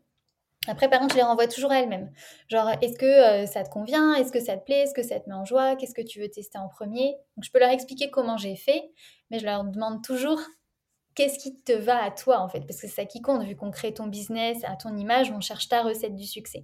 Après, 0.67 0.89
par 0.89 0.99
contre, 0.99 1.13
je 1.13 1.17
les 1.17 1.23
renvoie 1.23 1.47
toujours 1.47 1.71
à 1.71 1.80
elles-mêmes. 1.80 2.12
Genre, 2.49 2.69
est-ce 2.82 2.97
que 2.97 3.06
euh, 3.06 3.45
ça 3.45 3.63
te 3.63 3.69
convient? 3.69 4.13
Est-ce 4.15 4.32
que 4.32 4.39
ça 4.39 4.58
te 4.58 4.65
plaît? 4.65 4.82
Est-ce 4.82 4.93
que 4.93 5.03
ça 5.03 5.19
te 5.19 5.30
met 5.30 5.36
en 5.36 5.45
joie? 5.45 5.75
Qu'est-ce 5.75 5.93
que 5.93 6.01
tu 6.01 6.19
veux 6.19 6.30
tester 6.30 6.58
en 6.58 6.67
premier? 6.67 7.15
Je 7.41 7.49
peux 7.49 7.60
leur 7.60 7.69
expliquer 7.69 8.10
comment 8.10 8.38
j'ai 8.38 8.56
fait, 8.56 8.91
mais 9.32 9.39
je 9.39 9.45
leur 9.45 9.63
demande 9.63 10.03
toujours 10.03 10.39
qu'est-ce 11.17 11.39
qui 11.39 11.56
te 11.56 11.71
va 11.71 12.03
à 12.03 12.12
toi, 12.12 12.39
en 12.39 12.47
fait? 12.47 12.60
Parce 12.60 12.80
que 12.80 12.88
c'est 12.88 12.93
ça 12.93 13.06
qui 13.06 13.21
compte, 13.21 13.43
vu 13.43 13.56
qu'on 13.56 13.71
crée 13.71 13.91
ton 13.91 14.06
business 14.06 14.63
à 14.63 14.75
ton 14.75 14.95
image, 14.95 15.32
on 15.32 15.41
cherche 15.41 15.67
ta 15.67 15.82
recette 15.82 16.15
du 16.15 16.25
succès. 16.25 16.63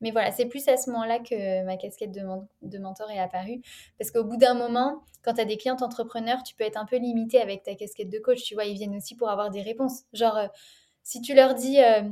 Mais 0.00 0.12
voilà, 0.12 0.30
c'est 0.30 0.46
plus 0.46 0.68
à 0.68 0.76
ce 0.76 0.88
moment-là 0.90 1.18
que 1.18 1.64
ma 1.64 1.76
casquette 1.76 2.12
de, 2.12 2.78
mentor 2.78 3.10
est 3.10 3.18
apparue. 3.18 3.60
Parce 3.98 4.12
qu'au 4.12 4.22
bout 4.22 4.36
d'un 4.36 4.54
moment, 4.54 5.02
quand 5.24 5.34
tu 5.34 5.40
as 5.40 5.44
des 5.44 5.56
clients 5.56 5.76
entrepreneurs, 5.80 6.44
tu 6.44 6.54
peux 6.54 6.62
être 6.62 6.76
un 6.76 6.84
peu 6.84 6.96
limité 6.96 7.40
avec 7.40 7.64
ta 7.64 7.74
casquette 7.74 8.08
de 8.08 8.20
coach. 8.20 8.40
Tu 8.44 8.54
vois, 8.54 8.66
ils 8.66 8.74
viennent 8.74 8.94
aussi 8.94 9.16
pour 9.16 9.30
avoir 9.30 9.50
des 9.50 9.62
réponses. 9.62 10.04
Genre, 10.12 10.36
euh, 10.36 10.46
si 11.02 11.20
tu 11.20 11.34
leur 11.34 11.54
dis... 11.54 11.82
Euh, 11.82 12.02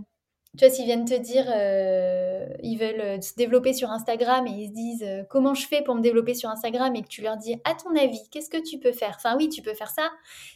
tu 0.56 0.64
vois, 0.64 0.74
s'ils 0.74 0.86
viennent 0.86 1.04
te 1.04 1.14
dire, 1.14 1.44
euh, 1.48 2.46
ils 2.62 2.78
veulent 2.78 3.00
euh, 3.00 3.20
se 3.20 3.34
développer 3.34 3.74
sur 3.74 3.90
Instagram 3.90 4.46
et 4.46 4.50
ils 4.50 4.68
se 4.68 4.72
disent 4.72 5.02
euh, 5.02 5.22
comment 5.28 5.52
je 5.54 5.66
fais 5.66 5.82
pour 5.82 5.94
me 5.94 6.00
développer 6.00 6.34
sur 6.34 6.48
Instagram 6.48 6.94
et 6.96 7.02
que 7.02 7.08
tu 7.08 7.20
leur 7.20 7.36
dis, 7.36 7.60
à 7.64 7.74
ton 7.74 7.94
avis, 7.94 8.28
qu'est-ce 8.30 8.48
que 8.48 8.62
tu 8.62 8.78
peux 8.78 8.92
faire? 8.92 9.14
Enfin 9.16 9.36
oui, 9.36 9.50
tu 9.50 9.60
peux 9.60 9.74
faire 9.74 9.90
ça, 9.90 10.10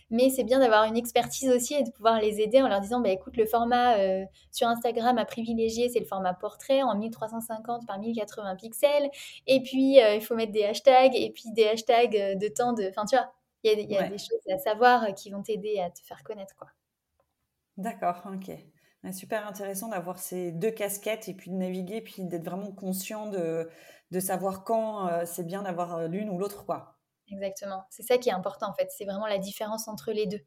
mais 0.09 0.31
c'est 0.31 0.45
bien 0.45 0.59
d'avoir 0.59 0.85
une 0.85 0.97
expertise 0.97 1.51
aussi 1.51 1.75
et 1.75 1.83
de 1.83 1.91
pouvoir 1.91 2.19
les 2.19 2.41
aider 2.41 2.63
en 2.63 2.69
leur 2.69 2.81
disant, 2.81 3.01
bah, 3.01 3.11
écoute, 3.11 3.37
le 3.37 3.45
format 3.45 3.97
sur 4.51 4.69
Instagram 4.69 5.19
à 5.19 5.25
privilégier, 5.25 5.89
c'est 5.89 6.01
le 6.01 6.07
format 6.07 6.35
portrait 6.35 6.83
en 6.83 6.97
1350 6.97 7.87
par 7.87 7.99
1080 7.99 8.57
pixels. 8.57 9.11
Et 9.47 9.63
puis, 9.63 9.99
il 9.99 10.21
faut 10.21 10.35
mettre 10.35 10.53
des 10.53 10.65
hashtags 10.65 11.15
et 11.15 11.31
puis 11.31 11.45
des 11.53 11.69
hashtags 11.69 12.39
de 12.39 12.49
temps 12.49 12.73
de... 12.73 12.89
Enfin, 12.89 13.05
tu 13.05 13.17
vois, 13.17 13.31
il 13.63 13.91
y 13.91 13.97
a, 13.97 14.09
des 14.09 14.19
choses 14.19 14.41
à 14.53 14.59
savoir 14.59 15.15
qui 15.15 15.31
vont 15.31 15.43
t'aider 15.43 15.79
à 15.79 15.91
te 15.91 16.01
faire 16.01 16.23
connaître, 16.25 16.57
quoi. 16.57 16.69
D'accord, 17.77 18.23
ok. 18.35 18.51
Super 19.13 19.47
intéressant 19.47 19.89
d'avoir 19.89 20.19
ces 20.19 20.53
deux 20.53 20.71
casquettes 20.71 21.29
et 21.29 21.35
puis 21.35 21.51
de 21.51 21.57
naviguer, 21.57 22.03
puis 22.03 22.25
d'être 22.25 22.45
vraiment 22.45 22.71
conscient 22.71 23.29
de, 23.29 23.69
de 24.11 24.21
savoir 24.21 24.63
quand 24.63 25.09
euh, 25.09 25.25
c'est 25.25 25.45
bien 25.45 25.63
d'avoir 25.63 25.97
euh, 25.97 26.09
l'une 26.09 26.29
ou 26.29 26.39
l'autre, 26.39 26.67
quoi. 26.67 26.99
Exactement. 27.33 27.85
C'est 27.89 28.03
ça 28.03 28.19
qui 28.19 28.29
est 28.29 28.33
important, 28.33 28.69
en 28.69 28.75
fait. 28.75 28.89
C'est 28.91 29.07
vraiment 29.07 29.27
la 29.27 29.39
différence 29.39 29.89
entre 29.89 30.13
les 30.13 30.27
deux. 30.27 30.41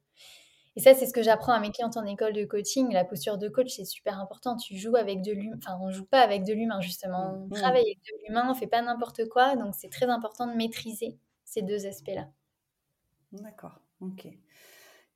Et 0.76 0.82
ça, 0.82 0.94
c'est 0.94 1.08
ce 1.08 1.14
que 1.14 1.24
j'apprends 1.24 1.54
à 1.54 1.60
mes 1.60 1.72
clientes 1.72 1.98
en 1.98 2.06
école 2.06 2.34
de 2.34 2.46
coaching. 2.46 2.92
La 2.92 3.06
posture 3.06 3.38
de 3.38 3.48
coach, 3.50 3.76
c'est 3.76 3.86
super 3.86 4.20
important. 4.20 4.56
Tu 4.56 4.78
joues 4.78 4.96
avec 4.96 5.22
de 5.22 5.32
l'humain. 5.32 5.58
Enfin, 5.58 5.80
on 5.82 5.92
joue 5.92 6.06
pas 6.06 6.22
avec 6.22 6.44
de 6.44 6.54
l'humain, 6.54 6.82
justement. 6.82 7.34
On 7.36 7.48
mmh. 7.48 7.60
travaille 7.60 7.84
avec 7.84 8.00
de 8.02 8.28
l'humain, 8.28 8.48
on 8.50 8.54
fait 8.54 8.68
pas 8.68 8.82
n'importe 8.82 9.28
quoi. 9.30 9.56
Donc, 9.56 9.74
c'est 9.76 9.90
très 9.90 10.08
important 10.08 10.46
de 10.46 10.54
maîtriser 10.54 11.18
ces 11.44 11.62
deux 11.62 11.88
aspects-là. 11.88 12.28
D'accord. 13.32 13.80
Ok 14.00 14.28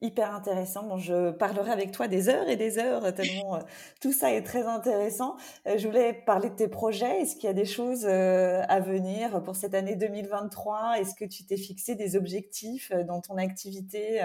hyper 0.02 0.34
intéressant. 0.34 0.84
Bon, 0.84 0.98
je 0.98 1.32
parlerai 1.32 1.72
avec 1.72 1.92
toi 1.92 2.08
des 2.08 2.30
heures 2.30 2.48
et 2.50 2.56
des 2.56 2.78
heures, 2.78 3.14
tellement 3.14 3.56
euh, 3.56 3.62
tout 4.02 4.12
ça 4.12 4.32
est 4.34 4.44
très 4.44 4.64
intéressant. 4.64 5.38
Euh, 5.68 5.78
je 5.78 5.88
voulais 5.88 6.14
parler 6.14 6.50
de 6.50 6.56
tes 6.56 6.68
projets. 6.68 7.22
Est-ce 7.22 7.36
qu'il 7.36 7.46
y 7.46 7.50
a 7.50 7.54
des 7.54 7.66
choses 7.66 8.06
euh, 8.06 8.62
à 8.68 8.80
venir 8.80 9.42
pour 9.44 9.56
cette 9.56 9.74
année 9.74 9.96
2023 9.96 11.00
Est-ce 11.00 11.16
que 11.16 11.26
tu 11.26 11.46
t'es 11.46 11.58
fixé 11.58 11.96
des 11.96 12.16
objectifs 12.16 12.92
dans 13.08 13.22
ton 13.22 13.38
activité 13.38 14.22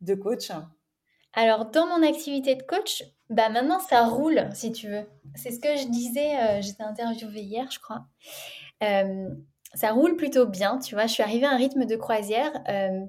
de 0.00 0.14
coach? 0.14 0.50
Alors, 1.34 1.70
dans 1.70 1.86
mon 1.86 2.02
activité 2.02 2.54
de 2.54 2.62
coach, 2.62 3.04
bah 3.28 3.50
maintenant 3.50 3.78
ça 3.78 4.06
roule, 4.06 4.48
si 4.54 4.72
tu 4.72 4.88
veux. 4.88 5.06
C'est 5.34 5.50
ce 5.50 5.60
que 5.60 5.76
je 5.76 5.88
disais, 5.88 6.62
j'étais 6.62 6.82
interviewée 6.82 7.42
hier, 7.42 7.70
je 7.70 7.78
crois. 7.78 8.06
ça 9.74 9.92
roule 9.92 10.16
plutôt 10.16 10.46
bien, 10.46 10.78
tu 10.78 10.94
vois. 10.94 11.06
Je 11.06 11.12
suis 11.12 11.22
arrivée 11.22 11.44
à 11.44 11.50
un 11.50 11.56
rythme 11.56 11.84
de 11.84 11.96
croisière. 11.96 12.52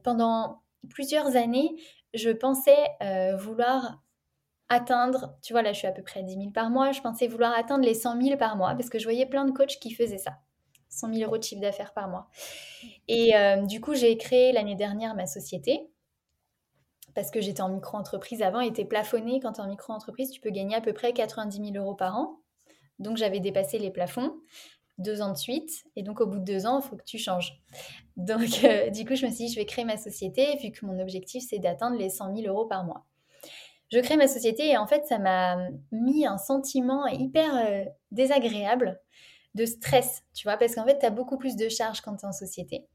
pendant 0.03 0.61
plusieurs 0.89 1.35
années, 1.35 1.75
je 2.13 2.29
pensais 2.29 2.77
euh, 3.01 3.35
vouloir 3.37 4.01
atteindre, 4.69 5.37
tu 5.41 5.53
vois, 5.53 5.61
là 5.61 5.71
je 5.73 5.79
suis 5.79 5.87
à 5.87 5.91
peu 5.91 6.03
près 6.03 6.19
à 6.19 6.23
10 6.23 6.33
000 6.33 6.49
par 6.51 6.69
mois, 6.69 6.91
je 6.91 7.01
pensais 7.01 7.27
vouloir 7.27 7.53
atteindre 7.57 7.85
les 7.85 7.93
100 7.93 8.21
000 8.21 8.37
par 8.37 8.57
mois 8.57 8.75
parce 8.75 8.89
que 8.89 8.99
je 8.99 9.05
voyais 9.05 9.25
plein 9.25 9.45
de 9.45 9.51
coachs 9.51 9.79
qui 9.79 9.91
faisaient 9.91 10.17
ça. 10.17 10.39
100 10.89 11.13
000 11.13 11.25
euros 11.25 11.37
de 11.37 11.43
chiffre 11.43 11.61
d'affaires 11.61 11.93
par 11.93 12.09
mois. 12.09 12.29
Et 13.07 13.35
euh, 13.35 13.61
du 13.65 13.81
coup, 13.81 13.93
j'ai 13.93 14.17
créé 14.17 14.51
l'année 14.51 14.75
dernière 14.75 15.15
ma 15.15 15.27
société 15.27 15.89
parce 17.13 17.31
que 17.31 17.41
j'étais 17.41 17.61
en 17.61 17.69
micro-entreprise 17.69 18.41
avant, 18.41 18.59
était 18.59 18.85
plafonnée. 18.85 19.39
Quand 19.41 19.53
tu 19.53 19.61
es 19.61 19.63
en 19.63 19.67
micro-entreprise, 19.67 20.31
tu 20.31 20.39
peux 20.39 20.49
gagner 20.49 20.75
à 20.75 20.81
peu 20.81 20.93
près 20.93 21.13
90 21.13 21.73
000 21.73 21.83
euros 21.83 21.95
par 21.95 22.15
an. 22.17 22.41
Donc 22.99 23.17
j'avais 23.17 23.39
dépassé 23.39 23.79
les 23.79 23.91
plafonds 23.91 24.33
deux 24.97 25.21
ans 25.21 25.31
de 25.31 25.37
suite. 25.37 25.85
Et 25.95 26.03
donc, 26.03 26.21
au 26.21 26.27
bout 26.27 26.39
de 26.39 26.43
deux 26.45 26.65
ans, 26.65 26.79
il 26.79 26.87
faut 26.87 26.95
que 26.95 27.03
tu 27.03 27.17
changes. 27.17 27.61
Donc, 28.15 28.49
euh, 28.63 28.89
du 28.89 29.05
coup, 29.05 29.15
je 29.15 29.25
me 29.25 29.31
suis 29.31 29.45
dit, 29.45 29.53
je 29.53 29.59
vais 29.59 29.65
créer 29.65 29.85
ma 29.85 29.97
société, 29.97 30.57
vu 30.61 30.71
que 30.71 30.85
mon 30.85 30.99
objectif, 30.99 31.43
c'est 31.47 31.59
d'atteindre 31.59 31.97
les 31.97 32.09
100 32.09 32.35
000 32.35 32.47
euros 32.47 32.65
par 32.65 32.83
mois. 32.83 33.05
Je 33.91 33.99
crée 33.99 34.17
ma 34.17 34.27
société 34.27 34.67
et 34.67 34.77
en 34.77 34.85
fait, 34.85 35.05
ça 35.05 35.17
m'a 35.17 35.69
mis 35.91 36.25
un 36.25 36.37
sentiment 36.37 37.07
hyper 37.07 37.55
euh, 37.55 37.85
désagréable 38.11 38.99
de 39.55 39.65
stress, 39.65 40.23
tu 40.33 40.43
vois, 40.43 40.57
parce 40.57 40.75
qu'en 40.75 40.85
fait, 40.85 40.99
tu 40.99 41.05
as 41.05 41.09
beaucoup 41.09 41.37
plus 41.37 41.55
de 41.55 41.69
charges 41.69 42.01
quand 42.01 42.15
tu 42.17 42.25
es 42.25 42.27
en 42.27 42.33
société, 42.33 42.85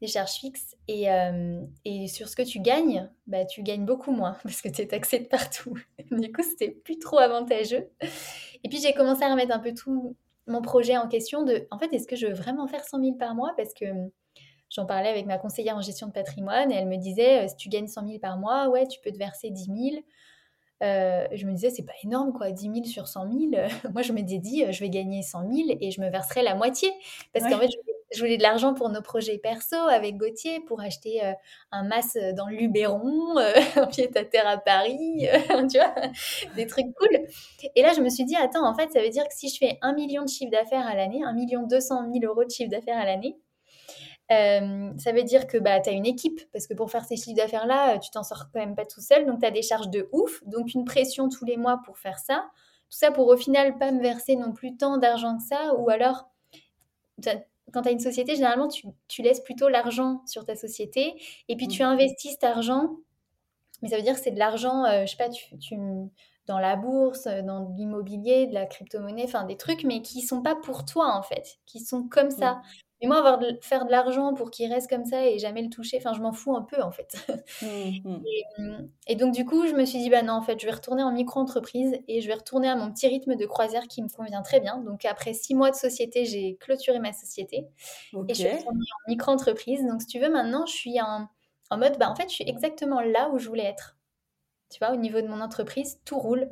des 0.00 0.06
charges 0.06 0.34
fixes, 0.34 0.76
et, 0.86 1.10
euh, 1.10 1.60
et, 1.84 2.06
sur 2.06 2.28
ce 2.28 2.36
que 2.36 2.42
tu 2.42 2.60
gagnes, 2.60 3.10
bah, 3.26 3.44
tu 3.44 3.62
gagnes 3.62 3.84
beaucoup 3.84 4.12
moins 4.12 4.36
parce 4.44 4.62
que 4.62 4.68
tu 4.68 4.82
es 4.82 4.86
taxé 4.86 5.18
de 5.18 5.26
partout. 5.26 5.76
du 6.10 6.32
coup, 6.32 6.42
c'était 6.42 6.70
plus 6.70 6.98
trop 6.98 7.18
avantageux. 7.18 7.90
Et 8.62 8.68
puis, 8.68 8.80
j'ai 8.80 8.94
commencé 8.94 9.24
à 9.24 9.30
remettre 9.30 9.54
un 9.54 9.58
peu 9.58 9.74
tout, 9.74 10.16
mon 10.46 10.62
projet 10.62 10.96
en 10.96 11.08
question 11.08 11.42
de, 11.44 11.66
en 11.70 11.78
fait, 11.78 11.92
est-ce 11.92 12.06
que 12.06 12.16
je 12.16 12.26
veux 12.26 12.34
vraiment 12.34 12.66
faire 12.66 12.84
100 12.84 13.00
000 13.00 13.14
par 13.16 13.34
mois? 13.34 13.52
Parce 13.56 13.74
que 13.74 13.84
hum, 13.86 14.10
j'en 14.70 14.86
parlais 14.86 15.08
avec 15.08 15.26
ma 15.26 15.38
conseillère 15.38 15.76
en 15.76 15.82
gestion 15.82 16.06
de 16.08 16.12
patrimoine 16.12 16.72
et 16.72 16.76
elle 16.76 16.88
me 16.88 16.96
disait, 16.96 17.44
euh, 17.44 17.48
si 17.48 17.56
tu 17.56 17.68
gagnes 17.68 17.88
100 17.88 18.06
000 18.06 18.18
par 18.18 18.38
mois, 18.38 18.68
ouais, 18.68 18.86
tu 18.86 19.00
peux 19.00 19.12
te 19.12 19.18
verser 19.18 19.50
10 19.50 19.64
000. 19.64 20.04
Euh, 20.82 21.28
je 21.32 21.46
me 21.46 21.52
disais, 21.52 21.70
c'est 21.70 21.84
pas 21.84 21.92
énorme, 22.02 22.32
quoi, 22.32 22.50
10 22.50 22.62
000 22.74 22.84
sur 22.84 23.06
100 23.06 23.30
000. 23.30 23.40
Moi, 23.92 24.02
je 24.02 24.12
m'étais 24.12 24.38
dit, 24.38 24.64
euh, 24.64 24.72
je 24.72 24.80
vais 24.80 24.90
gagner 24.90 25.22
100 25.22 25.50
000 25.52 25.78
et 25.80 25.90
je 25.90 26.00
me 26.00 26.10
verserai 26.10 26.42
la 26.42 26.54
moitié. 26.54 26.90
Parce 27.32 27.44
qu'en 27.48 27.58
fait, 27.58 27.68
je 27.68 27.76
voulais, 28.20 28.36
de 28.36 28.42
l'argent 28.42 28.74
pour 28.74 28.88
nos 28.88 29.02
projets 29.02 29.38
perso 29.38 29.76
avec 29.76 30.16
Gauthier, 30.16 30.60
pour 30.60 30.80
acheter 30.80 31.24
euh, 31.24 31.32
un 31.70 31.84
masque 31.84 32.18
dans 32.36 32.46
le 32.46 32.56
Luberon, 32.56 33.36
un 33.76 33.86
pied 33.86 34.10
à 34.14 34.24
terre 34.24 34.46
à 34.48 34.58
Paris, 34.58 35.26
tu 35.70 35.78
vois, 35.78 35.94
des 36.56 36.66
trucs 36.66 36.92
cool. 36.94 37.26
Et 37.74 37.82
là, 37.82 37.92
je 37.96 38.00
me 38.00 38.08
suis 38.08 38.24
dit, 38.24 38.36
attends, 38.36 38.66
en 38.66 38.74
fait, 38.74 38.90
ça 38.92 39.00
veut 39.00 39.10
dire 39.10 39.24
que 39.24 39.34
si 39.34 39.48
je 39.48 39.58
fais 39.58 39.78
1 39.82 39.92
million 39.94 40.24
de 40.24 40.28
chiffre 40.28 40.50
d'affaires 40.50 40.86
à 40.86 40.94
l'année, 40.94 41.22
1 41.24 41.32
million 41.32 41.62
200 41.66 42.12
000 42.12 42.24
euros 42.24 42.44
de 42.44 42.50
chiffre 42.50 42.70
d'affaires 42.70 42.98
à 42.98 43.04
l'année, 43.04 43.36
euh, 44.30 44.92
ça 44.98 45.12
veut 45.12 45.24
dire 45.24 45.46
que 45.46 45.58
bah, 45.58 45.80
tu 45.80 45.90
as 45.90 45.92
une 45.92 46.06
équipe, 46.06 46.40
parce 46.52 46.66
que 46.66 46.74
pour 46.74 46.90
faire 46.90 47.04
ces 47.04 47.16
chiffres 47.16 47.36
d'affaires-là, 47.36 47.98
tu 47.98 48.10
t'en 48.10 48.22
sors 48.22 48.48
quand 48.52 48.60
même 48.60 48.74
pas 48.74 48.86
tout 48.86 49.00
seul, 49.00 49.26
donc 49.26 49.40
tu 49.40 49.46
as 49.46 49.50
des 49.50 49.62
charges 49.62 49.90
de 49.90 50.08
ouf, 50.12 50.42
donc 50.46 50.74
une 50.74 50.84
pression 50.84 51.28
tous 51.28 51.44
les 51.44 51.56
mois 51.56 51.80
pour 51.84 51.98
faire 51.98 52.18
ça. 52.18 52.48
Tout 52.90 52.98
ça 52.98 53.10
pour 53.10 53.26
au 53.28 53.36
final 53.36 53.78
pas 53.78 53.90
me 53.90 54.00
verser 54.00 54.36
non 54.36 54.52
plus 54.52 54.76
tant 54.76 54.96
d'argent 54.98 55.36
que 55.36 55.42
ça, 55.42 55.74
ou 55.76 55.90
alors, 55.90 56.30
quand 57.72 57.82
tu 57.82 57.88
as 57.88 57.92
une 57.92 58.00
société, 58.00 58.34
généralement, 58.34 58.68
tu, 58.68 59.22
laisses 59.22 59.40
plutôt 59.40 59.68
l'argent 59.68 60.22
sur 60.26 60.44
ta 60.44 60.54
société, 60.54 61.14
et 61.48 61.56
puis 61.56 61.68
tu 61.68 61.82
mmh. 61.82 61.86
investis 61.86 62.32
cet 62.32 62.44
argent, 62.44 62.96
mais 63.82 63.88
ça 63.88 63.96
veut 63.96 64.02
dire 64.02 64.14
que 64.14 64.20
c'est 64.20 64.30
de 64.30 64.38
l'argent, 64.38 64.84
euh, 64.84 65.06
je 65.06 65.10
sais 65.10 65.16
pas, 65.16 65.28
tu, 65.28 65.58
tu 65.58 65.76
dans 66.46 66.58
la 66.58 66.76
bourse, 66.76 67.24
dans 67.24 67.72
l'immobilier, 67.76 68.46
de 68.46 68.54
la 68.54 68.66
crypto-monnaie, 68.66 69.24
enfin 69.24 69.44
des 69.44 69.56
trucs, 69.56 69.84
mais 69.84 70.02
qui 70.02 70.22
sont 70.22 70.42
pas 70.42 70.56
pour 70.56 70.84
toi 70.84 71.14
en 71.14 71.22
fait, 71.22 71.58
qui 71.66 71.80
sont 71.80 72.08
comme 72.08 72.30
ça. 72.30 72.60
Mais 73.02 73.08
moi, 73.08 73.18
avoir 73.18 73.38
de, 73.38 73.58
faire 73.60 73.84
de 73.84 73.90
l'argent 73.90 74.32
pour 74.32 74.50
qu'il 74.52 74.72
reste 74.72 74.88
comme 74.88 75.04
ça 75.04 75.26
et 75.26 75.38
jamais 75.38 75.62
le 75.62 75.68
toucher, 75.68 75.96
enfin, 75.98 76.12
je 76.14 76.20
m'en 76.20 76.32
fous 76.32 76.54
un 76.54 76.62
peu, 76.62 76.80
en 76.80 76.92
fait. 76.92 77.16
Mmh, 77.62 78.08
mmh. 78.08 78.22
Mmh, 78.58 78.88
et, 79.06 79.16
donc, 79.16 79.34
du 79.34 79.44
coup, 79.44 79.66
je 79.66 79.72
me 79.72 79.84
suis 79.84 79.98
dit, 79.98 80.10
bah 80.10 80.22
non, 80.22 80.34
en 80.34 80.42
fait, 80.42 80.60
je 80.60 80.66
vais 80.66 80.72
retourner 80.72 81.02
en 81.02 81.10
micro-entreprise 81.10 81.98
et 82.06 82.20
je 82.20 82.28
vais 82.28 82.34
retourner 82.34 82.68
à 82.68 82.76
mon 82.76 82.92
petit 82.92 83.08
rythme 83.08 83.34
de 83.34 83.46
croisière 83.46 83.88
qui 83.88 84.02
me 84.02 84.08
convient 84.08 84.42
très 84.42 84.60
bien. 84.60 84.78
Donc, 84.78 85.04
après 85.04 85.32
six 85.32 85.54
mois 85.54 85.70
de 85.70 85.76
société, 85.76 86.26
j'ai 86.26 86.56
clôturé 86.60 86.98
ma 86.98 87.12
société 87.12 87.66
et 88.28 88.34
je 88.34 88.34
suis 88.34 88.48
retournée 88.48 88.84
en 89.06 89.10
micro-entreprise. 89.10 89.84
Donc, 89.86 90.02
si 90.02 90.06
tu 90.06 90.20
veux, 90.20 90.30
maintenant, 90.30 90.66
je 90.66 90.72
suis 90.72 91.00
en, 91.00 91.28
en 91.70 91.78
mode, 91.78 91.98
bah 91.98 92.10
en 92.10 92.14
fait, 92.14 92.28
je 92.28 92.34
suis 92.34 92.48
exactement 92.48 93.00
là 93.00 93.30
où 93.32 93.38
je 93.38 93.48
voulais 93.48 93.64
être. 93.64 93.96
Tu 94.70 94.78
vois, 94.78 94.92
au 94.92 94.96
niveau 94.96 95.20
de 95.20 95.28
mon 95.28 95.40
entreprise, 95.40 96.00
tout 96.04 96.18
roule. 96.18 96.50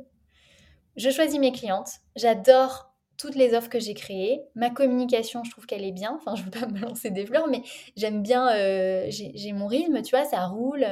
Je 0.95 1.09
choisis 1.09 1.39
mes 1.39 1.51
clientes. 1.51 1.99
J'adore 2.15 2.90
toutes 3.21 3.35
les 3.35 3.53
offres 3.53 3.69
que 3.69 3.79
j'ai 3.79 3.93
créées. 3.93 4.41
Ma 4.55 4.71
communication, 4.71 5.43
je 5.43 5.51
trouve 5.51 5.67
qu'elle 5.67 5.85
est 5.85 5.91
bien. 5.91 6.13
Enfin, 6.15 6.35
je 6.35 6.41
ne 6.41 6.45
veux 6.45 6.51
pas 6.51 6.65
me 6.71 6.79
lancer 6.79 7.11
des 7.11 7.25
fleurs, 7.25 7.47
mais 7.47 7.61
j'aime 7.95 8.23
bien, 8.23 8.51
euh, 8.55 9.05
j'ai 9.09 9.53
mon 9.53 9.67
rythme, 9.67 10.01
tu 10.01 10.15
vois, 10.15 10.25
ça 10.25 10.47
roule. 10.47 10.85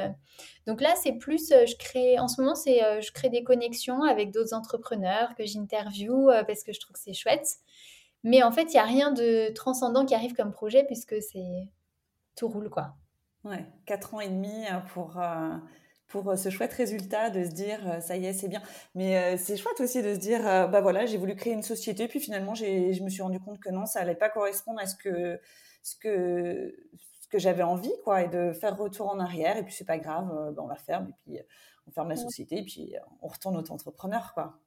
Donc 0.66 0.80
là, 0.80 0.94
c'est 1.02 1.14
plus, 1.14 1.50
euh, 1.50 1.66
je 1.66 1.74
crée, 1.76 2.20
en 2.20 2.28
ce 2.28 2.40
moment, 2.40 2.54
c'est, 2.54 2.84
euh, 2.84 3.00
je 3.00 3.10
crée 3.10 3.30
des 3.30 3.42
connexions 3.42 4.04
avec 4.04 4.30
d'autres 4.30 4.54
entrepreneurs 4.54 5.34
que 5.34 5.44
j'interviewe 5.44 6.30
parce 6.46 6.62
que 6.62 6.72
je 6.72 6.78
trouve 6.78 6.94
que 6.94 7.00
c'est 7.00 7.14
chouette. 7.14 7.56
Mais 8.22 8.44
en 8.44 8.52
fait, 8.52 8.64
il 8.64 8.74
n'y 8.74 8.78
a 8.78 8.84
rien 8.84 9.10
de 9.10 9.52
transcendant 9.52 10.04
qui 10.06 10.14
arrive 10.14 10.34
comme 10.34 10.52
projet 10.52 10.84
puisque 10.84 11.20
c'est 11.20 11.68
tout 12.36 12.48
roule, 12.48 12.70
quoi. 12.70 12.94
Ouais, 13.42 13.66
quatre 13.86 14.14
ans 14.14 14.20
et 14.20 14.28
demi 14.28 14.66
pour 14.92 15.18
pour 16.10 16.28
euh, 16.28 16.36
ce 16.36 16.50
chouette 16.50 16.72
résultat 16.72 17.30
de 17.30 17.44
se 17.44 17.50
dire 17.50 17.80
euh, 17.88 18.00
ça 18.00 18.16
y 18.16 18.26
est 18.26 18.32
c'est 18.32 18.48
bien. 18.48 18.62
Mais 18.94 19.16
euh, 19.16 19.36
c'est 19.38 19.56
chouette 19.56 19.80
aussi 19.80 20.02
de 20.02 20.14
se 20.14 20.18
dire 20.18 20.42
bah 20.42 20.80
voilà 20.80 21.06
j'ai 21.06 21.16
voulu 21.16 21.34
créer 21.34 21.54
une 21.54 21.62
société 21.62 22.08
puis 22.08 22.20
finalement 22.20 22.54
je 22.54 23.02
me 23.02 23.08
suis 23.08 23.22
rendu 23.22 23.40
compte 23.40 23.58
que 23.60 23.70
non 23.70 23.86
ça 23.86 24.00
allait 24.00 24.14
pas 24.14 24.28
correspondre 24.28 24.80
à 24.80 24.86
ce 24.86 24.96
que 24.96 25.40
ce 25.82 25.96
que 25.96 26.74
ce 27.22 27.28
que 27.28 27.38
j'avais 27.38 27.62
envie 27.62 27.92
quoi 28.04 28.22
et 28.22 28.28
de 28.28 28.52
faire 28.52 28.76
retour 28.76 29.08
en 29.08 29.18
arrière. 29.18 29.56
Et 29.56 29.62
puis 29.62 29.72
c'est 29.72 29.86
pas 29.86 29.98
grave 29.98 30.28
bah, 30.54 30.62
on 30.62 30.68
la 30.68 30.76
ferme 30.76 31.08
et 31.08 31.14
puis 31.22 31.40
on 31.86 31.90
ferme 31.92 32.10
la 32.10 32.16
société 32.16 32.58
et 32.58 32.64
puis 32.64 32.94
on 33.22 33.28
retourne 33.28 33.56
auto-entrepreneur 33.56 34.34
quoi. 34.34 34.58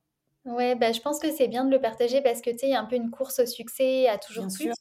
Ouais 0.45 0.75
bah 0.75 0.91
je 0.91 1.01
pense 1.01 1.19
que 1.19 1.31
c'est 1.31 1.47
bien 1.47 1.65
de 1.65 1.71
le 1.71 1.79
partager 1.79 2.21
parce 2.21 2.41
que 2.41 2.49
tu 2.49 2.59
sais 2.59 2.67
il 2.67 2.71
y 2.71 2.75
a 2.75 2.81
un 2.81 2.85
peu 2.85 2.95
une 2.95 3.11
course 3.11 3.39
au 3.39 3.45
succès 3.45 4.07
à 4.07 4.17
toujours 4.17 4.47
plus 4.47 4.73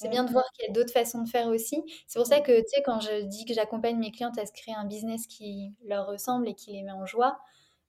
c'est 0.00 0.08
bien 0.08 0.24
de 0.24 0.32
voir 0.32 0.44
qu'il 0.54 0.66
y 0.66 0.70
a 0.70 0.72
d'autres 0.72 0.94
façons 0.94 1.22
de 1.22 1.28
faire 1.28 1.48
aussi. 1.48 1.82
C'est 2.06 2.18
pour 2.18 2.26
ça 2.26 2.40
que, 2.40 2.58
tu 2.58 2.68
sais, 2.68 2.82
quand 2.82 3.00
je 3.00 3.22
dis 3.24 3.44
que 3.44 3.52
j'accompagne 3.52 3.98
mes 3.98 4.10
clientes 4.10 4.38
à 4.38 4.46
se 4.46 4.52
créer 4.52 4.74
un 4.74 4.86
business 4.86 5.26
qui 5.26 5.74
leur 5.84 6.06
ressemble 6.06 6.48
et 6.48 6.54
qui 6.54 6.72
les 6.72 6.82
met 6.82 6.90
en 6.90 7.04
joie, 7.04 7.38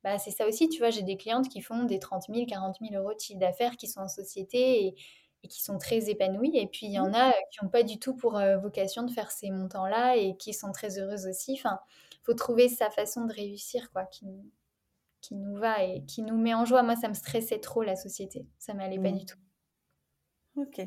bah, 0.04 0.18
c'est 0.18 0.32
ça 0.32 0.46
aussi, 0.46 0.68
tu 0.68 0.80
vois, 0.80 0.90
j'ai 0.90 1.04
des 1.04 1.16
clientes 1.16 1.48
qui 1.48 1.62
font 1.62 1.86
des 1.86 2.00
30 2.00 2.24
000, 2.28 2.46
40 2.48 2.78
000 2.82 3.02
euros 3.02 3.14
de 3.14 3.20
chiffre 3.20 3.40
d'affaires, 3.40 3.78
qui 3.78 3.88
sont 3.88 4.02
en 4.02 4.10
société 4.10 4.88
et, 4.88 4.96
qui 5.48 5.64
sont 5.64 5.78
très 5.78 6.10
épanouies. 6.10 6.58
Et 6.58 6.68
puis, 6.68 6.88
il 6.88 6.92
y 6.92 7.00
en 7.00 7.14
a 7.14 7.32
qui 7.52 7.64
n'ont 7.64 7.70
pas 7.70 7.84
du 7.84 7.98
tout 7.98 8.14
pour 8.14 8.38
euh, 8.38 8.58
vocation 8.58 9.04
de 9.04 9.12
faire 9.12 9.32
ces 9.32 9.50
montants-là 9.50 10.18
et 10.18 10.36
qui 10.36 10.54
sont 10.54 10.74
très 10.74 11.00
heureuses 11.00 11.28
aussi. 11.28 11.54
Enfin, 11.54 11.80
il 12.14 12.26
faut 12.26 12.34
trouver 12.34 12.68
sa 12.68 12.90
façon 12.90 13.26
de 13.26 13.34
réussir, 13.34 13.90
quoi, 13.94 14.04
qui, 14.04 14.26
qui 15.22 15.36
nous 15.36 15.56
va 15.56 15.82
et 15.84 16.04
qui 16.06 16.24
nous 16.24 16.38
met 16.38 16.54
en 16.54 16.66
joie. 16.66 16.84
Moi, 16.84 16.98
ça 16.98 17.08
me 17.08 17.14
stressait 17.14 17.60
trop, 17.60 17.84
la 17.84 17.96
société. 17.96 18.46
Ça 18.60 18.74
m'allait 18.74 19.00
pas 19.00 19.12
mmh. 19.12 19.18
du 19.18 19.26
tout. 19.26 19.38
Ok. 20.58 20.82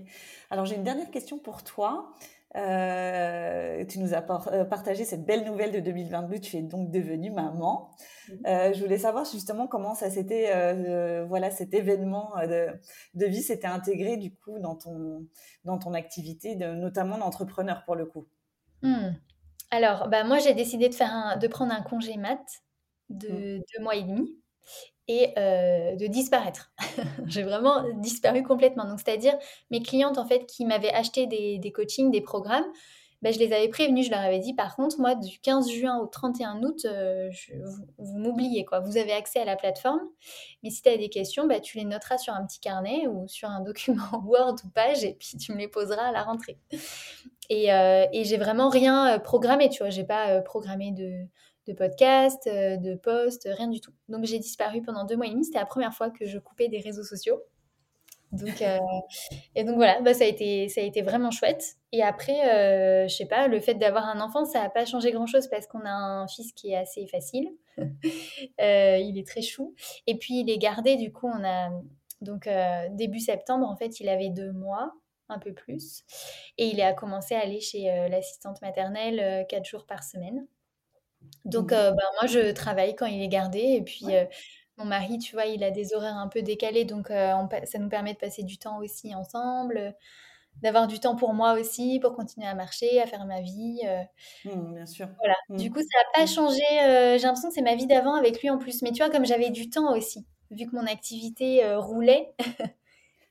Alors 0.50 0.66
j'ai 0.66 0.76
une 0.76 0.84
dernière 0.84 1.10
question 1.10 1.38
pour 1.38 1.62
toi. 1.64 2.14
Euh, 2.56 3.84
tu 3.86 3.98
nous 3.98 4.14
as 4.14 4.24
euh, 4.52 4.64
partagé 4.64 5.04
cette 5.04 5.24
belle 5.24 5.44
nouvelle 5.44 5.72
de 5.72 5.80
2022. 5.80 6.38
Tu 6.38 6.56
es 6.56 6.62
donc 6.62 6.90
devenue 6.90 7.30
maman. 7.30 7.90
Euh, 8.46 8.72
je 8.72 8.80
voulais 8.80 8.98
savoir 8.98 9.24
justement 9.24 9.66
comment 9.66 9.94
ça 9.94 10.10
s'était, 10.10 10.52
voilà, 11.24 11.50
cet 11.50 11.74
événement 11.74 12.34
de, 13.14 13.26
vie 13.26 13.42
s'était 13.42 13.66
intégré 13.66 14.16
du 14.16 14.34
coup 14.34 14.58
dans 14.58 14.76
ton 14.76 15.26
dans 15.64 15.78
ton 15.78 15.94
activité, 15.94 16.54
de, 16.54 16.66
notamment 16.66 17.18
d'entrepreneur 17.18 17.84
pour 17.84 17.96
le 17.96 18.06
coup. 18.06 18.26
Hmm. 18.82 19.12
Alors, 19.70 20.08
bah 20.08 20.24
moi 20.24 20.38
j'ai 20.38 20.54
décidé 20.54 20.88
de 20.88 20.94
faire 20.94 21.38
de 21.40 21.46
prendre 21.48 21.72
un 21.72 21.82
congé 21.82 22.16
mat 22.16 22.44
de 23.08 23.28
mmh. 23.28 23.62
deux 23.76 23.82
mois 23.82 23.96
et 23.96 24.02
demi 24.02 24.38
et 25.08 25.34
de 25.36 26.06
disparaître. 26.06 26.72
J'ai 27.26 27.42
vraiment 27.42 27.84
disparu 27.94 28.42
complètement. 28.42 28.84
Donc, 28.84 29.00
c'est-à-dire 29.00 29.34
mes 29.70 29.82
clientes 29.82 30.18
en 30.18 30.26
fait 30.26 30.46
qui 30.46 30.64
m'avaient 30.64 30.92
acheté 30.92 31.26
des, 31.26 31.58
des 31.58 31.72
coachings, 31.72 32.10
des 32.10 32.20
programmes, 32.20 32.66
ben, 33.24 33.32
je 33.32 33.38
les 33.38 33.54
avais 33.54 33.68
prévenus, 33.68 34.04
je 34.04 34.10
leur 34.10 34.20
avais 34.20 34.38
dit 34.38 34.52
par 34.52 34.76
contre, 34.76 35.00
moi, 35.00 35.14
du 35.14 35.38
15 35.40 35.70
juin 35.70 35.96
au 35.96 36.06
31 36.06 36.62
août, 36.62 36.80
je, 36.82 37.52
vous, 37.96 38.18
m'oubliez, 38.18 38.66
quoi. 38.66 38.80
Vous 38.80 38.98
avez 38.98 39.12
accès 39.12 39.40
à 39.40 39.46
la 39.46 39.56
plateforme, 39.56 40.02
mais 40.62 40.68
si 40.68 40.82
tu 40.82 40.90
as 40.90 40.98
des 40.98 41.08
questions, 41.08 41.46
ben, 41.46 41.58
tu 41.58 41.78
les 41.78 41.86
noteras 41.86 42.18
sur 42.18 42.34
un 42.34 42.44
petit 42.44 42.60
carnet 42.60 43.06
ou 43.08 43.26
sur 43.26 43.48
un 43.48 43.60
document 43.64 44.22
Word 44.26 44.56
ou 44.66 44.68
page, 44.68 45.04
et 45.04 45.14
puis 45.14 45.38
tu 45.38 45.52
me 45.52 45.56
les 45.56 45.68
poseras 45.68 46.08
à 46.08 46.12
la 46.12 46.22
rentrée. 46.22 46.58
Et, 47.48 47.68
et 47.68 48.24
j'ai 48.24 48.36
vraiment 48.36 48.68
rien 48.68 49.18
programmé, 49.18 49.70
tu 49.70 49.78
vois, 49.78 49.90
j'ai 49.90 50.04
pas 50.04 50.42
programmé 50.42 50.92
de, 50.92 51.26
de 51.66 51.72
podcast, 51.72 52.46
euh, 52.46 52.76
de 52.76 52.94
post, 52.94 53.48
rien 53.50 53.68
du 53.68 53.80
tout. 53.80 53.92
Donc 54.08 54.24
j'ai 54.24 54.38
disparu 54.38 54.82
pendant 54.82 55.04
deux 55.04 55.16
mois 55.16 55.26
et 55.26 55.30
demi. 55.30 55.44
C'était 55.44 55.58
la 55.58 55.66
première 55.66 55.94
fois 55.94 56.10
que 56.10 56.26
je 56.26 56.38
coupais 56.38 56.68
des 56.68 56.78
réseaux 56.78 57.04
sociaux. 57.04 57.42
Donc, 58.32 58.62
euh, 58.62 58.78
et 59.54 59.62
donc 59.62 59.76
voilà, 59.76 60.00
bah, 60.00 60.12
ça, 60.12 60.24
a 60.24 60.26
été, 60.26 60.68
ça 60.68 60.80
a 60.80 60.84
été 60.84 61.02
vraiment 61.02 61.30
chouette. 61.30 61.76
Et 61.92 62.02
après, 62.02 62.48
euh, 62.48 63.08
je 63.08 63.14
sais 63.14 63.26
pas, 63.26 63.46
le 63.46 63.60
fait 63.60 63.74
d'avoir 63.74 64.06
un 64.06 64.20
enfant, 64.20 64.44
ça 64.44 64.62
n'a 64.62 64.70
pas 64.70 64.84
changé 64.84 65.12
grand-chose 65.12 65.48
parce 65.48 65.68
qu'on 65.68 65.84
a 65.84 65.92
un 65.92 66.26
fils 66.26 66.52
qui 66.52 66.72
est 66.72 66.76
assez 66.76 67.06
facile. 67.06 67.48
il 67.78 69.18
est 69.18 69.26
très 69.26 69.42
chou. 69.42 69.74
Et 70.06 70.18
puis 70.18 70.40
il 70.40 70.50
est 70.50 70.58
gardé, 70.58 70.96
du 70.96 71.12
coup, 71.12 71.28
on 71.28 71.44
a... 71.44 71.70
Donc 72.20 72.48
début 72.90 73.20
septembre, 73.20 73.68
en 73.68 73.76
fait, 73.76 74.00
il 74.00 74.08
avait 74.08 74.30
deux 74.30 74.52
mois, 74.52 74.92
un 75.28 75.38
peu 75.38 75.52
plus. 75.52 76.04
Et 76.58 76.66
il 76.66 76.80
a 76.80 76.92
commencé 76.94 77.34
à 77.34 77.40
aller 77.40 77.60
chez 77.60 77.84
l'assistante 78.10 78.62
maternelle 78.62 79.46
quatre 79.48 79.66
jours 79.66 79.86
par 79.86 80.02
semaine. 80.02 80.46
Donc, 81.44 81.72
mmh. 81.72 81.74
euh, 81.74 81.90
bah, 81.92 82.04
moi, 82.20 82.26
je 82.26 82.52
travaille 82.52 82.94
quand 82.94 83.06
il 83.06 83.22
est 83.22 83.28
gardé. 83.28 83.58
Et 83.58 83.82
puis, 83.82 84.06
euh, 84.10 84.24
mon 84.76 84.84
mari, 84.84 85.18
tu 85.18 85.34
vois, 85.34 85.46
il 85.46 85.62
a 85.62 85.70
des 85.70 85.94
horaires 85.94 86.16
un 86.16 86.28
peu 86.28 86.42
décalés. 86.42 86.84
Donc, 86.84 87.10
euh, 87.10 87.32
ça 87.64 87.78
nous 87.78 87.88
permet 87.88 88.14
de 88.14 88.18
passer 88.18 88.42
du 88.42 88.58
temps 88.58 88.78
aussi 88.78 89.14
ensemble, 89.14 89.94
d'avoir 90.62 90.86
du 90.86 91.00
temps 91.00 91.16
pour 91.16 91.34
moi 91.34 91.54
aussi, 91.54 92.00
pour 92.00 92.14
continuer 92.14 92.46
à 92.46 92.54
marcher, 92.54 93.00
à 93.00 93.06
faire 93.06 93.26
ma 93.26 93.40
vie. 93.40 93.80
Mmh, 94.44 94.74
bien 94.74 94.86
sûr. 94.86 95.08
Voilà. 95.18 95.34
Mmh. 95.48 95.56
Du 95.56 95.70
coup, 95.70 95.80
ça 95.80 95.98
n'a 95.98 96.20
pas 96.20 96.26
changé. 96.26 96.62
J'ai 97.18 97.26
l'impression 97.26 97.48
que 97.48 97.54
c'est 97.54 97.62
ma 97.62 97.76
vie 97.76 97.86
d'avant 97.86 98.14
avec 98.14 98.40
lui 98.40 98.50
en 98.50 98.58
plus. 98.58 98.82
Mais 98.82 98.92
tu 98.92 99.02
vois, 99.02 99.10
comme 99.10 99.26
j'avais 99.26 99.50
du 99.50 99.68
temps 99.68 99.94
aussi, 99.94 100.26
vu 100.50 100.66
que 100.66 100.74
mon 100.74 100.86
activité 100.86 101.74
roulait. 101.76 102.34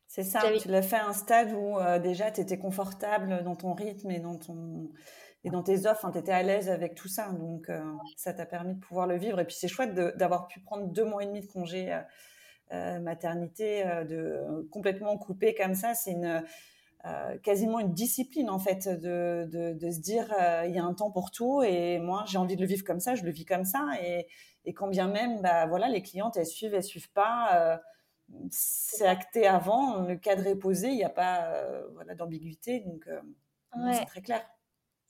c'est 0.08 0.24
ça, 0.24 0.42
tu 0.62 0.68
l'as 0.68 0.84
fait 0.84 0.98
à 0.98 1.08
un 1.08 1.14
stade 1.14 1.52
où 1.54 1.80
déjà 2.02 2.30
tu 2.30 2.42
étais 2.42 2.60
confortable 2.60 3.44
dans 3.44 3.56
ton 3.56 3.74
rythme 3.74 4.12
et 4.12 4.20
dans 4.20 4.38
ton 4.38 4.92
et 5.46 5.50
dans 5.50 5.64
tes 5.64 5.86
offres, 5.88 6.10
tu 6.12 6.18
étais 6.18 6.32
à 6.32 6.42
l'aise 6.42 6.70
avec 6.70 6.96
tout 6.96 7.10
ça. 7.10 7.32
Donc, 7.32 7.70
euh, 7.70 7.82
ça 8.16 8.34
t'a 8.34 8.46
permis 8.46 8.76
de 8.76 8.80
pouvoir 8.80 9.08
le 9.08 9.18
vivre. 9.18 9.40
Et 9.40 9.46
puis, 9.46 9.56
c'est 9.56 9.68
chouette 9.68 9.94
d'avoir 9.94 10.48
pu 10.48 10.62
prendre 10.62 10.88
deux 10.88 11.04
mois 11.04 11.24
et 11.24 11.26
demi 11.26 11.42
de 11.42 11.48
congé 11.48 11.92
euh, 11.92 12.00
euh, 12.72 13.00
maternité, 13.00 13.84
de 14.08 14.68
complètement 14.72 15.18
couper 15.18 15.54
comme 15.54 15.76
ça. 15.76 15.94
C'est 15.94 16.12
une 16.12 16.44
quasiment 17.44 17.82
une 17.82 17.92
discipline, 17.92 18.50
en 18.50 18.60
fait, 18.60 18.88
de, 18.88 19.46
de, 19.74 19.92
se 19.92 20.00
dire 20.00 20.34
il 20.66 20.72
y 20.72 20.80
a 20.80 20.86
un 20.86 20.94
temps 20.94 21.12
pour 21.12 21.32
tout. 21.32 21.62
Et 21.62 22.00
moi, 22.00 22.24
j'ai 22.26 22.38
envie 22.38 22.56
de 22.56 22.62
le 22.62 22.68
vivre 22.68 22.86
comme 22.86 23.02
ça, 23.02 23.14
je 23.16 23.24
le 23.26 23.32
vis 23.32 23.44
comme 23.44 23.66
ça. 23.66 23.86
Et, 24.02 24.26
et 24.64 24.74
quand 24.74 24.88
bien 24.88 25.10
même, 25.10 25.42
bah, 25.42 25.66
voilà, 25.66 25.90
les 25.90 26.02
clientes, 26.02 26.38
elles 26.38 26.46
suivent, 26.46 26.74
elles 26.74 26.84
suivent 26.84 27.12
pas. 27.12 27.82
c'est 28.50 29.06
acté 29.06 29.46
avant, 29.46 30.00
le 30.04 30.16
cadre 30.16 30.48
est 30.48 30.56
posé, 30.56 30.88
il 30.88 30.96
n'y 30.96 31.04
a 31.04 31.10
pas 31.10 31.54
voilà, 31.96 32.16
d'ambiguïté. 32.16 32.80
Donc, 32.80 33.06
c'est 33.92 34.06
très 34.06 34.22
clair. 34.22 34.42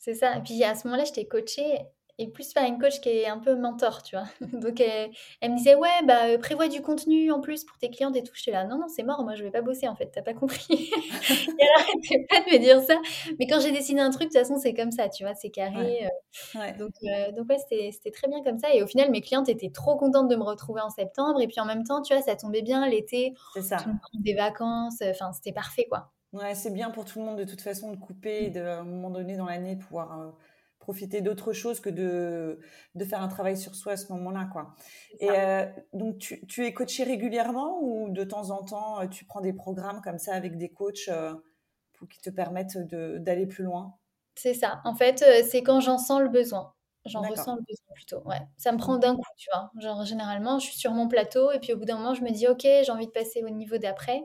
C'est 0.04 0.16
ça. 0.16 0.36
Et 0.36 0.42
puis 0.42 0.62
à 0.66 0.76
ce 0.76 0.86
moment-là, 0.86 1.06
j'étais 1.06 1.24
coachée 1.24 1.80
et 2.20 2.28
plus 2.28 2.54
par 2.54 2.66
une 2.66 2.78
coach 2.78 3.00
qui 3.00 3.08
est 3.08 3.26
un 3.26 3.40
peu 3.40 3.56
mentor, 3.56 4.04
tu 4.04 4.18
vois. 4.18 4.26
Donc 4.60 4.82
elle, 4.82 5.52
me 5.52 5.58
disait 5.58 5.76
ouais 5.76 6.04
bah 6.06 6.26
euh, 6.26 6.38
prévois 6.38 6.68
du 6.68 6.82
contenu 6.82 7.32
en 7.32 7.40
plus 7.40 7.64
pour 7.64 7.78
tes 7.78 7.90
clientes 7.90 8.16
et 8.18 8.22
tout. 8.22 8.34
J'étais 8.36 8.52
là 8.52 8.66
non 8.66 8.78
non 8.78 8.88
c'est 8.90 9.04
mort, 9.04 9.24
moi 9.24 9.34
je 9.36 9.44
vais 9.44 9.50
pas 9.50 9.62
bosser 9.62 9.88
en 9.88 9.96
fait, 9.96 10.12
t'as 10.14 10.22
pas 10.22 10.34
compris. 10.34 10.66
et 10.70 11.56
elle 11.58 11.82
arrêtait 11.82 12.26
pas 12.30 12.40
de 12.42 12.54
me 12.54 12.60
dire 12.60 12.82
ça. 12.82 12.98
Mais 13.40 13.48
quand 13.48 13.62
j'ai 13.62 13.72
dessiné 13.72 14.02
un 14.02 14.10
truc, 14.10 14.24
de 14.24 14.34
toute 14.34 14.40
façon 14.40 14.58
c'est 14.60 14.74
comme 14.74 14.92
ça, 14.92 15.08
tu 15.08 15.24
vois, 15.24 15.36
c'est 15.36 15.52
carré. 15.52 16.06
Euh. 16.06 16.72
Donc 16.78 16.92
euh, 17.06 17.32
donc 17.32 17.50
ouais 17.50 17.58
c'était 17.58 18.12
très 18.12 18.28
bien 18.28 18.44
comme 18.44 18.60
ça. 18.60 18.76
Et 18.76 18.84
au 18.84 18.88
final 18.88 19.10
mes 19.10 19.22
clientes 19.22 19.48
étaient 19.48 19.72
trop 19.72 19.96
contentes 19.96 20.28
de 20.28 20.36
me 20.36 20.44
retrouver 20.44 20.82
en 20.82 20.90
septembre. 20.90 21.42
Et 21.42 21.48
puis 21.48 21.62
en 21.62 21.66
même 21.66 21.86
temps 21.86 22.02
tu 22.02 22.14
vois 22.14 22.22
ça 22.22 22.36
tombait 22.36 22.62
bien 22.62 22.86
l'été. 22.88 23.34
C'est 23.54 23.62
ça. 23.62 23.78
des 24.14 24.36
vacances, 24.36 25.02
enfin 25.02 25.32
c'était 25.32 25.54
parfait 25.54 25.88
quoi. 25.90 26.12
Ouais, 26.34 26.56
c'est 26.56 26.72
bien 26.72 26.90
pour 26.90 27.06
tout 27.06 27.20
le 27.20 27.26
monde 27.26 27.38
de 27.38 27.44
toute 27.44 27.62
façon 27.62 27.92
de 27.92 27.96
couper 27.96 28.46
et 28.46 28.50
de, 28.50 28.60
à 28.60 28.80
un 28.80 28.84
moment 28.84 29.12
donné 29.12 29.38
dans 29.38 29.46
l'année 29.46 29.76
pouvoir 29.76 30.20
euh, 30.20 30.32
profiter 30.80 31.22
d'autre 31.22 31.54
chose 31.54 31.80
que 31.80 31.92
de, 31.92 32.60
de 32.96 33.06
faire 33.06 33.22
un 33.22 33.28
travail 33.28 33.56
sur 33.56 33.76
soi 33.76 33.94
à 33.94 33.98
ce 33.98 34.12
moment-là. 34.14 34.50
quoi. 34.52 34.76
Et 35.20 35.30
euh, 35.30 35.66
donc, 35.94 36.18
tu, 36.18 36.44
tu, 36.48 36.66
es 36.66 36.74
coaché 36.74 37.04
régulièrement 37.04 37.80
ou 37.84 38.10
de 38.10 38.24
temps 38.24 38.50
en 38.50 38.64
temps, 38.64 39.02
euh, 39.02 39.08
tu 39.08 39.26
prends 39.26 39.42
des 39.42 39.54
programmes 39.54 40.02
comme 40.02 40.18
ça 40.18 40.34
avec 40.34 40.58
des 40.58 40.70
coachs 40.70 41.08
pour 41.94 42.08
qui 42.08 42.20
te 42.20 42.32
permettent 42.32 42.80
d'aller 42.80 43.46
plus 43.46 43.64
loin? 43.64 43.96
C'est 44.36 44.56
ça. 44.56 44.82
En 44.86 44.96
fait, 44.96 45.24
c'est 45.48 45.62
quand 45.62 45.82
j'en 45.82 46.00
sens 46.00 46.20
le 46.20 46.30
besoin. 46.30 46.74
J'en 47.06 47.24
ressens 47.26 47.56
le 47.56 47.62
besoin 47.68 47.86
plutôt, 47.94 48.22
ouais. 48.26 48.40
Ça 48.58 48.72
me 48.72 48.78
prend 48.78 48.98
d'un 48.98 49.16
coup, 49.18 49.24
tu 49.38 49.50
vois. 49.54 49.70
Genre, 49.82 50.06
généralement, 50.06 50.60
je 50.60 50.68
suis 50.68 50.78
sur 50.78 50.92
mon 50.92 51.10
plateau 51.10 51.52
et 51.52 51.60
puis 51.60 51.74
au 51.74 51.78
bout 51.78 51.84
d'un 51.84 51.98
moment, 51.98 52.14
je 52.14 52.24
me 52.24 52.30
dis, 52.32 52.48
OK, 52.48 52.62
j'ai 52.64 52.90
envie 52.92 53.08
de 53.08 53.12
passer 53.12 53.44
au 53.44 53.50
niveau 53.50 53.78
d'après. 53.78 54.22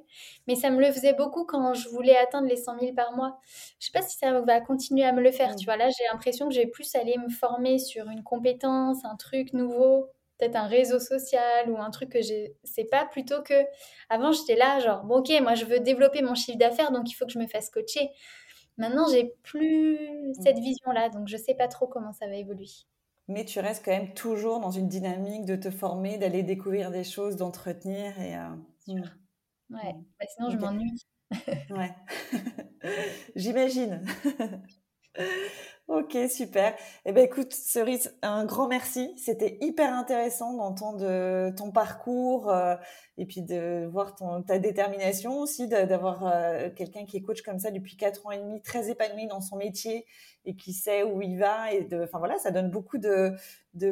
Mais 0.47 0.55
ça 0.55 0.71
me 0.71 0.81
le 0.81 0.93
faisait 0.93 1.13
beaucoup 1.13 1.45
quand 1.45 1.75
je 1.75 1.89
voulais 1.89 2.17
atteindre 2.17 2.47
les 2.49 2.57
100 2.57 2.79
000 2.79 2.95
par 2.95 3.13
mois. 3.17 3.37
Je 3.81 3.87
sais 3.87 3.93
pas 3.93 4.03
si 4.03 4.17
ça 4.17 4.41
va 4.41 4.61
continuer 4.61 5.05
à 5.05 5.13
me 5.13 5.21
le 5.23 5.33
faire, 5.33 5.57
tu 5.57 5.65
vois. 5.65 5.77
Là, 5.77 5.89
j'ai 5.89 6.05
l'impression 6.13 6.47
que 6.49 6.55
je 6.55 6.61
vais 6.61 6.67
plus 6.69 6.95
aller 6.95 7.17
me 7.19 7.29
former 7.31 7.79
sur 7.81 8.09
une 8.11 8.23
compétence, 8.23 9.05
un 9.05 9.17
truc 9.17 9.53
nouveau, 9.55 10.07
peut-être 10.39 10.55
un 10.55 10.69
réseau 10.69 11.01
social 11.01 11.69
ou 11.71 11.79
un 11.79 11.91
truc 11.91 12.11
que 12.11 12.23
je 12.23 12.53
sais 12.63 12.85
pas, 12.85 13.07
plutôt 13.07 13.43
que 13.43 13.55
avant, 14.09 14.31
j'étais 14.33 14.55
là, 14.57 14.79
genre, 14.79 15.03
bon, 15.05 15.17
OK, 15.19 15.33
moi, 15.43 15.55
je 15.57 15.65
veux 15.65 15.81
développer 15.81 16.23
mon 16.23 16.35
chiffre 16.37 16.59
d'affaires, 16.59 16.93
donc 16.93 17.11
il 17.11 17.15
faut 17.15 17.27
que 17.27 17.33
je 17.33 17.39
me 17.41 17.47
fasse 17.49 17.71
coacher. 17.71 18.11
Maintenant, 18.79 19.07
j'ai 19.11 19.35
plus 19.43 19.95
mmh. 19.95 20.35
cette 20.43 20.59
vision-là, 20.59 21.11
donc 21.11 21.29
je 21.29 21.37
sais 21.37 21.55
pas 21.55 21.69
trop 21.69 21.87
comment 21.87 22.13
ça 22.13 22.27
va 22.27 22.37
évoluer. 22.37 22.69
Mais 23.27 23.45
tu 23.45 23.61
restes 23.61 23.85
quand 23.85 23.91
même 23.91 24.15
toujours 24.15 24.61
dans 24.61 24.71
une 24.71 24.89
dynamique 24.89 25.45
de 25.45 25.57
te 25.57 25.71
former, 25.71 26.17
d'aller 26.17 26.43
découvrir 26.43 26.91
des 26.91 27.05
choses, 27.05 27.37
d'entretenir 27.37 28.19
et. 28.21 28.37
Euh, 28.37 28.49
mmh. 28.87 29.03
Ouais, 29.71 29.93
mmh. 29.93 30.05
bah, 30.19 30.27
sinon 30.35 30.51
je 30.51 30.57
m'ennuie. 30.57 31.07
ouais, 31.71 31.95
j'imagine. 33.37 34.03
Ok, 35.89 36.19
super. 36.29 36.77
Eh 37.07 37.13
ben, 37.13 37.25
écoute, 37.25 37.55
Cerise, 37.55 38.15
un 38.21 38.45
grand 38.45 38.69
merci. 38.69 39.15
C'était 39.17 39.57
hyper 39.63 39.91
intéressant 39.95 40.53
d'entendre 40.53 41.03
euh, 41.03 41.51
ton 41.51 41.73
parcours 41.73 42.51
euh, 42.51 42.77
et 43.17 43.25
puis 43.25 43.41
de 43.41 43.87
voir 43.91 44.15
ton, 44.15 44.43
ta 44.43 44.59
détermination 44.59 45.39
aussi, 45.41 45.67
d'avoir 45.67 46.27
euh, 46.27 46.69
quelqu'un 46.77 47.07
qui 47.07 47.17
est 47.17 47.23
coach 47.23 47.41
comme 47.41 47.59
ça 47.59 47.71
depuis 47.71 47.97
quatre 47.97 48.27
ans 48.27 48.33
et 48.33 48.37
demi, 48.37 48.61
très 48.61 48.91
épanoui 48.91 49.29
dans 49.29 49.41
son 49.41 49.57
métier 49.57 50.05
et 50.45 50.57
qui 50.57 50.75
sait 50.75 51.05
où 51.05 51.23
il 51.23 51.39
va. 51.39 51.73
Et 51.73 51.85
de, 51.85 52.03
enfin 52.03 52.19
voilà, 52.19 52.37
ça 52.37 52.51
donne 52.51 52.71
beaucoup 52.71 52.99
de, 52.99 53.33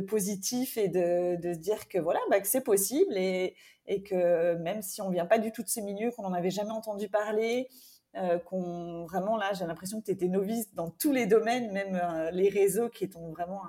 positif 0.07 0.77
et 0.77 0.89
de, 0.89 1.39
se 1.43 1.59
dire 1.59 1.89
que 1.89 1.97
voilà, 1.97 2.21
bah, 2.29 2.37
c'est 2.45 2.63
possible 2.63 3.17
et, 3.17 3.57
et 3.87 4.03
que 4.03 4.55
même 4.57 4.83
si 4.83 5.01
on 5.01 5.09
vient 5.09 5.27
pas 5.27 5.39
du 5.39 5.51
tout 5.51 5.63
de 5.63 5.69
ce 5.69 5.81
milieu, 5.81 6.11
qu'on 6.11 6.25
n'en 6.25 6.35
avait 6.35 6.51
jamais 6.51 6.73
entendu 6.73 7.09
parler, 7.09 7.69
euh, 8.17 8.39
qu'on 8.39 9.05
vraiment 9.05 9.37
là, 9.37 9.53
j'ai 9.53 9.67
l'impression 9.67 10.01
que 10.01 10.07
tu 10.07 10.11
étais 10.11 10.29
novice 10.29 10.73
dans 10.75 10.91
tous 10.91 11.13
les 11.13 11.27
domaines, 11.27 11.73
même 11.73 12.01
euh, 12.03 12.31
les 12.31 12.49
réseaux 12.49 12.89
qui 12.89 13.05
est 13.05 13.09
ton, 13.09 13.31
vraiment 13.31 13.63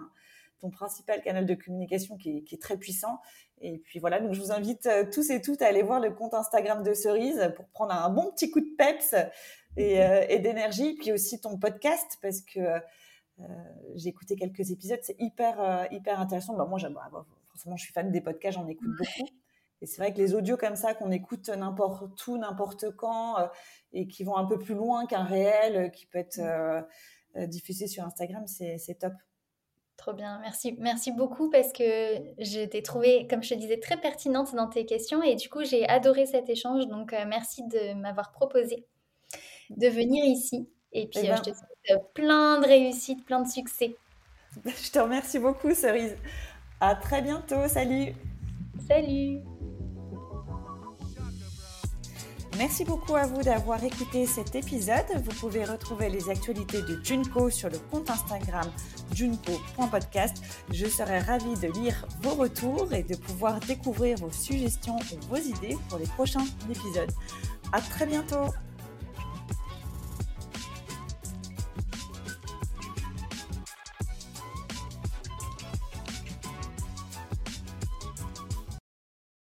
ton 0.59 0.69
principal 0.69 1.21
canal 1.21 1.45
de 1.45 1.53
communication 1.53 2.17
qui 2.17 2.45
est, 2.51 2.61
très 2.61 2.77
puissant. 2.77 3.19
Et 3.61 3.79
puis 3.79 3.99
voilà, 3.99 4.19
donc 4.19 4.33
je 4.33 4.39
vous 4.39 4.51
invite 4.51 4.85
euh, 4.85 5.05
tous 5.11 5.29
et 5.29 5.41
toutes 5.41 5.61
à 5.61 5.67
aller 5.67 5.83
voir 5.83 5.99
le 5.99 6.11
compte 6.11 6.33
Instagram 6.33 6.83
de 6.83 6.93
Cerise 6.93 7.51
pour 7.55 7.67
prendre 7.67 7.93
un 7.93 8.09
bon 8.09 8.31
petit 8.31 8.49
coup 8.49 8.59
de 8.59 8.75
peps 8.77 9.15
et, 9.75 9.97
et 10.29 10.39
d'énergie, 10.39 10.95
puis 10.95 11.11
aussi 11.11 11.39
ton 11.39 11.57
podcast 11.57 12.17
parce 12.21 12.41
que 12.41 12.59
j'ai 13.93 14.09
écouté 14.09 14.35
quelques 14.35 14.71
épisodes, 14.71 14.99
c'est 15.03 15.15
hyper 15.19 15.87
hyper 15.91 16.19
intéressant. 16.19 16.55
Bah, 16.55 16.65
moi, 16.65 16.79
bah, 16.89 17.25
forcément, 17.49 17.77
je 17.77 17.83
suis 17.83 17.93
fan 17.93 18.11
des 18.11 18.21
podcasts, 18.21 18.57
j'en 18.57 18.67
écoute 18.67 18.89
beaucoup. 18.97 19.29
Et 19.81 19.85
c'est 19.85 20.01
vrai 20.01 20.13
que 20.13 20.17
les 20.17 20.33
audios 20.33 20.57
comme 20.57 20.75
ça 20.75 20.93
qu'on 20.93 21.11
écoute 21.11 21.49
n'importe 21.49 22.25
où, 22.27 22.37
n'importe 22.37 22.91
quand, 22.95 23.39
euh, 23.39 23.47
et 23.93 24.07
qui 24.07 24.23
vont 24.23 24.35
un 24.37 24.45
peu 24.45 24.57
plus 24.57 24.75
loin 24.75 25.05
qu'un 25.05 25.23
réel, 25.23 25.75
euh, 25.75 25.89
qui 25.89 26.05
peut 26.07 26.17
être 26.17 26.39
euh, 26.39 26.81
diffusé 27.47 27.87
sur 27.87 28.03
Instagram, 28.03 28.45
c'est 28.47 28.97
top. 28.99 29.13
Trop 29.95 30.13
bien, 30.13 30.39
merci, 30.41 30.75
merci 30.79 31.11
beaucoup 31.11 31.49
parce 31.49 31.73
que 31.73 31.83
je 32.39 32.65
t'ai 32.65 32.83
trouvé, 32.83 33.27
comme 33.27 33.41
je 33.43 33.49
te 33.49 33.59
disais, 33.59 33.79
très 33.79 33.97
pertinente 33.97 34.53
dans 34.55 34.67
tes 34.67 34.85
questions 34.85 35.23
et 35.23 35.35
du 35.35 35.49
coup 35.49 35.63
j'ai 35.63 35.87
adoré 35.89 36.27
cet 36.27 36.49
échange. 36.49 36.87
Donc 36.87 37.15
merci 37.27 37.63
de 37.67 37.93
m'avoir 37.95 38.31
proposé 38.31 38.85
de 39.71 39.87
venir 39.87 40.23
ici 40.23 40.69
et 40.91 41.07
puis 41.07 41.21
eh 41.23 41.29
ben 41.29 41.37
je 41.37 41.41
te 41.41 41.55
souhaite 41.55 42.13
plein 42.13 42.59
de 42.59 42.67
réussite, 42.67 43.25
plein 43.25 43.41
de 43.41 43.47
succès. 43.47 43.95
Je 44.65 44.91
te 44.91 44.99
remercie 44.99 45.39
beaucoup, 45.39 45.73
Cerise. 45.73 46.15
À 46.79 46.95
très 46.95 47.21
bientôt. 47.21 47.67
Salut. 47.67 48.13
Salut. 48.87 49.41
Merci 52.57 52.85
beaucoup 52.85 53.15
à 53.15 53.27
vous 53.27 53.43
d'avoir 53.43 53.83
écouté 53.83 54.25
cet 54.25 54.55
épisode. 54.55 55.05
Vous 55.23 55.35
pouvez 55.39 55.63
retrouver 55.63 56.09
les 56.09 56.27
actualités 56.27 56.81
de 56.81 56.99
Junko 57.03 57.51
sur 57.51 57.69
le 57.69 57.77
compte 57.91 58.09
Instagram 58.09 58.65
junko.podcast. 59.13 60.41
Je 60.71 60.87
serai 60.87 61.19
ravie 61.19 61.53
de 61.61 61.67
lire 61.79 62.07
vos 62.23 62.33
retours 62.33 62.91
et 62.93 63.03
de 63.03 63.15
pouvoir 63.15 63.59
découvrir 63.59 64.17
vos 64.17 64.31
suggestions 64.31 64.95
ou 64.95 65.27
vos 65.29 65.35
idées 65.35 65.77
pour 65.87 65.99
les 65.99 66.07
prochains 66.07 66.45
épisodes. 66.67 67.11
À 67.71 67.79
très 67.79 68.07
bientôt! 68.07 68.47